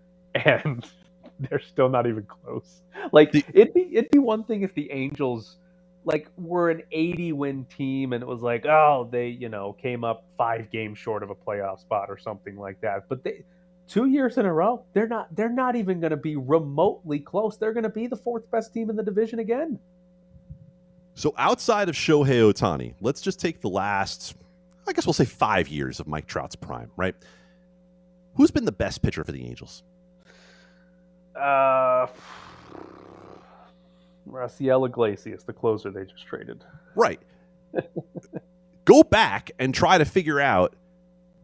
And 0.46 0.86
they're 1.40 1.60
still 1.60 1.90
not 1.90 2.08
even 2.08 2.24
close. 2.24 2.82
Like 3.12 3.34
it'd 3.36 3.74
be 3.74 3.90
it'd 3.96 4.12
be 4.12 4.20
one 4.20 4.44
thing 4.44 4.64
if 4.64 4.74
the 4.74 4.92
Angels 4.92 5.58
like 6.06 6.30
were 6.38 6.70
an 6.70 6.84
80 6.92 7.34
win 7.34 7.66
team 7.66 8.14
and 8.14 8.22
it 8.22 8.28
was 8.28 8.42
like 8.42 8.66
oh 8.66 9.10
they 9.12 9.28
you 9.28 9.50
know 9.50 9.74
came 9.74 10.04
up 10.04 10.26
five 10.38 10.70
games 10.70 10.98
short 10.98 11.24
of 11.24 11.32
a 11.32 11.36
playoff 11.36 11.80
spot 11.82 12.10
or 12.10 12.18
something 12.18 12.56
like 12.56 12.80
that. 12.82 13.10
But 13.10 13.24
they 13.24 13.44
two 13.88 14.06
years 14.06 14.38
in 14.38 14.46
a 14.46 14.54
row 14.54 14.84
they're 14.94 15.08
not 15.08 15.36
they're 15.36 15.50
not 15.50 15.76
even 15.76 16.00
going 16.00 16.12
to 16.12 16.18
be 16.18 16.36
remotely 16.36 17.20
close. 17.20 17.58
They're 17.58 17.74
going 17.74 17.84
to 17.84 17.90
be 17.90 18.08
the 18.08 18.16
fourth 18.16 18.50
best 18.52 18.74
team 18.74 18.90
in 18.90 18.96
the 18.96 19.04
division 19.04 19.40
again. 19.40 19.80
So 21.16 21.34
outside 21.38 21.90
of 21.90 21.96
Shohei 21.96 22.54
Ohtani 22.54 22.94
let's 23.02 23.22
just 23.22 23.40
take 23.40 23.62
the 23.62 23.70
last 23.70 24.36
I 24.88 24.94
guess 24.94 25.08
we'll 25.08 25.14
say 25.14 25.26
five 25.26 25.68
years 25.68 26.00
of 26.00 26.08
Mike 26.08 26.28
Trout's 26.28 26.56
prime 26.56 26.92
right? 26.96 27.16
Who's 28.36 28.52
been 28.52 28.66
the 28.66 28.72
best 28.72 29.02
pitcher 29.02 29.24
for 29.24 29.32
the 29.32 29.44
Angels? 29.46 29.82
Uh 31.36 32.08
Raisel 34.30 34.88
Iglesias, 34.88 35.44
the 35.44 35.54
closer 35.54 35.92
they 35.92 36.06
just 36.06 36.26
traded. 36.26 36.64
Right. 36.96 37.20
Go 38.86 39.04
back 39.04 39.52
and 39.60 39.74
try 39.74 39.98
to 39.98 40.06
figure 40.06 40.40
out 40.40 40.76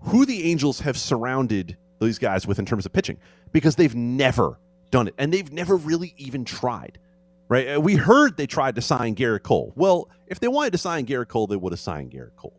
who 0.02 0.26
the 0.26 0.50
Angels 0.50 0.82
have 0.82 0.98
surrounded 0.98 1.78
these 2.00 2.20
guys 2.20 2.48
with 2.48 2.60
in 2.60 2.66
terms 2.66 2.86
of 2.86 2.94
pitching 2.94 3.18
because 3.52 3.76
they've 3.76 3.96
never 3.96 4.60
done 4.90 5.08
it 5.08 5.16
and 5.18 5.32
they've 5.34 5.52
never 5.52 5.76
really 5.76 6.14
even 6.18 6.46
tried. 6.46 7.00
Right? 7.48 7.76
Uh, 7.76 7.82
we 7.82 7.96
heard 7.96 8.38
they 8.38 8.48
tried 8.48 8.76
to 8.76 8.82
sign 8.82 9.16
Gerrit 9.16 9.44
Cole. 9.44 9.74
Well, 9.76 10.10
if 10.28 10.40
they 10.40 10.48
wanted 10.48 10.72
to 10.72 10.78
sign 10.78 11.06
Gerrit 11.06 11.28
Cole, 11.28 11.48
they 11.48 11.58
would 11.58 11.74
have 11.74 11.80
signed 11.80 12.12
Gerrit 12.12 12.36
Cole 12.36 12.54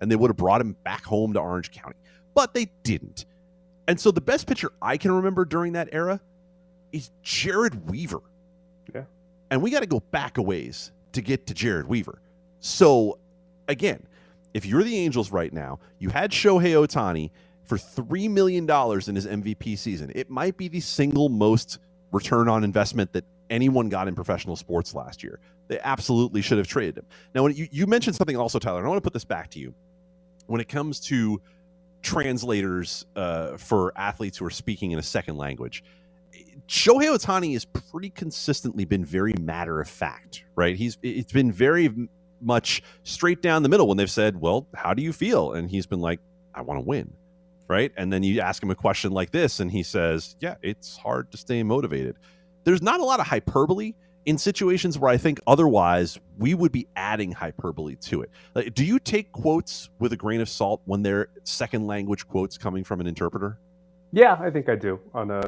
and 0.00 0.10
they 0.10 0.16
would 0.16 0.30
have 0.30 0.36
brought 0.36 0.60
him 0.60 0.76
back 0.84 1.04
home 1.04 1.34
to 1.34 1.40
Orange 1.40 1.70
County. 1.70 1.96
But 2.34 2.54
they 2.54 2.70
didn't. 2.82 3.26
And 3.86 3.98
so 3.98 4.10
the 4.10 4.20
best 4.20 4.46
pitcher 4.46 4.70
I 4.80 4.96
can 4.96 5.12
remember 5.12 5.44
during 5.44 5.72
that 5.72 5.88
era 5.92 6.20
is 6.92 7.10
Jered 7.24 7.90
Weaver. 7.90 8.20
Yeah. 8.94 9.04
And 9.50 9.62
we 9.62 9.70
got 9.70 9.80
to 9.80 9.86
go 9.86 10.00
back 10.00 10.38
a 10.38 10.42
ways 10.42 10.92
to 11.12 11.22
get 11.22 11.46
to 11.46 11.54
Jered 11.54 11.86
Weaver. 11.86 12.20
So, 12.60 13.18
again, 13.68 14.06
if 14.54 14.66
you're 14.66 14.82
the 14.82 14.96
Angels 14.96 15.30
right 15.30 15.52
now, 15.52 15.78
you 15.98 16.10
had 16.10 16.30
Shohei 16.30 16.74
Ohtani 16.74 17.30
for 17.64 17.76
$3 17.76 18.30
million 18.30 18.64
in 18.64 19.14
his 19.14 19.26
MVP 19.26 19.78
season. 19.78 20.10
It 20.14 20.30
might 20.30 20.56
be 20.56 20.68
the 20.68 20.80
single 20.80 21.28
most 21.28 21.78
return 22.12 22.48
on 22.48 22.64
investment 22.64 23.12
that 23.12 23.24
anyone 23.50 23.88
got 23.88 24.08
in 24.08 24.14
professional 24.14 24.56
sports 24.56 24.94
last 24.94 25.22
year. 25.22 25.38
They 25.68 25.78
absolutely 25.80 26.40
should 26.40 26.58
have 26.58 26.66
traded 26.66 26.98
him. 26.98 27.06
Now, 27.34 27.42
when 27.42 27.54
you, 27.54 27.68
you 27.70 27.86
mentioned 27.86 28.16
something 28.16 28.36
also, 28.36 28.58
Tyler, 28.58 28.78
and 28.78 28.86
I 28.86 28.88
want 28.88 28.98
to 28.98 29.02
put 29.02 29.12
this 29.12 29.24
back 29.24 29.50
to 29.50 29.58
you. 29.58 29.74
When 30.46 30.60
it 30.62 30.68
comes 30.68 31.00
to 31.00 31.42
translators 32.00 33.04
uh, 33.16 33.58
for 33.58 33.92
athletes 33.96 34.38
who 34.38 34.46
are 34.46 34.50
speaking 34.50 34.92
in 34.92 34.98
a 34.98 35.02
second 35.02 35.36
language, 35.36 35.84
Shohei 36.68 37.06
Ohtani 37.06 37.54
has 37.54 37.64
pretty 37.64 38.10
consistently 38.10 38.84
been 38.84 39.04
very 39.04 39.34
matter 39.40 39.80
of 39.80 39.88
fact, 39.88 40.44
right? 40.54 40.76
He's 40.76 40.98
it's 41.02 41.32
been 41.32 41.50
very 41.50 42.08
much 42.40 42.82
straight 43.02 43.42
down 43.42 43.62
the 43.62 43.68
middle 43.68 43.88
when 43.88 43.96
they've 43.96 44.10
said, 44.10 44.40
"Well, 44.40 44.68
how 44.74 44.94
do 44.94 45.02
you 45.02 45.12
feel?" 45.12 45.54
and 45.54 45.70
he's 45.70 45.86
been 45.86 46.00
like, 46.00 46.20
"I 46.54 46.62
want 46.62 46.78
to 46.78 46.84
win." 46.84 47.14
right? 47.68 47.92
And 47.96 48.12
then 48.12 48.22
you 48.22 48.40
ask 48.40 48.62
him 48.62 48.70
a 48.70 48.74
question 48.74 49.12
like 49.12 49.30
this, 49.30 49.60
and 49.60 49.70
he 49.70 49.82
says, 49.82 50.36
"Yeah, 50.40 50.56
it's 50.62 50.96
hard 50.96 51.30
to 51.32 51.36
stay 51.36 51.62
motivated." 51.62 52.16
There's 52.64 52.82
not 52.82 53.00
a 53.00 53.04
lot 53.04 53.20
of 53.20 53.26
hyperbole 53.26 53.92
in 54.26 54.36
situations 54.36 54.98
where 54.98 55.10
I 55.10 55.16
think 55.16 55.40
otherwise 55.46 56.18
we 56.38 56.54
would 56.54 56.72
be 56.72 56.86
adding 56.96 57.32
hyperbole 57.32 57.96
to 57.96 58.22
it. 58.22 58.30
Like, 58.54 58.74
do 58.74 58.84
you 58.84 58.98
take 58.98 59.32
quotes 59.32 59.90
with 59.98 60.12
a 60.12 60.16
grain 60.16 60.40
of 60.40 60.48
salt 60.48 60.82
when 60.84 61.02
they're 61.02 61.28
second 61.44 61.86
language 61.86 62.26
quotes 62.26 62.58
coming 62.58 62.84
from 62.84 63.00
an 63.00 63.06
interpreter? 63.06 63.58
Yeah, 64.12 64.38
I 64.40 64.50
think 64.50 64.68
I 64.68 64.74
do 64.74 64.98
on 65.14 65.30
a 65.30 65.40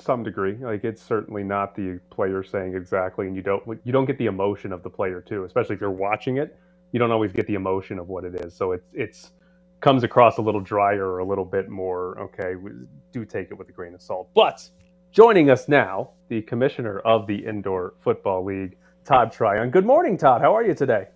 some 0.00 0.22
degree. 0.22 0.56
Like 0.56 0.84
it's 0.84 1.02
certainly 1.02 1.44
not 1.44 1.74
the 1.74 2.00
player 2.10 2.42
saying 2.42 2.74
exactly, 2.74 3.26
and 3.26 3.36
you 3.36 3.42
don't 3.42 3.62
you 3.84 3.92
don't 3.92 4.06
get 4.06 4.18
the 4.18 4.26
emotion 4.26 4.72
of 4.72 4.82
the 4.82 4.90
player 4.90 5.20
too, 5.20 5.44
especially 5.44 5.74
if 5.74 5.80
you're 5.80 5.90
watching 5.90 6.38
it. 6.38 6.56
You 6.92 6.98
don't 6.98 7.12
always 7.12 7.32
get 7.32 7.46
the 7.46 7.54
emotion 7.54 7.98
of 7.98 8.08
what 8.08 8.24
it 8.24 8.34
is, 8.36 8.54
so 8.54 8.72
it's 8.72 8.88
it's 8.92 9.32
comes 9.80 10.04
across 10.04 10.38
a 10.38 10.42
little 10.42 10.60
drier 10.60 11.06
or 11.06 11.18
a 11.18 11.24
little 11.24 11.44
bit 11.44 11.68
more. 11.68 12.18
Okay, 12.20 12.54
we 12.54 12.72
do 13.12 13.24
take 13.24 13.50
it 13.50 13.54
with 13.54 13.68
a 13.68 13.72
grain 13.72 13.94
of 13.94 14.02
salt. 14.02 14.28
But 14.34 14.68
joining 15.12 15.50
us 15.50 15.68
now, 15.68 16.10
the 16.28 16.42
commissioner 16.42 17.00
of 17.00 17.26
the 17.26 17.36
Indoor 17.36 17.94
Football 18.00 18.44
League, 18.44 18.76
Todd 19.04 19.32
Tryon. 19.32 19.70
Good 19.70 19.86
morning, 19.86 20.16
Todd. 20.16 20.40
How 20.40 20.54
are 20.54 20.62
you 20.62 20.74
today? 20.74 21.08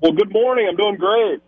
Well, 0.00 0.12
good 0.12 0.32
morning. 0.32 0.68
I'm 0.68 0.76
doing 0.76 0.96
great. 0.96 1.40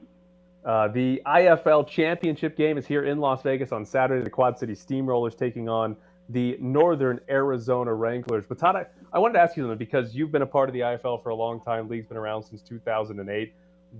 Uh, 0.64 0.88
the 0.88 1.22
IFL 1.26 1.86
championship 1.88 2.56
game 2.56 2.76
is 2.76 2.86
here 2.86 3.04
in 3.04 3.18
Las 3.18 3.42
Vegas 3.42 3.72
on 3.72 3.84
Saturday. 3.84 4.22
The 4.22 4.30
Quad 4.30 4.58
City 4.58 4.74
Steamrollers 4.74 5.36
taking 5.36 5.68
on 5.68 5.96
the 6.33 6.57
Northern 6.61 7.20
Arizona 7.28 7.93
Wranglers. 7.93 8.45
But 8.49 8.59
Todd, 8.59 8.76
I, 8.76 8.87
I 9.12 9.18
wanted 9.18 9.35
to 9.35 9.41
ask 9.41 9.57
you 9.57 9.64
something 9.64 9.78
because 9.78 10.14
you've 10.14 10.31
been 10.31 10.43
a 10.43 10.47
part 10.47 10.68
of 10.68 10.72
the 10.72 10.81
IFL 10.81 11.22
for 11.22 11.31
a 11.31 11.35
long 11.35 11.61
time. 11.61 11.89
League's 11.89 12.07
been 12.07 12.16
around 12.16 12.45
since 12.45 12.62
2008. 12.62 13.53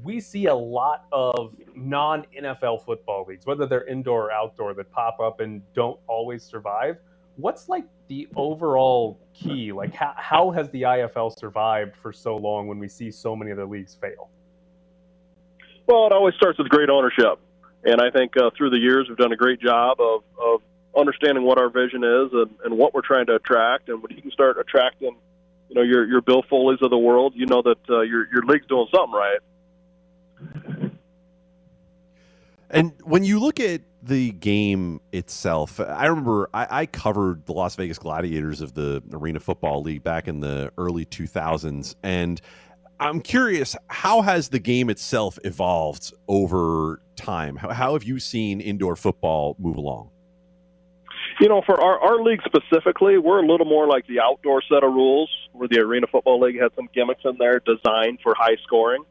We 0.05 0.21
see 0.21 0.47
a 0.47 0.55
lot 0.55 1.07
of 1.11 1.57
non 1.75 2.25
NFL 2.41 2.85
football 2.85 3.25
leagues, 3.27 3.45
whether 3.47 3.67
they're 3.67 3.87
indoor 3.87 4.27
or 4.27 4.33
outdoor, 4.33 4.75
that 4.75 4.91
pop 4.93 5.19
up 5.19 5.41
and 5.41 5.63
don't 5.75 5.99
always 6.07 6.45
survive. 6.45 6.99
What's 7.37 7.69
like 7.69 7.85
the 8.07 8.29
overall 8.37 9.19
key? 9.35 9.73
Like, 9.73 9.93
how, 9.93 10.15
how 10.17 10.51
has 10.53 10.71
the 10.71 10.83
IFL 10.83 11.37
survived 11.37 11.97
for 11.97 12.13
so 12.13 12.37
long 12.37 12.69
when 12.69 12.79
we 12.79 12.87
see 12.87 13.11
so 13.11 13.35
many 13.35 13.51
other 13.51 13.67
leagues 13.67 13.97
fail? 14.01 14.29
Well, 15.87 16.07
it 16.07 16.13
always 16.13 16.35
starts 16.35 16.59
with 16.59 16.69
great 16.69 16.89
ownership, 16.89 17.41
and 17.83 18.01
I 18.01 18.11
think 18.11 18.37
uh, 18.37 18.51
through 18.57 18.71
the 18.71 18.79
years 18.79 19.07
we've 19.09 19.19
done 19.19 19.33
a 19.33 19.37
great 19.37 19.61
job 19.61 19.99
of, 19.99 20.23
of 20.41 20.61
understanding 20.97 21.45
what 21.45 21.59
our 21.59 21.69
vision 21.69 22.03
is 22.05 22.31
and, 22.33 22.51
and 22.65 22.77
what 22.77 22.95
we're 22.95 23.03
trying 23.03 23.27
to 23.27 23.37
attract. 23.37 23.89
And 23.89 24.03
when 24.03 24.15
you 24.15 24.23
can 24.23 24.31
start 24.31 24.59
attracting, 24.59 25.17
you 25.69 25.75
know, 25.75 25.83
your 25.83 26.05
your 26.07 26.21
Bill 26.21 26.43
Foley's 26.49 26.83
of 26.83 26.91
the 26.91 26.99
world, 26.99 27.35
you 27.37 27.47
know 27.47 27.63
that 27.63 27.79
uh, 27.89 28.01
your 28.01 28.29
your 28.33 28.43
league's 28.45 28.67
doing 28.67 28.89
something 28.93 29.13
right. 29.13 29.39
And 32.73 32.93
when 33.03 33.25
you 33.25 33.41
look 33.41 33.59
at 33.59 33.83
the 34.03 34.31
game 34.31 35.01
itself, 35.13 35.81
I 35.81 36.07
remember 36.07 36.49
I, 36.55 36.67
I, 36.71 36.87
covered 36.87 37.45
the 37.47 37.53
Las 37.53 37.75
Vegas 37.75 37.99
Gladiators 37.99 38.61
of 38.61 38.75
the 38.75 39.03
Arena 39.13 39.41
Football 39.41 39.83
League 39.83 40.05
back 40.05 40.29
in 40.29 40.39
the 40.39 40.73
early 40.79 41.05
2000s, 41.05 41.97
and 42.05 42.41
I'm 43.01 43.21
curious, 43.23 43.75
how 43.89 44.21
has 44.21 44.51
the 44.51 44.59
game 44.59 44.89
itself 44.89 45.39
evolved 45.43 46.13
over 46.29 47.01
time? 47.17 47.57
How, 47.57 47.71
how 47.71 47.93
have 47.95 48.05
you 48.05 48.19
seen 48.21 48.61
indoor 48.61 48.95
football 48.95 49.57
move 49.59 49.77
along? 49.77 50.11
You 51.41 51.49
know, 51.49 51.63
for 51.65 51.81
our, 51.81 51.99
our 51.99 52.23
league 52.23 52.43
specifically, 52.45 53.17
we're 53.17 53.43
a 53.43 53.47
little 53.47 53.67
more 53.67 53.87
like 53.87 54.07
the 54.07 54.21
outdoor 54.21 54.63
set 54.63 54.85
of 54.85 54.93
rules, 54.93 55.31
where 55.53 55.69
the 55.69 55.81
Arena 55.81 56.07
Football 56.07 56.41
League 56.41 56.61
had 56.61 56.71
some 56.77 56.89
gimmicks 56.95 57.23
in 57.25 57.37
there 57.39 57.61
designed 57.61 58.19
for 58.23 58.35
high 58.35 58.57
scoring. 58.65 59.05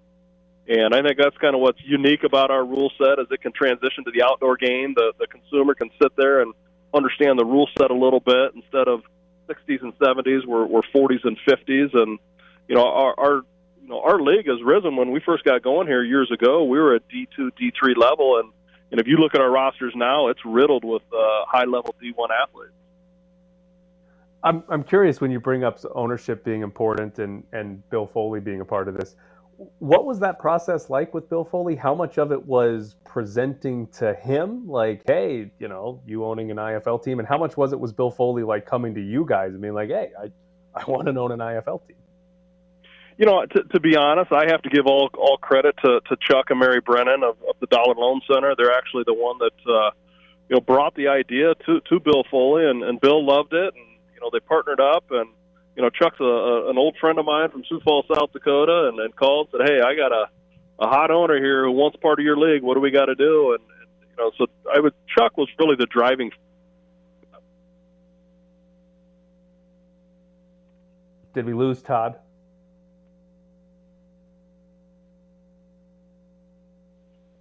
And 0.67 0.93
I 0.93 1.01
think 1.01 1.17
that's 1.17 1.35
kind 1.37 1.55
of 1.55 1.61
what's 1.61 1.79
unique 1.83 2.23
about 2.23 2.51
our 2.51 2.63
rule 2.63 2.91
set 2.99 3.17
is 3.17 3.25
it 3.31 3.41
can 3.41 3.51
transition 3.51 4.05
to 4.05 4.11
the 4.11 4.21
outdoor 4.21 4.57
game. 4.57 4.93
The 4.95 5.13
the 5.17 5.25
consumer 5.25 5.73
can 5.73 5.89
sit 5.99 6.15
there 6.15 6.41
and 6.41 6.53
understand 6.93 7.39
the 7.39 7.45
rule 7.45 7.67
set 7.77 7.89
a 7.89 7.95
little 7.95 8.19
bit 8.19 8.53
instead 8.53 8.87
of 8.87 9.01
60s 9.49 9.81
and 9.81 9.97
70s, 9.97 10.45
we're, 10.45 10.65
we're 10.65 10.81
40s 10.95 11.23
and 11.25 11.37
50s. 11.47 11.95
And, 11.95 12.19
you 12.67 12.75
know, 12.75 12.85
our, 12.85 13.19
our 13.19 13.35
you 13.81 13.89
know, 13.89 14.01
our 14.01 14.21
league 14.21 14.47
has 14.47 14.61
risen. 14.63 14.95
When 14.95 15.11
we 15.11 15.19
first 15.19 15.43
got 15.43 15.63
going 15.63 15.87
here 15.87 16.03
years 16.03 16.31
ago, 16.31 16.63
we 16.63 16.79
were 16.79 16.95
at 16.95 17.01
D2, 17.09 17.51
D3 17.59 17.97
level, 17.97 18.39
and 18.39 18.51
and 18.91 18.99
if 18.99 19.07
you 19.07 19.17
look 19.17 19.35
at 19.35 19.41
our 19.41 19.51
rosters 19.51 19.93
now, 19.95 20.29
it's 20.29 20.41
riddled 20.45 20.83
with 20.85 21.03
uh, 21.13 21.45
high 21.47 21.65
level 21.65 21.95
D1 22.01 22.29
athletes. 22.43 22.73
I'm 24.43 24.63
I'm 24.69 24.83
curious 24.83 25.19
when 25.21 25.31
you 25.31 25.39
bring 25.39 25.63
up 25.63 25.79
ownership 25.95 26.43
being 26.45 26.61
important 26.63 27.19
and 27.19 27.43
and 27.51 27.87
Bill 27.89 28.07
Foley 28.07 28.39
being 28.39 28.61
a 28.61 28.65
part 28.65 28.87
of 28.87 28.95
this. 28.95 29.15
What 29.79 30.05
was 30.05 30.19
that 30.21 30.39
process 30.39 30.89
like 30.89 31.13
with 31.13 31.29
Bill 31.29 31.43
Foley? 31.43 31.75
How 31.75 31.93
much 31.93 32.17
of 32.17 32.31
it 32.31 32.45
was 32.45 32.95
presenting 33.05 33.87
to 33.87 34.13
him, 34.13 34.67
like, 34.69 35.01
hey, 35.05 35.51
you 35.59 35.67
know, 35.67 36.01
you 36.07 36.23
owning 36.25 36.49
an 36.51 36.57
IFL 36.57 37.03
team, 37.03 37.19
and 37.19 37.27
how 37.27 37.37
much 37.37 37.57
was 37.57 37.73
it 37.73 37.79
was 37.79 37.91
Bill 37.91 38.11
Foley 38.11 38.43
like 38.43 38.65
coming 38.65 38.95
to 38.95 39.01
you 39.01 39.25
guys 39.27 39.51
and 39.51 39.61
being 39.61 39.73
like, 39.73 39.89
hey, 39.89 40.11
I 40.17 40.31
I 40.75 40.85
want 40.89 41.07
to 41.07 41.19
own 41.19 41.33
an 41.33 41.39
IFL 41.39 41.87
team? 41.87 41.97
You 43.19 43.25
know, 43.25 43.45
to, 43.45 43.63
to 43.63 43.79
be 43.81 43.97
honest, 43.97 44.31
I 44.31 44.45
have 44.47 44.61
to 44.61 44.69
give 44.69 44.87
all 44.87 45.09
all 45.13 45.37
credit 45.37 45.75
to, 45.83 45.99
to 46.07 46.15
Chuck 46.21 46.45
and 46.51 46.59
Mary 46.59 46.79
Brennan 46.79 47.21
of, 47.21 47.35
of 47.47 47.55
the 47.59 47.67
Dollar 47.67 47.93
Loan 47.95 48.21
Center. 48.31 48.55
They're 48.57 48.71
actually 48.71 49.03
the 49.05 49.13
one 49.13 49.37
that 49.39 49.69
uh, 49.69 49.91
you 50.47 50.55
know 50.55 50.61
brought 50.61 50.95
the 50.95 51.09
idea 51.09 51.53
to 51.65 51.81
to 51.81 51.99
Bill 51.99 52.23
Foley, 52.31 52.65
and, 52.65 52.81
and 52.81 52.99
Bill 52.99 53.23
loved 53.23 53.51
it, 53.51 53.73
and 53.75 53.85
you 54.15 54.21
know 54.21 54.29
they 54.31 54.39
partnered 54.39 54.79
up, 54.79 55.03
and 55.11 55.29
you 55.75 55.81
know 55.81 55.89
Chuck's 55.89 56.21
a, 56.21 56.23
a, 56.23 56.69
an 56.69 56.77
old 56.77 56.95
friend 57.01 57.19
of 57.19 57.25
mine 57.25 57.51
from 57.51 57.65
Sioux 57.67 57.81
Falls, 57.83 58.05
South 58.07 58.31
Dakota, 58.31 58.87
and, 58.87 58.97
and 59.01 59.13
called 59.13 59.49
and 59.51 59.67
said, 59.67 59.69
"Hey, 59.69 59.81
I 59.81 59.95
got 59.95 60.13
a 60.13 60.29
a 60.79 60.87
hot 60.87 61.11
owner 61.11 61.35
here 61.35 61.65
who 61.65 61.71
wants 61.71 61.97
part 61.97 62.19
of 62.19 62.23
your 62.23 62.37
league. 62.37 62.63
What 62.63 62.75
do 62.75 62.79
we 62.79 62.89
got 62.89 63.07
to 63.07 63.15
do?" 63.15 63.51
And, 63.51 63.63
and 63.81 64.09
you 64.11 64.15
know, 64.17 64.31
so 64.37 64.45
I 64.73 64.79
would 64.79 64.93
Chuck 65.13 65.35
was 65.35 65.49
really 65.59 65.75
the 65.75 65.87
driving. 65.87 66.31
Did 71.33 71.45
we 71.45 71.53
lose 71.53 71.81
Todd? 71.81 72.15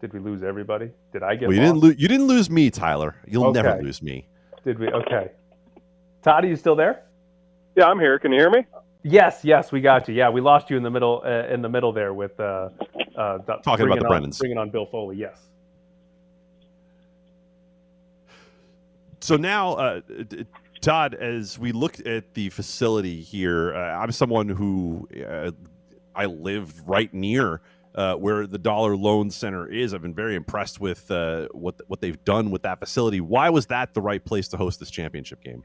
Did 0.01 0.12
we 0.12 0.20
lose 0.20 0.42
everybody? 0.42 0.90
Did 1.12 1.22
I 1.22 1.34
get? 1.34 1.49
Well, 1.49 1.57
you 1.57 1.62
lost? 1.62 1.72
didn't 1.74 1.82
lose. 1.82 2.01
You 2.01 2.09
didn't 2.09 2.26
lose 2.28 2.49
me, 2.51 2.70
Tyler. 2.70 3.16
You'll 3.26 3.46
Okay. 3.46 3.62
never 3.62 3.82
lose 3.82 4.01
me. 4.03 4.28
Did 4.64 4.78
we? 4.78 4.88
Okay. 4.88 5.32
Todd, 6.22 6.44
are 6.44 6.49
you 6.49 6.57
still 6.57 6.76
there? 6.76 7.03
Yeah, 7.76 7.86
I'm 7.86 7.99
here. 7.99 8.18
Can 8.18 8.32
you 8.32 8.38
hear 8.38 8.51
me? 8.51 8.64
Yes, 9.03 9.40
yes, 9.44 9.72
we 9.72 9.80
got 9.80 10.09
you. 10.09 10.14
Yeah, 10.14 10.28
we 10.28 10.40
lost 10.40 10.70
you 10.70 10.76
in 10.76 10.82
the 10.82 10.90
middle. 10.90 11.22
Uh, 11.24 11.46
in 11.53 11.62
the 11.62 11.68
middle 11.68 11.92
there 11.92 12.12
with 12.14 12.38
uh, 12.38 12.68
uh, 13.16 13.38
Talking 13.62 13.86
about 13.86 13.99
the 14.01 14.05
on, 14.07 14.11
Brennans. 14.22 14.38
bringing 14.38 14.59
on 14.59 14.70
Bill 14.70 14.86
Foley. 14.86 15.16
Yes. 15.16 15.49
So 19.20 19.36
now, 19.36 19.72
uh, 19.74 20.01
Todd, 20.80 21.14
as 21.14 21.59
we 21.59 21.72
look 21.72 22.05
at 22.07 22.34
the 22.34 22.51
facility 22.51 23.20
here, 23.20 23.74
uh, 23.74 23.99
I'm 23.99 24.12
someone 24.12 24.49
who 24.49 25.09
uh, 25.28 25.51
I 26.14 26.26
live 26.26 26.86
right 26.88 27.12
near 27.12 27.61
uh, 27.95 28.14
where 28.14 28.47
the 28.47 28.59
Dollar 28.59 28.97
Loan 28.97 29.30
Center 29.30 29.66
is. 29.66 29.95
I've 29.95 30.03
been 30.03 30.14
very 30.14 30.34
impressed 30.34 30.80
with 30.80 31.11
uh, 31.11 31.49
what 31.53 31.80
what 31.86 32.01
they've 32.01 32.22
done 32.24 32.51
with 32.51 32.62
that 32.62 32.78
facility. 32.78 33.20
Why 33.20 33.51
was 33.51 33.66
that 33.66 33.95
the 33.95 34.01
right 34.01 34.24
place 34.24 34.49
to 34.49 34.57
host 34.57 34.80
this 34.80 34.91
championship 34.91 35.43
game? 35.43 35.62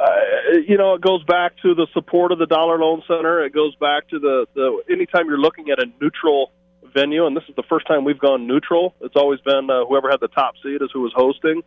uh, 0.00 0.58
you 0.66 0.76
know, 0.76 0.94
it 0.94 1.00
goes 1.00 1.22
back 1.24 1.52
to 1.62 1.74
the 1.74 1.86
support 1.92 2.32
of 2.32 2.38
the 2.38 2.46
Dollar 2.46 2.78
Loan 2.78 3.02
Center. 3.06 3.44
It 3.44 3.52
goes 3.52 3.74
back 3.76 4.08
to 4.08 4.18
the, 4.18 4.46
the 4.54 4.82
anytime 4.90 5.26
you're 5.26 5.38
looking 5.38 5.70
at 5.70 5.78
a 5.78 5.86
neutral 6.00 6.52
venue, 6.94 7.26
and 7.26 7.36
this 7.36 7.44
is 7.48 7.54
the 7.56 7.62
first 7.68 7.86
time 7.86 8.04
we've 8.04 8.18
gone 8.18 8.46
neutral. 8.46 8.94
It's 9.00 9.16
always 9.16 9.40
been 9.40 9.68
uh, 9.70 9.84
whoever 9.86 10.10
had 10.10 10.20
the 10.20 10.28
top 10.28 10.54
seat 10.62 10.80
is 10.80 10.90
who 10.92 11.02
was 11.02 11.12
hosting. 11.14 11.62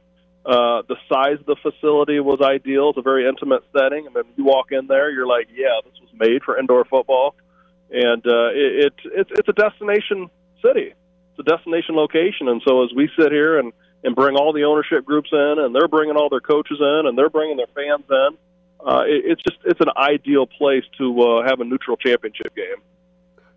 Uh, 0.45 0.81
the 0.89 0.97
size 1.07 1.39
of 1.39 1.45
the 1.45 1.55
facility 1.61 2.19
was 2.19 2.41
ideal. 2.41 2.89
It's 2.89 2.97
a 2.97 3.01
very 3.01 3.27
intimate 3.27 3.63
setting. 3.71 4.07
I 4.07 4.13
mean, 4.13 4.33
you 4.35 4.43
walk 4.43 4.71
in 4.71 4.87
there, 4.87 5.09
you're 5.09 5.27
like, 5.27 5.47
yeah, 5.55 5.79
this 5.85 5.93
was 6.01 6.09
made 6.17 6.43
for 6.43 6.57
indoor 6.57 6.83
football, 6.85 7.35
and 7.91 8.25
uh, 8.25 8.49
it, 8.53 8.93
it 9.05 9.27
it's 9.35 9.49
a 9.49 9.53
destination 9.53 10.29
city. 10.61 10.93
It's 11.31 11.39
a 11.39 11.43
destination 11.43 11.95
location, 11.95 12.47
and 12.47 12.61
so 12.65 12.83
as 12.83 12.91
we 12.95 13.09
sit 13.17 13.31
here 13.31 13.59
and 13.59 13.73
and 14.03 14.15
bring 14.15 14.35
all 14.35 14.53
the 14.53 14.63
ownership 14.63 15.05
groups 15.05 15.29
in, 15.31 15.55
and 15.59 15.73
they're 15.73 15.87
bringing 15.87 16.15
all 16.15 16.29
their 16.29 16.41
coaches 16.41 16.77
in, 16.79 17.07
and 17.07 17.17
they're 17.17 17.29
bringing 17.29 17.57
their 17.57 17.67
fans 17.73 18.03
in. 18.09 18.37
Uh, 18.85 19.03
it, 19.05 19.23
it's 19.25 19.41
just 19.43 19.57
it's 19.65 19.79
an 19.79 19.89
ideal 19.97 20.45
place 20.45 20.83
to 20.97 21.21
uh, 21.21 21.47
have 21.47 21.59
a 21.59 21.63
neutral 21.63 21.97
championship 21.97 22.53
game. 22.55 22.81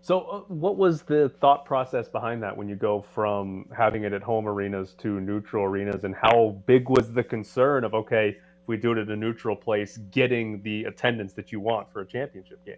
So, 0.01 0.21
uh, 0.21 0.39
what 0.47 0.77
was 0.77 1.01
the 1.01 1.29
thought 1.41 1.65
process 1.65 2.07
behind 2.07 2.41
that 2.43 2.55
when 2.55 2.69
you 2.69 2.75
go 2.75 3.05
from 3.13 3.65
having 3.75 4.03
it 4.03 4.13
at 4.13 4.23
home 4.23 4.47
arenas 4.47 4.95
to 4.99 5.19
neutral 5.19 5.65
arenas, 5.65 6.05
and 6.05 6.15
how 6.15 6.61
big 6.65 6.87
was 6.87 7.11
the 7.11 7.23
concern 7.23 7.83
of 7.83 7.93
okay, 7.93 8.29
if 8.29 8.67
we 8.67 8.77
do 8.77 8.93
it 8.93 8.97
at 8.99 9.09
a 9.09 9.15
neutral 9.15 9.55
place, 9.55 9.97
getting 10.11 10.61
the 10.61 10.85
attendance 10.85 11.33
that 11.33 11.51
you 11.51 11.59
want 11.59 11.91
for 11.91 12.01
a 12.01 12.05
championship 12.05 12.63
game? 12.65 12.77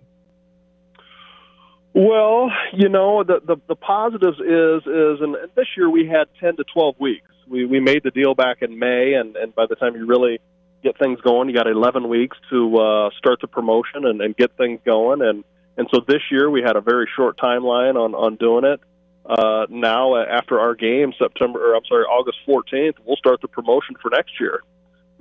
Well, 1.94 2.52
you 2.74 2.90
know, 2.90 3.24
the 3.24 3.42
the, 3.46 3.58
the 3.68 3.76
positives 3.76 4.40
is 4.40 4.84
is 4.88 5.22
and 5.22 5.36
this 5.56 5.68
year 5.78 5.90
we 5.90 6.08
had 6.08 6.26
ten 6.40 6.56
to 6.58 6.64
twelve 6.74 6.96
weeks. 7.00 7.30
We 7.48 7.66
we 7.66 7.80
made 7.80 8.04
the 8.04 8.12
deal 8.12 8.36
back 8.36 8.62
in 8.62 8.80
May, 8.80 9.14
and 9.16 9.36
and 9.36 9.56
by 9.56 9.66
the 9.70 9.76
time 9.76 9.96
you 9.96 10.06
really 10.08 10.40
get 10.84 10.98
things 11.00 11.20
going, 11.22 11.50
you 11.50 11.56
got 11.56 11.68
eleven 11.68 12.08
weeks 12.10 12.38
to 12.52 12.78
uh, 12.78 13.10
start 13.18 13.42
the 13.42 13.48
promotion 13.48 14.06
and, 14.06 14.22
and 14.22 14.36
get 14.38 14.56
things 14.58 14.80
going. 14.86 15.22
And 15.22 15.44
and 15.78 15.88
so 15.94 16.02
this 16.08 16.22
year 16.32 16.50
we 16.50 16.62
had 16.62 16.76
a 16.76 16.82
very 16.82 17.08
short 17.16 17.38
timeline 17.40 17.96
on 17.96 18.16
on 18.16 18.36
doing 18.38 18.66
it. 18.66 18.80
uh, 19.26 19.66
now 19.70 20.16
after 20.18 20.60
our 20.60 20.76
game, 20.76 21.14
September, 21.20 21.60
or 21.72 21.76
I'm 21.76 21.86
sorry, 21.88 22.06
August 22.06 22.40
14th, 22.48 22.96
we'll 23.06 23.18
start 23.18 23.42
the 23.42 23.48
promotion 23.48 23.96
for 24.02 24.10
next 24.12 24.40
year. 24.40 24.62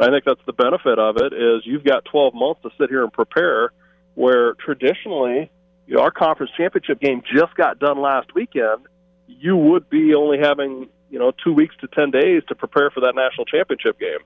I 0.00 0.08
think 0.10 0.24
that's 0.24 0.40
the 0.46 0.52
benefit 0.52 0.98
of 0.98 1.16
it 1.18 1.32
is 1.34 1.62
you've 1.66 1.84
got 1.84 2.04
12 2.06 2.34
months 2.34 2.62
to 2.62 2.70
sit 2.80 2.90
here 2.90 3.04
and 3.04 3.12
prepare. 3.12 3.70
Where 4.14 4.54
traditionally, 4.54 5.50
you 5.88 5.96
know, 5.96 6.02
our 6.02 6.10
conference 6.10 6.52
championship 6.54 7.00
game 7.00 7.22
just 7.34 7.54
got 7.54 7.78
done 7.78 8.00
last 8.00 8.34
weekend. 8.34 8.86
You 9.26 9.56
would 9.56 9.88
be 9.88 10.14
only 10.14 10.38
having 10.38 10.88
you 11.10 11.18
know 11.18 11.32
two 11.42 11.52
weeks 11.52 11.74
to 11.80 11.88
10 11.88 12.10
days 12.10 12.42
to 12.48 12.54
prepare 12.54 12.90
for 12.90 13.00
that 13.00 13.14
national 13.14 13.46
championship 13.46 13.98
game. 13.98 14.18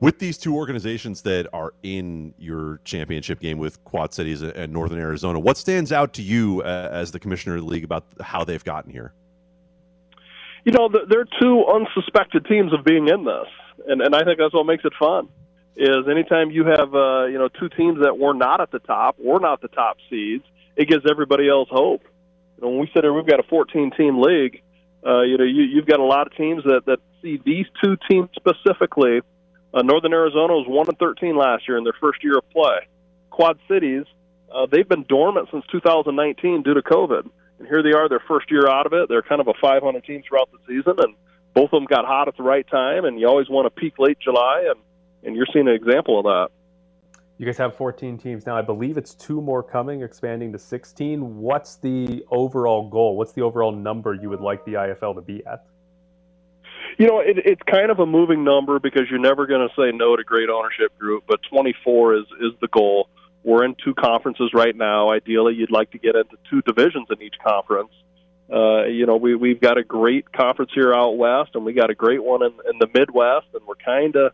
With 0.00 0.18
these 0.18 0.38
two 0.38 0.56
organizations 0.56 1.20
that 1.22 1.46
are 1.52 1.74
in 1.82 2.32
your 2.38 2.80
championship 2.84 3.40
game 3.40 3.58
with 3.58 3.84
Quad 3.84 4.14
Cities 4.14 4.40
and 4.40 4.72
Northern 4.72 4.98
Arizona, 4.98 5.38
what 5.38 5.58
stands 5.58 5.92
out 5.92 6.14
to 6.14 6.22
you 6.22 6.62
uh, 6.62 6.88
as 6.90 7.12
the 7.12 7.20
commissioner 7.20 7.56
of 7.56 7.64
the 7.64 7.68
league 7.68 7.84
about 7.84 8.06
how 8.22 8.42
they've 8.42 8.64
gotten 8.64 8.90
here? 8.90 9.12
You 10.64 10.72
know, 10.72 10.88
they're 10.88 11.28
two 11.38 11.66
unsuspected 11.66 12.46
teams 12.46 12.72
of 12.72 12.84
being 12.84 13.08
in 13.08 13.24
this, 13.26 13.48
and 13.86 14.00
and 14.00 14.14
I 14.14 14.24
think 14.24 14.38
that's 14.38 14.54
what 14.54 14.64
makes 14.64 14.86
it 14.86 14.94
fun. 14.98 15.28
Is 15.80 16.06
anytime 16.10 16.50
you 16.50 16.66
have 16.66 16.94
uh, 16.94 17.24
you 17.24 17.38
know 17.38 17.48
two 17.48 17.70
teams 17.70 18.00
that 18.02 18.18
were 18.18 18.34
not 18.34 18.60
at 18.60 18.70
the 18.70 18.80
top, 18.80 19.16
or 19.24 19.40
not 19.40 19.62
the 19.62 19.68
top 19.68 19.96
seeds, 20.10 20.44
it 20.76 20.88
gives 20.88 21.04
everybody 21.10 21.48
else 21.48 21.68
hope. 21.70 22.02
You 22.56 22.62
know, 22.62 22.68
when 22.70 22.80
we 22.80 22.90
sit 22.94 23.02
here, 23.02 23.12
we've 23.12 23.26
got 23.26 23.40
a 23.40 23.44
14 23.44 23.92
team 23.96 24.20
league. 24.20 24.62
Uh, 25.04 25.22
you 25.22 25.38
know, 25.38 25.44
you, 25.44 25.62
you've 25.62 25.86
got 25.86 25.98
a 25.98 26.04
lot 26.04 26.26
of 26.26 26.36
teams 26.36 26.64
that 26.64 26.82
that 26.84 26.98
see 27.22 27.40
these 27.42 27.64
two 27.82 27.96
teams 28.10 28.28
specifically 28.36 29.22
uh, 29.72 29.82
Northern 29.82 30.12
Arizona 30.12 30.54
was 30.54 30.66
one 30.68 30.86
and 30.88 30.98
thirteen 30.98 31.36
last 31.36 31.68
year 31.68 31.78
in 31.78 31.84
their 31.84 31.96
first 32.00 32.22
year 32.24 32.38
of 32.38 32.50
play. 32.50 32.88
Quad 33.30 33.58
Cities, 33.68 34.04
uh, 34.52 34.66
they've 34.70 34.88
been 34.88 35.04
dormant 35.08 35.48
since 35.52 35.64
2019 35.70 36.62
due 36.62 36.74
to 36.74 36.82
COVID, 36.82 37.30
and 37.58 37.68
here 37.68 37.82
they 37.82 37.92
are, 37.92 38.08
their 38.08 38.22
first 38.26 38.50
year 38.50 38.68
out 38.68 38.86
of 38.86 38.92
it. 38.92 39.08
They're 39.08 39.22
kind 39.22 39.40
of 39.40 39.48
a 39.48 39.54
500 39.60 40.04
team 40.04 40.22
throughout 40.28 40.50
the 40.50 40.58
season, 40.66 40.94
and 40.98 41.14
both 41.54 41.72
of 41.72 41.80
them 41.80 41.84
got 41.84 42.04
hot 42.04 42.26
at 42.26 42.36
the 42.36 42.42
right 42.42 42.66
time. 42.68 43.04
And 43.04 43.20
you 43.20 43.28
always 43.28 43.48
want 43.48 43.66
to 43.66 43.80
peak 43.80 43.94
late 43.98 44.18
July, 44.18 44.66
and 44.68 44.80
and 45.22 45.36
you're 45.36 45.46
seeing 45.52 45.68
an 45.68 45.74
example 45.74 46.18
of 46.18 46.24
that. 46.24 46.48
You 47.38 47.46
guys 47.46 47.56
have 47.56 47.74
14 47.74 48.18
teams 48.18 48.44
now. 48.44 48.56
I 48.56 48.60
believe 48.62 48.98
it's 48.98 49.14
two 49.14 49.40
more 49.40 49.62
coming, 49.62 50.02
expanding 50.02 50.52
to 50.52 50.58
16. 50.58 51.38
What's 51.38 51.76
the 51.76 52.22
overall 52.30 52.90
goal? 52.90 53.16
What's 53.16 53.32
the 53.32 53.40
overall 53.40 53.72
number 53.72 54.12
you 54.14 54.28
would 54.28 54.42
like 54.42 54.64
the 54.66 54.74
IFL 54.74 55.14
to 55.14 55.22
be 55.22 55.42
at? 55.46 55.64
You 56.98 57.06
know, 57.06 57.20
it, 57.20 57.38
it's 57.38 57.62
kind 57.62 57.90
of 57.90 57.98
a 57.98 58.04
moving 58.04 58.44
number 58.44 58.78
because 58.78 59.04
you're 59.08 59.18
never 59.18 59.46
going 59.46 59.66
to 59.66 59.74
say 59.74 59.90
no 59.96 60.16
to 60.16 60.22
great 60.22 60.50
ownership 60.50 60.98
group, 60.98 61.24
but 61.26 61.40
24 61.50 62.16
is 62.16 62.24
is 62.40 62.52
the 62.60 62.68
goal. 62.68 63.08
We're 63.42 63.64
in 63.64 63.74
two 63.82 63.94
conferences 63.94 64.50
right 64.52 64.76
now. 64.76 65.10
Ideally, 65.10 65.54
you'd 65.54 65.70
like 65.70 65.92
to 65.92 65.98
get 65.98 66.14
into 66.14 66.36
two 66.50 66.60
divisions 66.60 67.08
in 67.10 67.22
each 67.22 67.36
conference. 67.42 67.92
Uh, 68.52 68.84
you 68.84 69.06
know, 69.06 69.16
we 69.16 69.34
we've 69.34 69.60
got 69.60 69.78
a 69.78 69.82
great 69.82 70.30
conference 70.30 70.72
here 70.74 70.92
out 70.92 71.16
west, 71.16 71.52
and 71.54 71.64
we 71.64 71.72
got 71.72 71.88
a 71.88 71.94
great 71.94 72.22
one 72.22 72.42
in, 72.42 72.52
in 72.70 72.78
the 72.78 72.88
Midwest, 72.92 73.46
and 73.54 73.62
we're 73.66 73.76
kind 73.76 74.16
of 74.16 74.32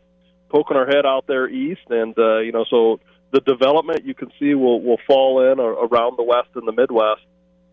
poking 0.49 0.77
our 0.77 0.87
head 0.87 1.07
out 1.07 1.27
there 1.27 1.49
east, 1.49 1.89
and 1.91 2.17
uh, 2.19 2.39
you 2.39 2.53
know, 2.53 2.65
so 2.69 3.01
the 3.33 3.41
development 3.41 4.05
you 4.05 4.15
can 4.15 4.31
see 4.39 4.55
will 4.55 4.81
will 4.81 4.99
fall 5.07 5.53
in 5.53 5.61
around 5.61 6.17
the 6.17 6.23
west 6.23 6.49
and 6.55 6.67
the 6.67 6.73
Midwest 6.73 7.23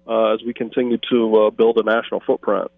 uh, 0.08 0.34
as 0.34 0.42
we 0.46 0.54
continue 0.54 0.98
to 1.10 1.36
uh, 1.36 1.50
build 1.50 1.78
a 1.78 1.84
national 1.84 2.22
footprint. 2.26 2.72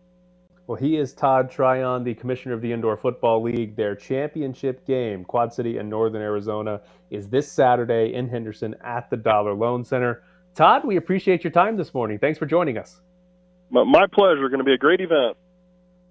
Well, 0.68 0.78
he 0.78 0.98
is 0.98 1.14
Todd 1.14 1.52
Tryon, 1.52 2.04
the 2.04 2.16
commissioner 2.16 2.56
of 2.56 2.62
the 2.62 2.72
Indoor 2.72 2.98
Football 2.98 3.44
League. 3.44 3.76
Their 3.76 3.96
championship 3.96 4.86
game, 4.88 5.24
Quad 5.24 5.54
City 5.54 5.78
and 5.78 5.88
Northern 5.88 6.24
Arizona, 6.24 6.82
is 7.12 7.28
this 7.28 7.52
Saturday 7.52 8.16
in 8.16 8.28
Henderson 8.28 8.76
at 8.84 9.10
the 9.12 9.18
Dollar 9.18 9.54
Loan 9.54 9.84
Center. 9.84 10.24
Todd, 10.56 10.84
we 10.84 10.96
appreciate 10.96 11.44
your 11.44 11.52
time 11.52 11.78
this 11.78 11.94
morning. 11.94 12.18
Thanks 12.18 12.40
for 12.40 12.48
joining 12.48 12.80
us. 12.80 13.00
My 13.70 14.08
pleasure. 14.12 14.48
Going 14.50 14.60
to 14.60 14.64
be 14.64 14.74
a 14.74 14.78
great 14.78 15.02
event. 15.02 15.38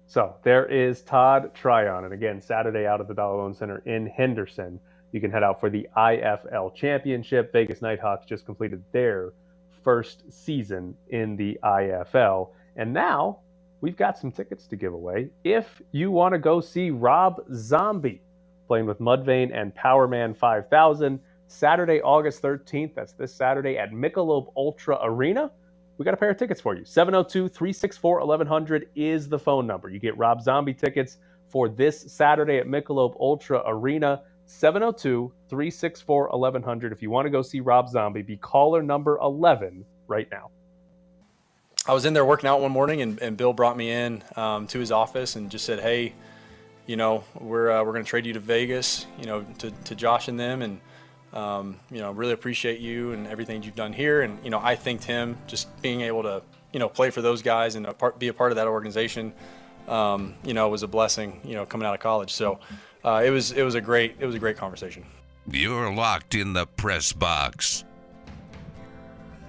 So 0.07 0.35
there 0.43 0.65
is 0.65 1.01
Todd 1.01 1.51
Tryon. 1.53 2.05
And 2.05 2.13
again, 2.13 2.39
Saturday 2.39 2.85
out 2.85 3.01
at 3.01 3.07
the 3.07 3.13
Dollar 3.13 3.53
Center 3.53 3.81
in 3.85 4.07
Henderson. 4.07 4.79
You 5.11 5.21
can 5.21 5.31
head 5.31 5.43
out 5.43 5.59
for 5.59 5.69
the 5.69 5.87
IFL 5.97 6.73
Championship. 6.75 7.51
Vegas 7.51 7.81
Nighthawks 7.81 8.25
just 8.25 8.45
completed 8.45 8.83
their 8.91 9.33
first 9.83 10.23
season 10.31 10.95
in 11.09 11.35
the 11.35 11.57
IFL. 11.63 12.49
And 12.75 12.93
now 12.93 13.39
we've 13.81 13.95
got 13.97 14.17
some 14.17 14.31
tickets 14.31 14.67
to 14.67 14.75
give 14.75 14.93
away. 14.93 15.29
If 15.43 15.81
you 15.91 16.11
want 16.11 16.33
to 16.33 16.39
go 16.39 16.59
see 16.59 16.91
Rob 16.91 17.41
Zombie 17.53 18.21
playing 18.67 18.85
with 18.85 18.99
Mudvayne 18.99 19.55
and 19.55 19.73
Powerman 19.75 20.35
5000, 20.35 21.19
Saturday, 21.47 22.01
August 22.01 22.41
13th, 22.41 22.95
that's 22.95 23.13
this 23.13 23.33
Saturday 23.33 23.77
at 23.77 23.91
Michelob 23.91 24.51
Ultra 24.57 24.99
Arena. 25.03 25.51
We 25.97 26.03
got 26.05 26.13
a 26.13 26.17
pair 26.17 26.29
of 26.29 26.37
tickets 26.37 26.59
for 26.59 26.75
you. 26.75 26.83
702 26.83 27.47
364 27.47 28.19
1100 28.19 28.89
is 28.95 29.29
the 29.29 29.39
phone 29.39 29.65
number. 29.65 29.89
You 29.89 29.99
get 29.99 30.17
Rob 30.17 30.41
Zombie 30.41 30.73
tickets 30.73 31.17
for 31.47 31.69
this 31.69 32.11
Saturday 32.11 32.57
at 32.57 32.67
Michelob 32.67 33.15
Ultra 33.19 33.63
Arena. 33.65 34.21
702 34.45 35.31
364 35.49 36.29
1100. 36.29 36.91
If 36.91 37.01
you 37.01 37.09
want 37.09 37.25
to 37.25 37.29
go 37.29 37.41
see 37.41 37.61
Rob 37.61 37.89
Zombie, 37.89 38.21
be 38.21 38.37
caller 38.37 38.83
number 38.83 39.17
11 39.19 39.85
right 40.07 40.27
now. 40.31 40.51
I 41.87 41.93
was 41.93 42.05
in 42.05 42.13
there 42.13 42.25
working 42.25 42.49
out 42.49 42.61
one 42.61 42.71
morning, 42.71 43.01
and, 43.01 43.21
and 43.21 43.37
Bill 43.37 43.53
brought 43.53 43.77
me 43.77 43.91
in 43.91 44.23
um, 44.35 44.67
to 44.67 44.79
his 44.79 44.91
office 44.91 45.35
and 45.35 45.51
just 45.51 45.65
said, 45.65 45.79
"Hey, 45.79 46.13
you 46.87 46.95
know, 46.95 47.23
we're 47.39 47.69
uh, 47.71 47.83
we're 47.83 47.93
going 47.93 48.03
to 48.03 48.09
trade 48.09 48.25
you 48.25 48.33
to 48.33 48.39
Vegas, 48.39 49.05
you 49.19 49.25
know, 49.25 49.43
to, 49.59 49.69
to 49.69 49.95
Josh 49.95 50.27
and 50.27 50.39
them, 50.39 50.63
and 50.63 50.79
um, 51.35 51.79
you 51.91 51.99
know, 51.99 52.11
really 52.11 52.33
appreciate 52.33 52.79
you 52.79 53.11
and 53.11 53.27
everything 53.27 53.63
you've 53.63 53.75
done 53.75 53.93
here." 53.93 54.21
And 54.21 54.43
you 54.43 54.49
know, 54.49 54.59
I 54.61 54.75
thanked 54.75 55.03
him 55.03 55.37
just 55.47 55.81
being 55.81 56.01
able 56.01 56.23
to 56.23 56.41
you 56.73 56.79
know 56.79 56.89
play 56.89 57.09
for 57.09 57.21
those 57.21 57.41
guys 57.41 57.75
and 57.75 57.85
a 57.85 57.93
part, 57.93 58.17
be 58.19 58.27
a 58.29 58.33
part 58.33 58.51
of 58.51 58.55
that 58.57 58.67
organization. 58.67 59.33
Um, 59.87 60.33
you 60.43 60.53
know, 60.53 60.67
was 60.69 60.83
a 60.83 60.87
blessing. 60.87 61.39
You 61.43 61.55
know, 61.55 61.65
coming 61.65 61.87
out 61.87 61.93
of 61.93 61.99
college, 61.99 62.33
so 62.33 62.59
uh, 63.03 63.21
it 63.23 63.29
was 63.29 63.51
it 63.51 63.63
was 63.63 63.75
a 63.75 63.81
great 63.81 64.15
it 64.19 64.25
was 64.25 64.35
a 64.35 64.39
great 64.39 64.57
conversation. 64.57 65.05
You're 65.51 65.93
locked 65.93 66.33
in 66.33 66.53
the 66.53 66.65
press 66.65 67.13
box. 67.13 67.83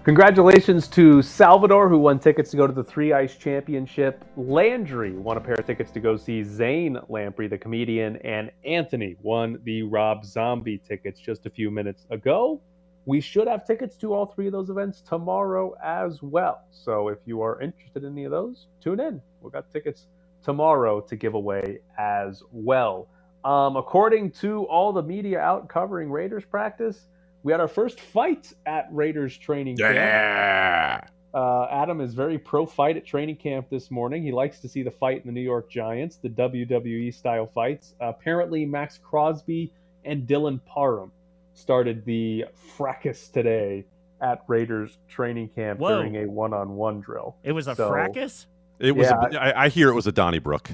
Congratulations 0.06 0.86
to 0.86 1.20
Salvador, 1.20 1.88
who 1.88 1.98
won 1.98 2.20
tickets 2.20 2.52
to 2.52 2.56
go 2.56 2.64
to 2.64 2.72
the 2.72 2.84
Three 2.84 3.12
Ice 3.12 3.34
Championship. 3.34 4.24
Landry 4.36 5.10
won 5.10 5.36
a 5.36 5.40
pair 5.40 5.56
of 5.56 5.66
tickets 5.66 5.90
to 5.90 5.98
go 5.98 6.16
see 6.16 6.44
Zane 6.44 6.96
Lamprey, 7.08 7.48
the 7.48 7.58
comedian, 7.58 8.14
and 8.18 8.52
Anthony 8.64 9.16
won 9.20 9.58
the 9.64 9.82
Rob 9.82 10.24
Zombie 10.24 10.78
tickets 10.78 11.18
just 11.18 11.44
a 11.46 11.50
few 11.50 11.72
minutes 11.72 12.06
ago. 12.10 12.60
We 13.04 13.20
should 13.20 13.48
have 13.48 13.66
tickets 13.66 13.96
to 13.96 14.14
all 14.14 14.26
three 14.26 14.46
of 14.46 14.52
those 14.52 14.70
events 14.70 15.00
tomorrow 15.00 15.74
as 15.82 16.22
well. 16.22 16.60
So 16.70 17.08
if 17.08 17.18
you 17.26 17.42
are 17.42 17.60
interested 17.60 18.04
in 18.04 18.12
any 18.12 18.26
of 18.26 18.30
those, 18.30 18.68
tune 18.80 19.00
in. 19.00 19.20
We've 19.40 19.52
got 19.52 19.72
tickets 19.72 20.06
tomorrow 20.40 21.00
to 21.00 21.16
give 21.16 21.34
away 21.34 21.80
as 21.98 22.44
well. 22.52 23.08
Um, 23.44 23.74
according 23.74 24.30
to 24.42 24.66
all 24.66 24.92
the 24.92 25.02
media 25.02 25.40
out 25.40 25.68
covering 25.68 26.12
Raiders 26.12 26.44
practice, 26.44 27.08
we 27.46 27.52
had 27.52 27.60
our 27.60 27.68
first 27.68 28.00
fight 28.00 28.52
at 28.66 28.88
Raiders 28.90 29.38
training 29.38 29.76
camp. 29.76 29.94
Yeah. 29.94 31.00
Uh, 31.32 31.68
Adam 31.70 32.00
is 32.00 32.12
very 32.12 32.38
pro 32.38 32.66
fight 32.66 32.96
at 32.96 33.06
training 33.06 33.36
camp 33.36 33.70
this 33.70 33.88
morning. 33.88 34.24
He 34.24 34.32
likes 34.32 34.58
to 34.60 34.68
see 34.68 34.82
the 34.82 34.90
fight 34.90 35.20
in 35.20 35.28
the 35.28 35.32
New 35.32 35.42
York 35.42 35.70
Giants, 35.70 36.16
the 36.16 36.28
WWE 36.28 37.14
style 37.14 37.46
fights. 37.46 37.94
Uh, 38.00 38.06
apparently, 38.06 38.66
Maxx 38.66 38.98
Crosby 38.98 39.70
and 40.04 40.26
Dylan 40.26 40.58
Parham 40.66 41.12
started 41.54 42.04
the 42.04 42.46
fracas 42.76 43.28
today 43.28 43.84
at 44.20 44.42
Raiders 44.48 44.98
training 45.08 45.50
camp 45.50 45.78
Whoa. 45.78 45.98
during 46.02 46.16
a 46.16 46.26
one 46.28 46.52
on 46.52 46.70
one 46.74 47.00
drill. 47.00 47.36
It 47.44 47.52
was 47.52 47.68
a 47.68 47.76
So- 47.76 47.90
fracas? 47.90 48.48
It 48.80 48.96
was. 48.96 49.06
Yeah, 49.06 49.20
a, 49.32 49.36
I, 49.40 49.64
I 49.66 49.68
hear 49.68 49.88
it 49.88 49.94
was 49.94 50.08
a 50.08 50.12
Donnybrook. 50.12 50.70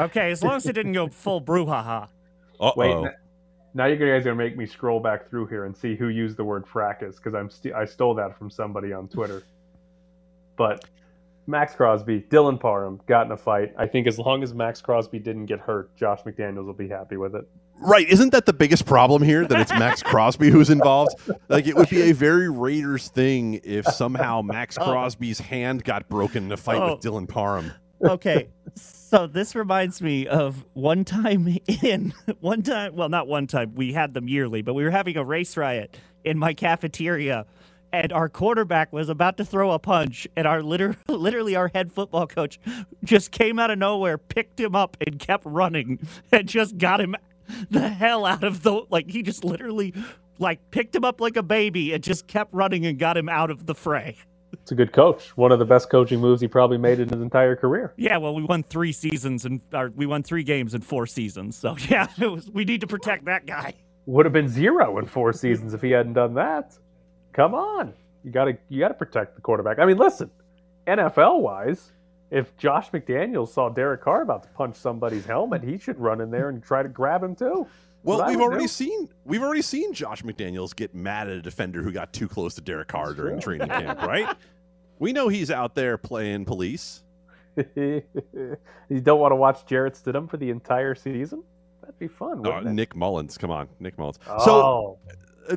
Okay, 0.00 0.32
as 0.32 0.42
long 0.42 0.56
as 0.56 0.66
it 0.66 0.72
didn't 0.72 0.92
go 0.92 1.06
full 1.06 1.40
brouhaha. 1.40 2.08
Uh-oh. 2.58 3.04
n- 3.04 3.12
now 3.76 3.84
you 3.86 3.96
guys 3.96 4.22
are 4.22 4.30
gonna 4.30 4.34
make 4.36 4.56
me 4.56 4.64
scroll 4.66 4.98
back 5.00 5.28
through 5.28 5.46
here 5.46 5.66
and 5.66 5.76
see 5.76 5.94
who 5.94 6.08
used 6.08 6.36
the 6.38 6.44
word 6.44 6.66
fracas 6.66 7.16
because 7.16 7.34
I'm 7.34 7.50
st- 7.50 7.74
I 7.74 7.84
stole 7.84 8.14
that 8.14 8.36
from 8.38 8.50
somebody 8.50 8.92
on 8.92 9.06
Twitter. 9.08 9.42
But 10.56 10.86
Maxx 11.46 11.74
Crosby, 11.74 12.22
Dylan 12.30 12.58
Parham 12.58 12.98
got 13.06 13.26
in 13.26 13.32
a 13.32 13.36
fight. 13.36 13.74
I 13.76 13.86
think 13.86 14.06
as 14.06 14.18
long 14.18 14.42
as 14.42 14.54
Maxx 14.54 14.80
Crosby 14.80 15.18
didn't 15.18 15.44
get 15.46 15.60
hurt, 15.60 15.94
Josh 15.96 16.22
McDaniels 16.22 16.64
will 16.64 16.72
be 16.72 16.88
happy 16.88 17.18
with 17.18 17.34
it. 17.34 17.46
Right, 17.78 18.08
isn't 18.08 18.30
that 18.32 18.46
the 18.46 18.54
biggest 18.54 18.86
problem 18.86 19.22
here? 19.22 19.46
That 19.46 19.60
it's 19.60 19.70
Maxx 19.72 20.02
Crosby 20.10 20.48
who's 20.50 20.70
involved. 20.70 21.14
Like 21.48 21.66
it 21.66 21.76
would 21.76 21.90
be 21.90 22.02
a 22.08 22.12
very 22.12 22.48
Raiders 22.48 23.08
thing 23.08 23.60
if 23.64 23.84
somehow 23.86 24.40
Maxx 24.40 24.78
Oh. 24.80 24.84
Crosby's 24.84 25.38
hand 25.38 25.84
got 25.84 26.08
broken 26.08 26.44
in 26.46 26.52
a 26.52 26.56
fight 26.56 26.78
Oh. 26.80 26.92
with 26.94 27.02
Dylan 27.04 27.28
Parham. 27.28 27.70
Okay, 28.04 28.48
so 28.76 29.26
this 29.26 29.54
reminds 29.54 30.02
me 30.02 30.26
of 30.26 30.64
one 30.74 31.04
time 31.04 31.58
in 31.82 32.14
one 32.40 32.62
time. 32.62 32.96
Well, 32.96 33.08
not 33.10 33.28
one 33.28 33.46
time. 33.46 33.74
We 33.74 33.92
had 33.92 34.14
them 34.14 34.28
yearly, 34.28 34.62
but 34.62 34.74
we 34.74 34.84
were 34.84 34.90
having 34.90 35.16
a 35.16 35.24
race 35.24 35.56
riot 35.56 35.98
in 36.24 36.38
my 36.38 36.54
cafeteria, 36.54 37.46
and 37.92 38.12
our 38.12 38.28
quarterback 38.28 38.92
was 38.92 39.08
about 39.08 39.36
to 39.38 39.44
throw 39.44 39.72
a 39.72 39.78
punch, 39.78 40.28
and 40.36 40.46
our 40.46 40.62
liter- 40.62 40.96
literally 41.08 41.56
our 41.56 41.68
head 41.74 41.92
football 41.92 42.26
coach 42.26 42.60
just 43.04 43.32
came 43.32 43.58
out 43.58 43.70
of 43.70 43.78
nowhere, 43.78 44.18
picked 44.18 44.60
him 44.60 44.76
up, 44.76 44.96
and 45.06 45.18
kept 45.18 45.44
running, 45.46 45.98
and 46.32 46.48
just 46.48 46.78
got 46.78 47.00
him 47.00 47.16
the 47.70 47.88
hell 47.88 48.26
out 48.26 48.44
of 48.44 48.62
the 48.62 48.82
like. 48.90 49.10
He 49.10 49.22
just 49.22 49.44
literally 49.44 49.94
like 50.38 50.70
picked 50.70 50.94
him 50.96 51.04
up 51.04 51.20
like 51.20 51.36
a 51.36 51.42
baby 51.42 51.92
and 51.94 52.02
just 52.04 52.26
kept 52.28 52.54
running 52.54 52.86
and 52.86 52.98
got 52.98 53.16
him 53.16 53.28
out 53.28 53.50
of 53.50 53.66
the 53.66 53.74
fray. 53.74 54.16
It's 54.52 54.72
a 54.72 54.74
good 54.74 54.92
coach. 54.92 55.36
One 55.36 55.52
of 55.52 55.58
the 55.58 55.64
best 55.64 55.90
coaching 55.90 56.20
moves 56.20 56.40
he 56.40 56.48
probably 56.48 56.78
made 56.78 56.98
in 57.00 57.08
his 57.08 57.20
entire 57.20 57.56
career. 57.56 57.94
Yeah, 57.96 58.16
well, 58.16 58.34
we 58.34 58.42
won 58.42 58.62
three 58.62 58.92
seasons 58.92 59.44
and 59.44 59.60
we 59.94 60.06
won 60.06 60.22
three 60.22 60.42
games 60.42 60.74
in 60.74 60.80
four 60.80 61.06
seasons. 61.06 61.56
So 61.56 61.76
yeah, 61.88 62.08
it 62.20 62.30
was, 62.30 62.50
we 62.50 62.64
need 62.64 62.80
to 62.80 62.86
protect 62.86 63.24
that 63.26 63.46
guy. 63.46 63.74
Would 64.06 64.26
have 64.26 64.32
been 64.32 64.48
zero 64.48 64.98
in 64.98 65.06
four 65.06 65.32
seasons 65.32 65.74
if 65.74 65.82
he 65.82 65.90
hadn't 65.90 66.14
done 66.14 66.34
that. 66.34 66.76
Come 67.32 67.54
on, 67.54 67.92
you 68.24 68.30
gotta 68.30 68.56
you 68.68 68.80
gotta 68.80 68.94
protect 68.94 69.34
the 69.34 69.40
quarterback. 69.40 69.78
I 69.78 69.84
mean, 69.84 69.98
listen, 69.98 70.30
NFL 70.86 71.40
wise, 71.40 71.92
if 72.30 72.56
Josh 72.56 72.90
McDaniels 72.90 73.48
saw 73.48 73.68
Derek 73.68 74.02
Carr 74.02 74.22
about 74.22 74.44
to 74.44 74.48
punch 74.50 74.76
somebody's 74.76 75.26
helmet, 75.26 75.62
he 75.62 75.78
should 75.78 75.98
run 75.98 76.20
in 76.20 76.30
there 76.30 76.48
and 76.48 76.62
try 76.62 76.82
to 76.82 76.88
grab 76.88 77.22
him 77.22 77.34
too. 77.34 77.66
Well, 78.06 78.18
That's 78.18 78.30
we've 78.30 78.40
already 78.40 78.64
do. 78.64 78.68
seen 78.68 79.08
we've 79.24 79.42
already 79.42 79.62
seen 79.62 79.92
Josh 79.92 80.22
McDaniels 80.22 80.74
get 80.76 80.94
mad 80.94 81.28
at 81.28 81.36
a 81.36 81.42
defender 81.42 81.82
who 81.82 81.90
got 81.90 82.12
too 82.12 82.28
close 82.28 82.54
to 82.54 82.60
Derek 82.60 82.86
Carr 82.86 83.14
during 83.14 83.40
training 83.40 83.66
camp, 83.68 84.00
right? 84.02 84.36
We 85.00 85.12
know 85.12 85.26
he's 85.26 85.50
out 85.50 85.74
there 85.74 85.98
playing 85.98 86.44
police. 86.44 87.02
you 87.74 88.02
don't 89.02 89.18
want 89.18 89.32
to 89.32 89.36
watch 89.36 89.66
Jarrett 89.66 89.94
Stidham 89.94 90.30
for 90.30 90.36
the 90.36 90.50
entire 90.50 90.94
season? 90.94 91.42
That'd 91.80 91.98
be 91.98 92.06
fun. 92.06 92.46
It? 92.46 92.66
Nick 92.66 92.94
Mullens, 92.94 93.36
come 93.36 93.50
on, 93.50 93.68
Nick 93.80 93.98
Mullens. 93.98 94.20
Oh. 94.28 94.44
So, 94.44 94.98
uh, 95.50 95.56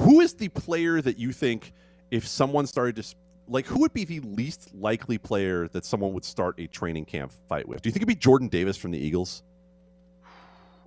who 0.00 0.20
is 0.20 0.34
the 0.34 0.48
player 0.48 1.00
that 1.00 1.16
you 1.16 1.30
think, 1.30 1.72
if 2.10 2.26
someone 2.26 2.66
started 2.66 2.96
to, 2.96 3.14
like, 3.46 3.66
who 3.66 3.78
would 3.80 3.92
be 3.92 4.04
the 4.04 4.18
least 4.20 4.74
likely 4.74 5.16
player 5.16 5.68
that 5.68 5.84
someone 5.84 6.12
would 6.12 6.24
start 6.24 6.58
a 6.58 6.66
training 6.66 7.04
camp 7.04 7.30
fight 7.48 7.68
with? 7.68 7.82
Do 7.82 7.88
you 7.88 7.92
think 7.92 8.02
it'd 8.02 8.08
be 8.08 8.16
Jordan 8.16 8.48
Davis 8.48 8.76
from 8.76 8.90
the 8.90 8.98
Eagles? 8.98 9.44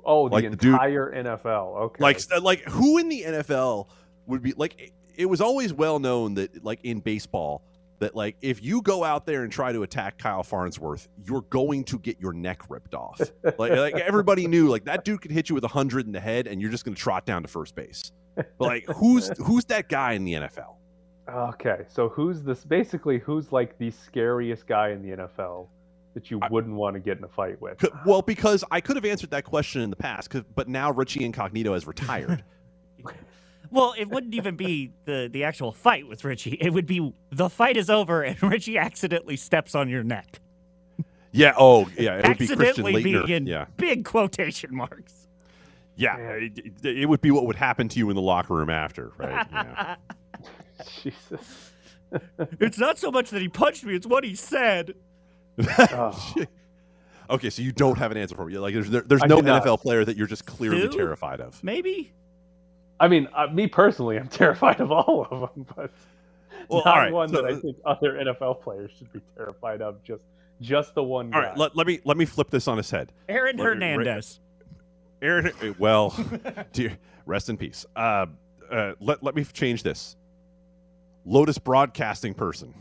Oh, 0.05 0.27
the 0.27 0.33
like 0.33 0.49
the 0.49 0.55
dude- 0.55 0.73
entire 0.73 1.11
NFL. 1.13 1.75
Okay. 1.77 2.03
Like, 2.03 2.19
like 2.41 2.63
who 2.67 2.97
in 2.97 3.09
the 3.09 3.23
NFL 3.23 3.87
would 4.27 4.41
be 4.41 4.53
like? 4.53 4.79
It, 4.79 4.91
it 5.15 5.25
was 5.27 5.41
always 5.41 5.73
well 5.73 5.99
known 5.99 6.33
that, 6.35 6.63
like 6.63 6.79
in 6.83 6.99
baseball, 6.99 7.63
that 7.99 8.15
like 8.15 8.35
if 8.41 8.63
you 8.63 8.81
go 8.81 9.03
out 9.03 9.25
there 9.25 9.43
and 9.43 9.51
try 9.51 9.71
to 9.71 9.83
attack 9.83 10.17
Kyle 10.17 10.43
Farnsworth, 10.43 11.07
you're 11.23 11.43
going 11.49 11.83
to 11.85 11.99
get 11.99 12.19
your 12.19 12.33
neck 12.33 12.61
ripped 12.69 12.95
off. 12.95 13.21
like, 13.43 13.71
like 13.71 13.95
everybody 13.95 14.47
knew, 14.47 14.69
like 14.69 14.85
that 14.85 15.05
dude 15.05 15.21
could 15.21 15.31
hit 15.31 15.49
you 15.49 15.55
with 15.55 15.63
a 15.63 15.69
hundred 15.69 16.05
in 16.05 16.11
the 16.11 16.19
head, 16.19 16.47
and 16.47 16.61
you're 16.61 16.71
just 16.71 16.85
going 16.85 16.95
to 16.95 17.01
trot 17.01 17.25
down 17.25 17.43
to 17.43 17.47
first 17.47 17.75
base. 17.75 18.11
But 18.35 18.49
like, 18.59 18.85
who's 18.87 19.29
who's 19.45 19.65
that 19.65 19.89
guy 19.89 20.13
in 20.13 20.25
the 20.25 20.33
NFL? 20.33 20.75
Okay, 21.29 21.85
so 21.87 22.09
who's 22.09 22.43
this? 22.43 22.65
Basically, 22.65 23.19
who's 23.19 23.51
like 23.51 23.77
the 23.77 23.91
scariest 23.91 24.67
guy 24.67 24.89
in 24.89 25.01
the 25.01 25.17
NFL 25.23 25.67
that 26.13 26.29
you 26.31 26.39
wouldn't 26.49 26.75
want 26.75 26.93
to 26.95 26.99
get 26.99 27.17
in 27.17 27.23
a 27.23 27.27
fight 27.27 27.59
with? 27.61 27.81
C- 27.81 27.89
Well, 28.05 28.21
because 28.21 28.63
I 28.71 28.81
could 28.81 28.95
have 28.95 29.05
answered 29.05 29.31
that 29.31 29.43
question 29.45 29.81
in 29.81 29.89
the 29.89 29.95
past, 29.95 30.31
but 30.55 30.67
now 30.67 30.91
Richie 30.91 31.23
Incognito 31.25 31.73
has 31.73 31.85
retired. 31.87 32.43
Well, 33.71 33.95
it 33.97 34.07
wouldn't 34.07 34.35
even 34.35 34.55
be 34.55 34.91
the 35.05 35.27
the 35.31 35.45
actual 35.45 35.71
fight 35.71 36.07
with 36.07 36.23
Richie. 36.23 36.59
It 36.61 36.71
would 36.73 36.85
be 36.85 37.11
the 37.31 37.49
fight 37.49 37.75
is 37.75 37.89
over 37.89 38.21
and 38.21 38.39
Richie 38.43 38.77
accidentally 38.77 39.35
steps 39.35 39.73
on 39.73 39.89
your 39.89 40.03
neck. 40.03 40.39
yeah. 41.31 41.55
Oh, 41.57 41.89
yeah. 41.97 42.19
It 42.19 42.27
would 42.27 42.37
be 42.37 42.45
Christian 42.45 42.61
accidentally 42.61 43.01
being 43.03 43.27
in 43.29 43.47
Yeah. 43.47 43.65
big 43.77 44.05
quotation 44.05 44.75
marks. 44.75 45.27
Yeah. 45.95 46.17
It, 46.17 46.59
it- 46.83 46.97
it 46.99 47.05
would 47.09 47.21
be 47.21 47.31
what 47.31 47.47
would 47.47 47.55
happen 47.55 47.89
to 47.89 47.97
you 47.97 48.11
in 48.11 48.15
the 48.15 48.21
locker 48.21 48.53
room 48.53 48.69
after, 48.69 49.11
right? 49.17 49.47
Yeah. 49.51 49.95
Jesus. 51.01 51.71
it's 52.59 52.77
not 52.77 52.99
so 52.99 53.09
much 53.09 53.31
that 53.31 53.41
he 53.41 53.49
punched 53.49 53.83
me; 53.85 53.95
it's 53.95 54.05
what 54.05 54.23
he 54.23 54.35
said. 54.35 54.93
Oh. 55.91 56.33
Okay, 57.29 57.49
so 57.49 57.61
you 57.61 57.71
don't 57.71 57.97
have 57.97 58.11
an 58.11 58.17
answer 58.17 58.35
for 58.35 58.45
me. 58.45 58.57
Like, 58.59 58.73
there's 58.73 58.89
there, 58.89 59.01
there's 59.01 59.23
I 59.23 59.27
no 59.27 59.37
do 59.37 59.47
not. 59.47 59.63
NFL 59.63 59.81
player 59.81 60.03
that 60.03 60.17
you're 60.17 60.27
just 60.27 60.45
clearly 60.45 60.81
Who? 60.81 60.89
terrified 60.89 61.39
of. 61.39 61.63
Maybe. 61.63 62.11
I 62.99 63.07
mean, 63.07 63.27
uh, 63.33 63.47
me 63.47 63.65
personally, 63.65 64.17
I'm 64.19 64.27
terrified 64.43 64.81
of 64.81 64.91
all 64.91 65.25
of 65.31 65.53
them, 65.55 65.65
but 65.75 65.89
Well, 66.67 66.83
not 66.85 66.95
all 66.97 67.01
right, 67.01 67.13
one 67.13 67.29
so- 67.29 67.41
that 67.41 67.45
I 67.45 67.55
think 67.55 67.77
other 67.85 68.13
NFL 68.15 68.61
players 68.61 68.91
should 68.97 69.11
be 69.13 69.21
terrified 69.37 69.81
of. 69.81 70.03
Just, 70.03 70.25
just 70.61 70.93
the 70.95 71.03
one 71.03 71.33
All 71.33 71.41
guy. 71.41 71.47
right, 71.47 71.57
let, 71.57 71.75
let 71.77 71.87
me 71.87 72.01
let 72.03 72.17
me 72.17 72.25
flip 72.25 72.49
this 72.51 72.67
on 72.67 72.75
his 72.77 72.91
head. 72.91 73.11
Aaron 73.29 73.55
Let- 73.57 73.65
Hernandez. 73.67 74.39
Aaron, 75.21 75.47
uh, 75.61 75.73
well, 75.79 76.13
dear, 76.73 76.97
rest 77.25 77.49
in 77.49 77.55
peace. 77.57 77.85
Uh, 77.95 78.25
uh, 78.69 78.93
let 78.99 79.23
let 79.23 79.33
me 79.33 79.45
change 79.45 79.81
this. 79.81 80.17
Lotus 81.25 81.57
Broadcasting 81.57 82.33
person, 82.33 82.73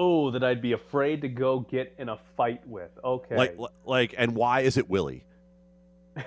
oh, 0.00 0.30
that 0.30 0.42
I'd 0.42 0.62
be 0.62 0.72
afraid 0.72 1.20
to 1.20 1.28
go 1.28 1.60
get 1.60 1.94
in 1.98 2.08
a 2.08 2.18
fight 2.36 2.66
with. 2.66 2.90
Okay. 3.04 3.36
like 3.36 3.56
like, 3.84 4.14
and 4.16 4.34
why 4.34 4.60
is 4.60 4.76
it 4.78 4.88
Willie? 4.88 5.24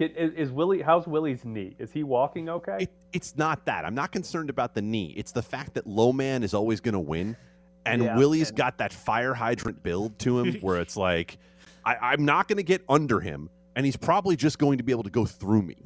Is, 0.00 0.32
is 0.34 0.52
Willie? 0.52 0.80
How's 0.80 1.08
Willie's 1.08 1.44
knee? 1.44 1.74
Is 1.80 1.90
he 1.90 2.04
walking 2.04 2.48
okay? 2.48 2.76
It, 2.82 2.90
it's 3.12 3.36
not 3.36 3.64
that. 3.64 3.84
I'm 3.84 3.96
not 3.96 4.12
concerned 4.12 4.48
about 4.48 4.72
the 4.72 4.82
knee. 4.82 5.12
It's 5.16 5.32
the 5.32 5.42
fact 5.42 5.74
that 5.74 5.88
low 5.88 6.12
man 6.12 6.44
is 6.44 6.54
always 6.54 6.80
going 6.80 6.92
to 6.92 7.00
win, 7.00 7.36
and 7.84 8.04
Yeah, 8.04 8.16
Willie's 8.16 8.50
and- 8.50 8.58
got 8.58 8.78
that 8.78 8.92
fire 8.92 9.34
hydrant 9.34 9.82
build 9.82 10.16
to 10.20 10.38
him 10.38 10.54
where 10.60 10.80
it's 10.80 10.96
like, 10.96 11.38
I, 11.84 11.96
I'm 11.96 12.24
not 12.24 12.46
going 12.46 12.58
to 12.58 12.62
get 12.62 12.82
under 12.88 13.18
him, 13.18 13.50
and 13.74 13.84
he's 13.84 13.96
probably 13.96 14.36
just 14.36 14.60
going 14.60 14.78
to 14.78 14.84
be 14.84 14.92
able 14.92 15.02
to 15.02 15.10
go 15.10 15.24
through 15.24 15.62
me. 15.62 15.76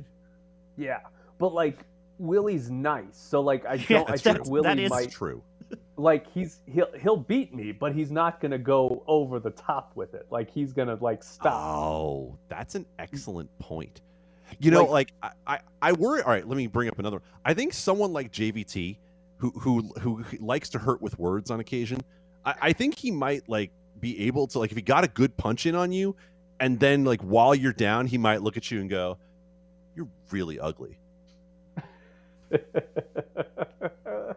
Yeah, 0.76 1.00
but 1.38 1.54
like 1.54 1.78
Willie's 2.22 2.70
nice, 2.70 3.04
so 3.12 3.40
like 3.40 3.66
I 3.66 3.76
don't. 3.88 4.08
I 4.08 4.16
that's- 4.16 4.22
think 4.22 4.46
Willie 4.46 4.68
that 4.68 4.78
is 4.78 4.90
might 4.90 5.10
True. 5.10 5.42
like 5.96 6.30
he's 6.32 6.60
he'll 6.66 6.90
he'll 7.00 7.16
beat 7.16 7.54
me, 7.54 7.72
but 7.72 7.94
he's 7.94 8.10
not 8.10 8.40
gonna 8.40 8.58
go 8.58 9.02
over 9.06 9.38
the 9.40 9.50
top 9.50 9.92
with 9.94 10.14
it. 10.14 10.26
Like 10.30 10.50
he's 10.50 10.72
gonna 10.72 10.96
like 11.00 11.22
stop. 11.24 11.52
Oh, 11.54 12.38
that's 12.48 12.74
an 12.74 12.86
excellent 12.98 13.50
point. 13.58 14.00
You 14.60 14.70
know, 14.70 14.84
like, 14.84 15.14
I, 15.22 15.30
I, 15.46 15.58
I 15.80 15.92
worry. 15.92 16.20
All 16.20 16.28
right, 16.30 16.46
let 16.46 16.56
me 16.58 16.66
bring 16.66 16.86
up 16.88 16.98
another. 16.98 17.16
one. 17.16 17.22
I 17.42 17.54
think 17.54 17.72
someone 17.72 18.12
like 18.12 18.30
JVT, 18.32 18.98
who 19.38 19.50
who 19.50 19.80
who 19.98 20.22
likes 20.40 20.68
to 20.70 20.78
hurt 20.78 21.00
with 21.00 21.18
words 21.18 21.50
on 21.50 21.58
occasion, 21.58 22.00
I, 22.44 22.54
I 22.60 22.72
think 22.74 22.98
he 22.98 23.10
might 23.10 23.48
like 23.48 23.70
be 23.98 24.26
able 24.26 24.46
to 24.48 24.58
like 24.58 24.70
if 24.70 24.76
he 24.76 24.82
got 24.82 25.04
a 25.04 25.08
good 25.08 25.36
punch 25.38 25.64
in 25.64 25.74
on 25.74 25.90
you, 25.90 26.14
and 26.60 26.78
then 26.78 27.04
like 27.04 27.22
while 27.22 27.54
you're 27.54 27.72
down, 27.72 28.06
he 28.06 28.18
might 28.18 28.42
look 28.42 28.58
at 28.58 28.70
you 28.70 28.78
and 28.80 28.90
go, 28.90 29.16
"You're 29.96 30.08
really 30.30 30.60
ugly." 30.60 30.98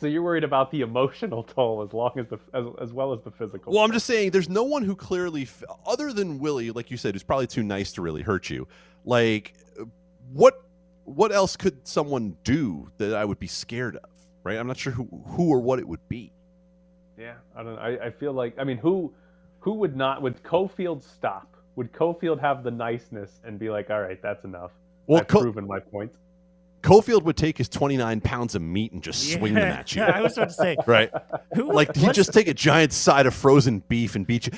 so 0.00 0.06
you're 0.06 0.22
worried 0.22 0.44
about 0.44 0.70
the 0.70 0.80
emotional 0.80 1.42
toll 1.42 1.82
as 1.82 1.92
long 1.92 2.12
as 2.18 2.26
the 2.28 2.38
as, 2.54 2.66
as 2.80 2.92
well 2.92 3.12
as 3.12 3.20
the 3.22 3.30
physical. 3.30 3.72
Well, 3.72 3.84
I'm 3.84 3.92
just 3.92 4.06
saying, 4.06 4.30
there's 4.30 4.48
no 4.48 4.64
one 4.64 4.82
who 4.82 4.96
clearly, 4.96 5.48
other 5.86 6.12
than 6.12 6.38
Willie, 6.38 6.70
like 6.70 6.90
you 6.90 6.96
said, 6.96 7.14
who's 7.14 7.22
probably 7.22 7.46
too 7.46 7.62
nice 7.62 7.92
to 7.92 8.02
really 8.02 8.22
hurt 8.22 8.50
you. 8.50 8.66
Like, 9.04 9.54
what 10.32 10.62
what 11.04 11.32
else 11.32 11.56
could 11.56 11.86
someone 11.86 12.36
do 12.44 12.90
that 12.98 13.14
I 13.14 13.24
would 13.24 13.38
be 13.38 13.46
scared 13.46 13.96
of? 13.96 14.10
Right? 14.44 14.58
I'm 14.58 14.66
not 14.66 14.76
sure 14.76 14.92
who 14.92 15.08
who 15.26 15.50
or 15.50 15.60
what 15.60 15.78
it 15.78 15.86
would 15.86 16.06
be. 16.08 16.32
Yeah, 17.18 17.34
I 17.56 17.62
don't. 17.62 17.78
I, 17.78 18.06
I 18.06 18.10
feel 18.10 18.32
like 18.32 18.54
I 18.58 18.64
mean, 18.64 18.78
who 18.78 19.12
who 19.60 19.74
would 19.74 19.96
not? 19.96 20.22
Would 20.22 20.42
Cofield 20.42 21.02
stop? 21.02 21.56
Would 21.76 21.92
Cofield 21.92 22.40
have 22.40 22.64
the 22.64 22.70
niceness 22.70 23.40
and 23.44 23.58
be 23.58 23.70
like, 23.70 23.90
"All 23.90 24.00
right, 24.00 24.20
that's 24.20 24.44
enough. 24.44 24.72
Well, 25.06 25.20
I've 25.20 25.28
Co- 25.28 25.40
proven 25.40 25.66
my 25.66 25.78
point." 25.78 26.12
Cofield 26.82 27.22
would 27.22 27.36
take 27.36 27.56
his 27.58 27.68
29 27.68 28.20
pounds 28.20 28.54
of 28.54 28.62
meat 28.62 28.92
and 28.92 29.02
just 29.02 29.32
swing 29.32 29.54
them 29.54 29.62
at 29.68 29.92
you. 29.94 30.02
I 30.02 30.20
was 30.20 30.36
about 30.36 30.48
to 30.48 30.54
say, 30.54 30.76
right? 30.86 31.10
who- 31.54 31.72
like 31.72 31.94
he'd 31.96 32.12
just 32.14 32.32
take 32.32 32.48
a 32.48 32.54
giant 32.54 32.92
side 32.92 33.26
of 33.26 33.34
frozen 33.34 33.80
beef 33.88 34.14
and 34.16 34.26
beat 34.26 34.46
you. 34.48 34.52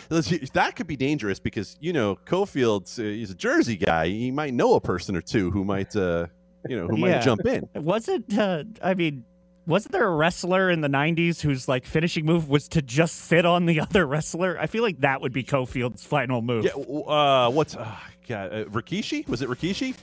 That 0.55 0.75
could 0.77 0.87
be 0.87 0.97
dangerous 0.97 1.39
because 1.39 1.77
you 1.81 1.93
know 1.93 2.16
Cofield's 2.27 2.99
uh, 2.99 3.03
he's 3.03 3.31
a 3.31 3.35
Jersey 3.35 3.77
guy. 3.77 4.09
He 4.09 4.31
might 4.31 4.55
know 4.55 4.75
a 4.75 4.81
person 4.81 5.14
or 5.16 5.20
two 5.20 5.51
who 5.51 5.64
might 5.64 5.95
uh, 5.95 6.27
you 6.68 6.77
know 6.77 6.89
who 6.89 6.97
Yeah. 6.99 7.16
might 7.16 7.22
jump 7.22 7.45
in. 7.47 7.68
Wasn't 7.75 8.37
uh, 8.39 8.64
I 8.83 8.95
mean, 8.95 9.25
wasn't 9.66 9.93
there 9.93 10.07
a 10.07 10.14
wrestler 10.14 10.70
in 10.70 10.81
the 10.81 10.89
'90s 10.89 11.41
whose 11.43 11.68
like 11.68 11.85
finishing 11.85 12.25
move 12.25 12.49
was 12.49 12.68
to 12.68 12.81
just 12.83 13.16
sit 13.16 13.45
on 13.45 13.66
the 13.66 13.81
other 13.87 14.07
wrestler? 14.07 14.59
I 14.59 14.66
feel 14.66 14.83
like 14.83 15.01
that 15.01 15.20
would 15.20 15.33
be 15.35 15.45
cofield's 15.45 16.05
final 16.05 16.41
move. 16.41 16.64
Yeah, 16.64 16.70
uh, 16.72 17.51
what's 17.51 17.77
uh, 17.77 17.95
God, 18.27 18.53
uh, 18.53 18.64
Rikishi? 18.66 19.29
Was 19.29 19.43
it 19.43 19.49
Rikishi? 19.51 19.95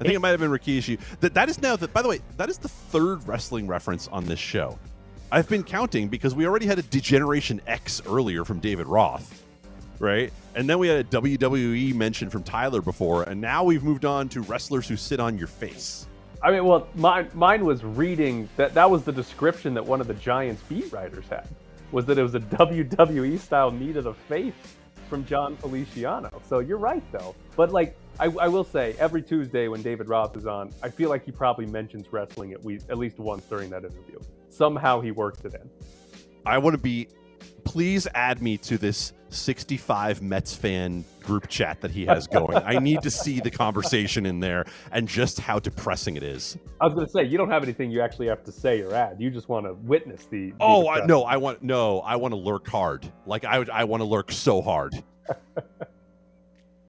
I 0.00 0.04
think 0.04 0.14
it 0.14 0.20
might 0.20 0.30
have 0.30 0.40
been 0.40 0.50
Rikishi. 0.50 0.98
That 1.20 1.34
that 1.34 1.48
is 1.48 1.60
now. 1.62 1.76
that. 1.76 1.92
by 1.92 2.02
the 2.02 2.08
way, 2.08 2.20
that 2.36 2.50
is 2.50 2.58
the 2.58 2.68
third 2.68 3.26
wrestling 3.26 3.66
reference 3.66 4.08
on 4.08 4.24
this 4.24 4.38
show. 4.38 4.78
I've 5.30 5.48
been 5.48 5.64
counting 5.64 6.08
because 6.08 6.34
we 6.34 6.46
already 6.46 6.66
had 6.66 6.78
a 6.78 6.82
D-Generation 6.82 7.60
X 7.66 8.02
earlier 8.06 8.44
from 8.44 8.60
David 8.60 8.86
Roth, 8.86 9.42
right? 9.98 10.32
And 10.54 10.68
then 10.68 10.78
we 10.78 10.88
had 10.88 10.98
a 10.98 11.04
WWE 11.04 11.94
mention 11.94 12.30
from 12.30 12.42
Tyler 12.44 12.80
before, 12.80 13.24
and 13.24 13.40
now 13.40 13.64
we've 13.64 13.82
moved 13.82 14.04
on 14.04 14.28
to 14.30 14.42
wrestlers 14.42 14.86
who 14.86 14.96
sit 14.96 15.18
on 15.18 15.36
your 15.36 15.48
face. 15.48 16.06
I 16.42 16.50
mean, 16.50 16.64
well, 16.64 16.86
mine 16.94 17.30
mine 17.34 17.64
was 17.64 17.82
reading 17.82 18.48
that 18.56 18.74
that 18.74 18.90
was 18.90 19.04
the 19.04 19.12
description 19.12 19.74
that 19.74 19.84
one 19.84 20.00
of 20.00 20.06
the 20.06 20.14
Giants 20.14 20.62
beat 20.68 20.92
writers 20.92 21.24
had 21.28 21.48
was 21.90 22.04
that 22.06 22.18
it 22.18 22.22
was 22.22 22.34
a 22.34 22.40
WWE 22.40 23.38
style 23.38 23.70
knee 23.70 23.92
to 23.92 24.02
the 24.02 24.14
face 24.14 24.52
from 25.08 25.24
Jon 25.24 25.56
Feliciano. 25.56 26.42
So 26.48 26.58
you're 26.58 26.78
right 26.78 27.02
though. 27.12 27.34
But 27.56 27.72
like 27.72 27.96
I, 28.20 28.26
I 28.26 28.48
will 28.48 28.64
say, 28.64 28.94
every 28.98 29.22
Tuesday 29.22 29.68
when 29.68 29.82
David 29.82 30.08
Roth 30.08 30.36
is 30.36 30.46
on, 30.46 30.70
I 30.82 30.88
feel 30.88 31.08
like 31.08 31.24
he 31.24 31.32
probably 31.32 31.66
mentions 31.66 32.12
wrestling 32.12 32.52
at 32.52 32.64
least 32.64 32.88
at 32.90 32.98
least 32.98 33.18
once 33.18 33.44
during 33.46 33.70
that 33.70 33.84
interview. 33.84 34.18
Somehow 34.50 35.00
he 35.00 35.10
works 35.10 35.44
it 35.44 35.54
in. 35.54 35.68
I 36.46 36.58
want 36.58 36.74
to 36.74 36.78
be 36.78 37.08
please 37.64 38.06
add 38.14 38.40
me 38.40 38.56
to 38.58 38.78
this 38.78 39.12
65 39.30 40.22
Mets 40.22 40.54
fan 40.54 41.04
group 41.22 41.48
chat 41.48 41.80
that 41.80 41.90
he 41.90 42.06
has 42.06 42.26
going. 42.26 42.56
I 42.58 42.78
need 42.78 43.02
to 43.02 43.10
see 43.10 43.40
the 43.40 43.50
conversation 43.50 44.26
in 44.26 44.38
there 44.38 44.66
and 44.92 45.08
just 45.08 45.40
how 45.40 45.58
depressing 45.58 46.16
it 46.16 46.22
is. 46.22 46.56
I 46.80 46.84
was 46.84 46.94
going 46.94 47.06
to 47.06 47.10
say 47.10 47.24
you 47.24 47.36
don't 47.36 47.50
have 47.50 47.64
anything 47.64 47.90
you 47.90 48.00
actually 48.00 48.28
have 48.28 48.44
to 48.44 48.52
say 48.52 48.80
or 48.82 48.94
add. 48.94 49.20
You 49.20 49.30
just 49.30 49.48
want 49.48 49.66
to 49.66 49.74
witness 49.74 50.26
the. 50.26 50.50
the 50.50 50.56
Oh 50.60 50.88
I, 50.88 51.04
no! 51.04 51.24
I 51.24 51.36
want 51.36 51.62
no. 51.62 52.00
I 52.00 52.16
want 52.16 52.32
to 52.32 52.38
lurk 52.38 52.68
hard. 52.68 53.10
Like 53.26 53.44
I. 53.44 53.64
I 53.72 53.84
want 53.84 54.02
to 54.02 54.04
lurk 54.04 54.30
so 54.30 54.62
hard. 54.62 54.94